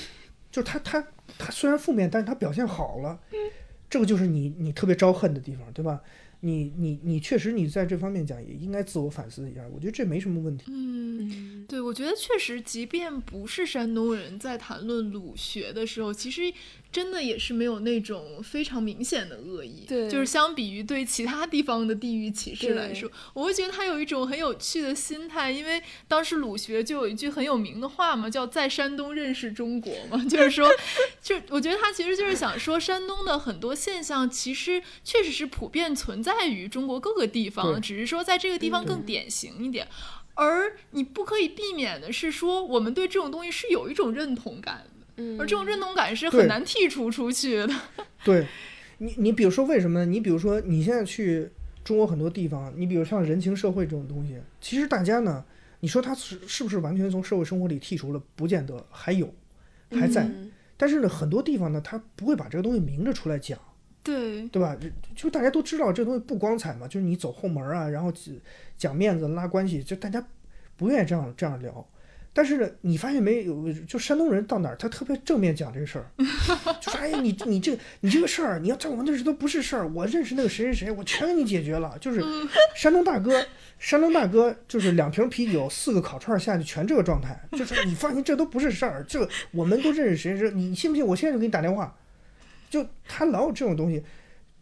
[0.51, 1.07] 就是他他
[1.39, 3.21] 他虽然负面，但是他表现好了，
[3.91, 6.01] 这个就是你你特别招恨的地方，对吧？
[6.43, 10.65] 你你你确实你在这方面讲也应该自我反思一下，我觉得这没什么问题。
[10.69, 11.11] 嗯。
[11.21, 16.51] 嗯对，我觉得确实，即便不是山东人在谈论鲁学的时候，其实
[16.93, 19.85] 真的也是没有那种非常明显的恶意。
[19.87, 30.69] 对就是相比于对其他地方的地域歧视来说，我会觉得他有一种很有趣的心态，因为当时鲁学就有一句很有名的话嘛，叫“在山东认识中国”嘛， 就是说，
[31.23, 39.87] 就我觉得他其实就是想说，山东的很多现象其实确实是普遍存在于中国各个地方只是说在这个地方更典型一点。
[40.35, 47.69] 而你不可以避免的是说，我们对这种东西是有一种认同感的，嗯而这种认同感是很难剔除出去的。
[48.25, 48.47] 对，
[48.99, 50.07] 你你比如说为什么呢？
[50.07, 51.51] 你比如说你现在去
[51.85, 55.45] 中国很多地方，你比如像人情社会这种东西，其实大家呢，
[55.81, 58.23] 你说它是是不是完全从社会生活里剔除了？
[58.35, 59.33] 不见得，还有，
[59.91, 60.25] 还在。
[60.25, 63.59] 嗯但是呢，很多地方呢，他不会把这个东西明着出来讲，
[64.03, 64.75] 对，对吧？
[65.15, 68.11] 就大家都知道这东西不光彩嘛，就是你走后门啊，然后
[68.79, 70.27] 讲面子拉关系，就大家
[70.79, 71.87] 不愿意这样这样聊。
[72.33, 73.73] 但是呢，你发现没有？
[73.89, 76.07] 就山东人到哪儿，他特别正面讲这个事儿，
[76.81, 82.23] 就说：“哎呀，你你这你这个事儿，你要在我们那儿都不是事儿，我认识那个谁谁谁，我全给你解决了。”就是
[82.77, 83.45] 山东大哥，
[83.79, 87.39] 山东大哥就是两瓶啤酒、四个烤串下去，全这个状态。
[87.53, 91.05] 就是你放心，这都不是事儿，这我们都认识谁谁，你信不信？
[91.05, 91.97] 我现在就给你打电话。
[92.71, 94.05] 就他老有这种东西，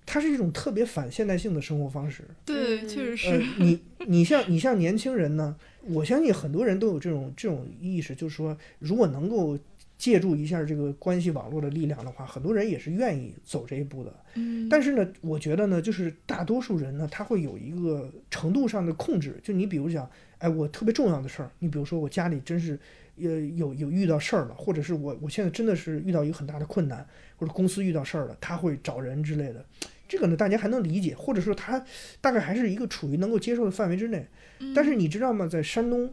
[0.07, 2.24] 它是一种特别反现代性的生活方式。
[2.47, 9.59] 对，嗯确实呃是。，你你像你像年轻人呢，我相信很多人都有这种这种意识，就是说，如果能够
[9.96, 14.14] 借助一下这个关系网络的力量的话，很多人也是愿意走这一步的。
[14.34, 19.40] 嗯，但是呢，我觉得呢，就是大多数人呢，他会有一个程度上的控制。
[19.42, 22.78] 就你比如讲，哎，我特别重要的事儿，你比如说我家里真是，
[23.16, 27.05] 呃，有有遇到事儿了，或者是我我现在真的是遇到一个很大的困难，
[27.36, 29.64] 或者公司遇到事儿了，他会找人之类的。
[30.09, 31.85] 这个呢，大家还能理解，或者说他
[32.20, 34.26] 大概还是一个处于能够接受的范围之内。
[34.74, 35.47] 但是你知道吗？
[35.47, 36.10] 在山东，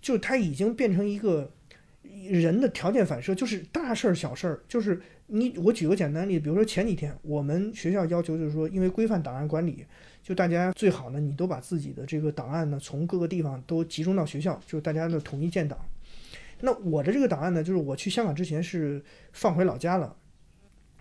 [0.00, 1.50] 就他已经变成一个
[2.28, 5.56] 人的条件反射，就是大事儿、小事儿，就是你。
[5.58, 9.84] 我举个简单例子，比如说前几天我们学校要求就是说，因为规范档案管理，
[10.22, 15.78] 就大家最好呢，你都把自己的这个档案呢，从各个地方都集中到学校，就大家呢统一建档。
[16.60, 19.02] 那我的这个档案呢，就是我去香港之前是
[19.32, 20.14] 放回老家了，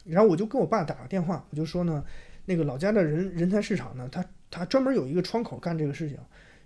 [0.05, 2.03] 然后我就跟我爸打个电话，我就说呢，
[2.47, 6.17] 那个老家的人人才市场呢，他他专门有一个窗口干这个事情。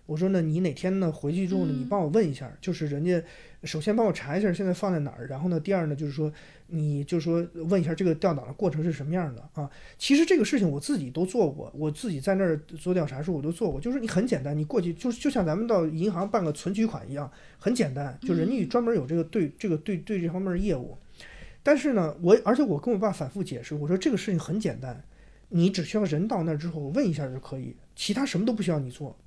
[0.07, 3.21] 我说呢，你哪天呢回去之后呢，你嗯帮我问一下，就是人家
[3.63, 6.29] 首先帮我查一下现在放在哪儿，然后呢，第二呢就是说
[6.67, 9.69] 你就说问一下这个调档的过程是什么样的啊？
[9.97, 20.97] 其实这个事情我自己都做过，我自己在那儿做调查的时候我都做过，就是你很简单，你过去就是就像咱们到银行办个存取款一样，很简单，就人家专门有这个对这个对对这方面的业务。
[21.63, 25.01] 但是呢，我而且我跟我爸反复解释，我说这个事情很简单，
[25.51, 29.17] 你只需要人到那儿之后问一下就可以，其他什么都不需要你做。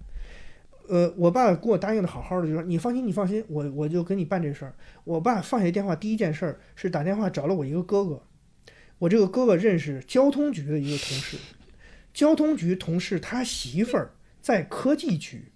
[0.86, 4.74] 呃，我爸给我答应的好好的，就说你放心，你放心，我我就给你办这事儿。
[5.04, 8.22] 我爸放下电话，第一件事儿是打电话找了我一个哥哥，
[8.98, 11.38] 我这个哥哥认识交通局的一个同事，
[12.12, 15.52] 交通局同事他媳妇儿在科技局，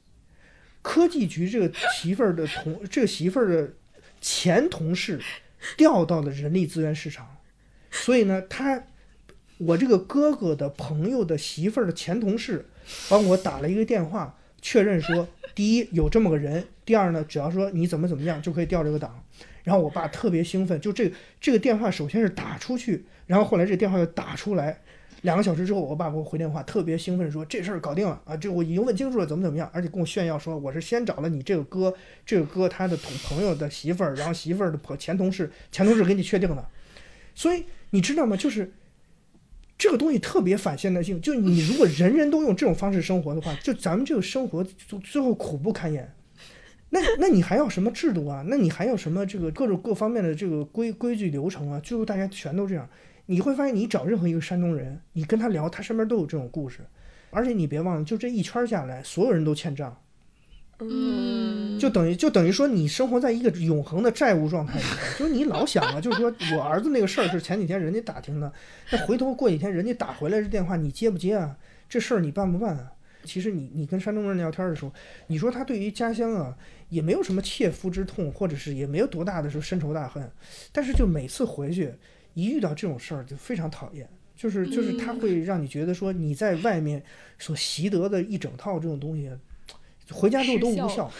[0.81, 3.75] 科技局这个媳妇儿的同这个媳妇儿的
[4.23, 5.21] 前同事
[5.77, 7.37] 调到了人力资源市场，
[7.91, 8.83] 所以呢，他
[9.59, 12.67] 我这个哥哥的朋友的媳妇儿的前同事
[13.09, 14.35] 帮我打了一个电话。
[14.61, 19.25] 确认说，第一有这么个人，第二呢，只要说你怎么怎么样就可以调这个档。
[19.63, 24.81] 然后我爸特别兴奋，就这这个电话首先是打出去，然后后来这电话又打出来，
[25.23, 31.95] 两个小时之后，我爸给我回电话，特别兴奋说这事儿搞定了啊，这我已经问清楚了，怎么怎么样，而且跟我炫耀说我是先找了你这个哥，
[32.27, 36.67] 这个哥他的同朋友的媳妇儿，然后媳妇儿的朋前同事，前同事给你确定的，
[37.33, 38.37] 所以你知道吗？
[38.37, 38.73] 就是。
[39.79, 46.13] 这个东西特别反现代性，就你如果人人都用这种方式生活的话， 就咱们这个生活就最后苦不堪言。
[46.91, 48.45] 那那你还要什么制度啊？
[48.49, 51.79] 那你还要什么这个各种各方面的这个规规矩流程啊？
[51.81, 52.89] 最后大家全都这样，
[53.27, 56.81] 你会发现你找任何一个山东人，你跟他聊，他身边都有这种故事。
[57.31, 59.95] 而且你别忘了，就这一圈下来，所有人都欠账，
[60.81, 68.53] 嗯，就等于就等于说你生活在一个永恒的债务状态里面，就是你老想啊，就是说我儿子那个事儿是前几天人家打听的，
[68.91, 71.57] 那回头过几天人家打回来这电话，你接不接啊？
[71.89, 72.93] 这事儿你办不办啊？
[73.25, 74.93] 其实你你跟山东人聊天的时候，
[75.27, 76.57] 你说他对于家乡啊
[76.89, 80.31] 也没有什么切肤之痛，或者是也没有多大的说深仇大恨，
[80.71, 81.93] 但是就每次回去
[82.35, 87.03] 一遇到这种事儿就非常讨厌，就是就是他会让你觉得说你在外面
[87.39, 89.29] 所习得的一整套这种东西，
[90.11, 91.13] 回家之后都无效效。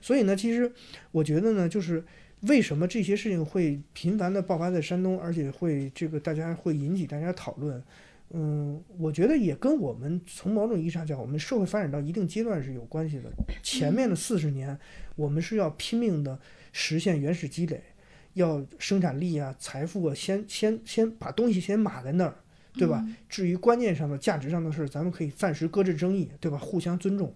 [0.00, 0.72] 所以呢，其实
[1.10, 2.04] 我觉得呢，就是
[2.42, 7.82] 为什么这些事情会频繁的爆发在山东，而且会这个大家会引起大家讨论。
[8.30, 13.30] 嗯，我觉得也跟我们从某种意义上讲，我们社会发展到一定阶段是有关系的。
[13.62, 14.78] 前面的四十年，
[15.16, 16.38] 我们是要拼命的
[16.70, 17.82] 实现原始积累，
[18.34, 22.36] 要生产力啊、财富啊，先先先把东西先码在那儿，
[22.74, 23.02] 对吧？
[23.30, 26.58] 至于观念上的、价值上的事儿，咱们可以暂时搁置争议，对吧？
[26.58, 27.34] 互相尊重。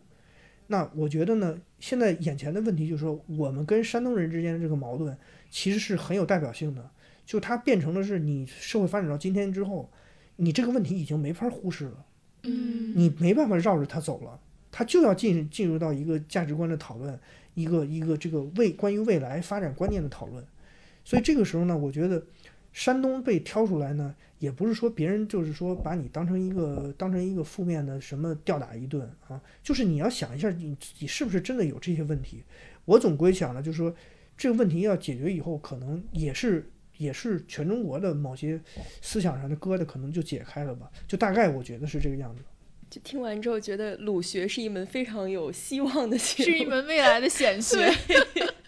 [0.72, 5.14] 那我觉得呢，现在眼前的问题就是说，我们跟山东人之间的这个矛盾，
[5.50, 6.90] 其实是很有代表性的。
[7.26, 9.90] 就它变成了是你社会发展到今天之后，
[10.36, 12.06] 你这个问题已经没法忽视了，
[12.44, 14.40] 嗯你没办法绕着它走了，
[14.70, 17.20] 它就要进进入到一个价值观的讨论，
[17.52, 20.42] 一个一个这个未关于未来发展观念的讨论。
[21.04, 22.24] 所以这个时候呢，我觉得
[22.72, 32.42] 山东被挑出来呢，也不是说别人就是说把你当成一个当成一个负面的什么吊打一顿啊，就是你要想一下你自己是不是真的有这些问题。
[32.84, 33.94] 我总归想呢，就是说
[34.36, 38.60] 这个问题要解决以后，可能也是也是全中国的某些
[39.00, 42.42] 思想上的疙瘩可能就解开了吧，就大概我觉得是这个样子。
[42.90, 47.88] 就听完之后，觉得鲁学是一门非常有希望的学 是一门未来的显学。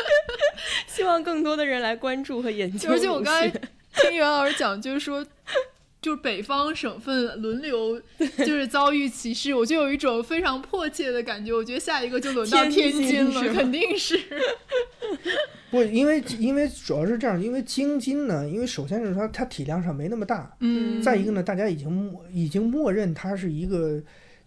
[0.86, 2.88] 希望更多的人来关注和研究。
[2.88, 3.60] 而且我刚才
[3.96, 5.24] 听袁老师讲，就是说，
[6.00, 8.00] 就是北方省份轮流
[8.38, 11.52] 就是遭遇歧视，我就有一种非常迫切的感觉。
[11.52, 14.18] 我觉得下一个就轮到天津了，肯定是。
[15.70, 24.00] 不，因为因为主要是这样，因为京津呢，因为首先是它它体量上没那么大，嗯再一个呢，大家已经默已经默认它是一个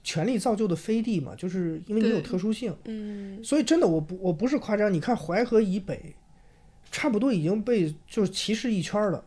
[0.03, 6.15] 权力造就的飞地嘛，就是因为你有特殊性，嗯所以真的我不我不是夸张，你看淮河以北，
[6.91, 9.21] 差不多已经被就是歧视一圈了。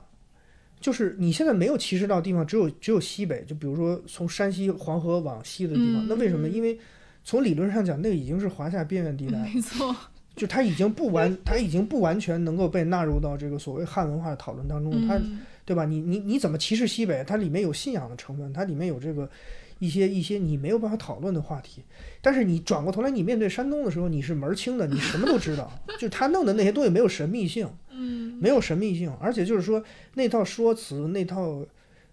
[0.80, 6.48] 就是你现在没有歧视到地方，只有只有西北，就比如说从山西黄河往西的地方，嗯那为什么？
[6.48, 6.78] 因为
[7.22, 9.94] 从理论上讲，那个已经是华夏边缘地带，没错，
[10.34, 15.06] 就它已经不完，它已经不完全能够被纳入到这个所谓汉文化的讨论当中。
[15.06, 15.84] 它嗯对吧？
[15.84, 17.22] 你你你怎么歧视西北？
[17.24, 19.30] 它里面有信仰的成分，它里面有这个
[19.78, 21.84] 一些一些你没有办法讨论的话题。
[22.20, 25.70] 但是你转过头来，你面对山东的时候，你是门儿清的，你什么都知道。
[25.96, 27.68] 就他弄的那些东西没有神秘性，
[28.00, 31.64] 嗯没有神秘性，而且就是说那套说辞、那套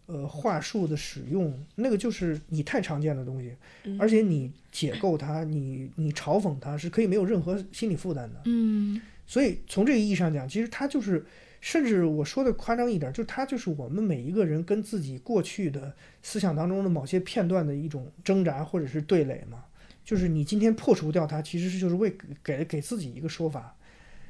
[0.06, 3.54] 呃话术的使用，那个就是你太常见的东西，
[3.86, 8.42] 嗯而且你解构它，你你嘲讽它是可以没有任何心理负担的。
[8.46, 11.26] 嗯所以从这个意义上讲，其实它就是，
[11.60, 19.66] 甚至我说的夸张一点，就是它就是我们每一个人跟自己过去的思想当中的某些片段的一种挣扎或者是对垒嘛。
[20.06, 23.76] 就是你今天破除掉它，其实是就是为给给给自己一个说法。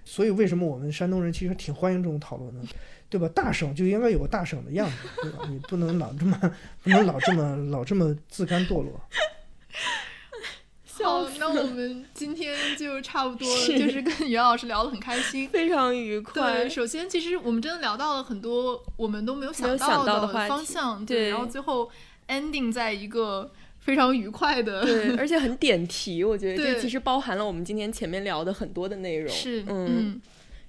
[0.07, 2.61] 所以为什么我们山东人其实挺欢迎这种讨论呢，
[3.09, 3.27] 对吧？
[3.35, 5.43] 大省就应该有个大省的样子，对吧？
[5.49, 6.39] 你不能老这么
[6.81, 9.01] 不能老这么老这么自甘堕落。
[11.03, 15.47] 好，那我们今天就差不多了，是就是跟袁老师聊得很开心。
[15.51, 16.69] 非常愉快对，。
[16.69, 21.89] 首先其实我们真的聊到了很多我们都没有想到的方向，对然后最后
[22.27, 23.51] ending 在一个
[23.87, 29.33] 非常愉快的，对，而且很点题，我觉得这其实包含了我们今天前面聊的很多的内容。
[29.33, 30.21] 是，嗯，嗯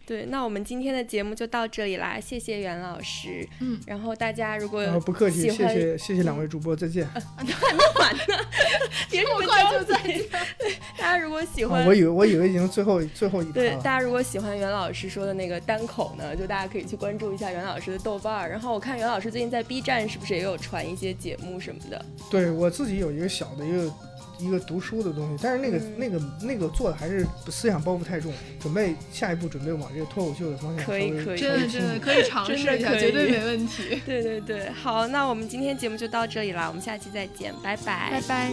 [0.08, 0.24] 对。
[0.26, 3.46] 那我们今天的节目就到这里啦，谢谢袁老师。
[3.60, 7.06] 嗯，然后大家如果然后不客气，谢谢谢谢两位主播，再见。
[9.10, 10.18] 别这么快就再见。
[10.58, 13.82] 对大家如果喜欢啊，我以为我以为已经最后最后一对，趴了。
[13.82, 18.48] 大家如果喜欢袁老师说的那个单口呢，就大家可以去关注一下袁老师的豆瓣儿。
[18.48, 22.04] 然后我看袁老师最近在 B 站是不是也有传一些节目什么的？
[22.30, 23.92] 对我自己有一个小的一个
[24.38, 25.94] 一个读书的东西，但是那个、嗯。
[25.98, 31.38] 那个那个做的还是思想包袱太重，准备下一步准备往这个脱口秀的方向可以可以。
[31.38, 34.00] 真的真的可以尝试一下，绝对没问题。
[34.06, 38.10] 对对对，好，那我们今天节目就到这里了，我们下期再见，拜拜。
[38.10, 38.50] 拜拜。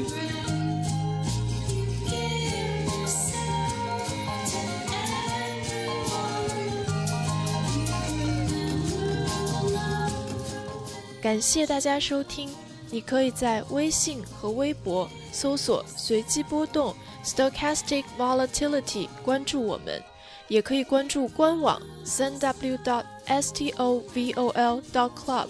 [11.21, 12.49] 感谢大家收听，
[12.91, 20.01] 你可以在微信和微博搜索“随机波动 （Stochastic Volatility）” 关注我们，
[20.47, 25.47] 也可以关注官网三 w dot s t o v o l dot club，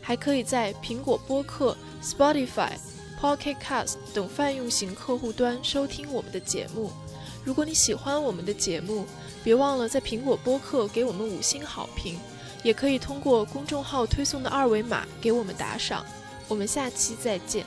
[0.00, 2.70] 还可以在苹果播客、Spotify、
[3.20, 6.90] Pocket Cast 等泛用型客户端收听我们的节目。
[7.44, 9.04] 如果你喜欢我们的节目，
[9.44, 12.18] 别忘了在苹果播客给我们五星好评，
[12.62, 16.06] 也可以通过公众号推送的二维码给我们打赏。
[16.48, 17.64] 我们下期再见。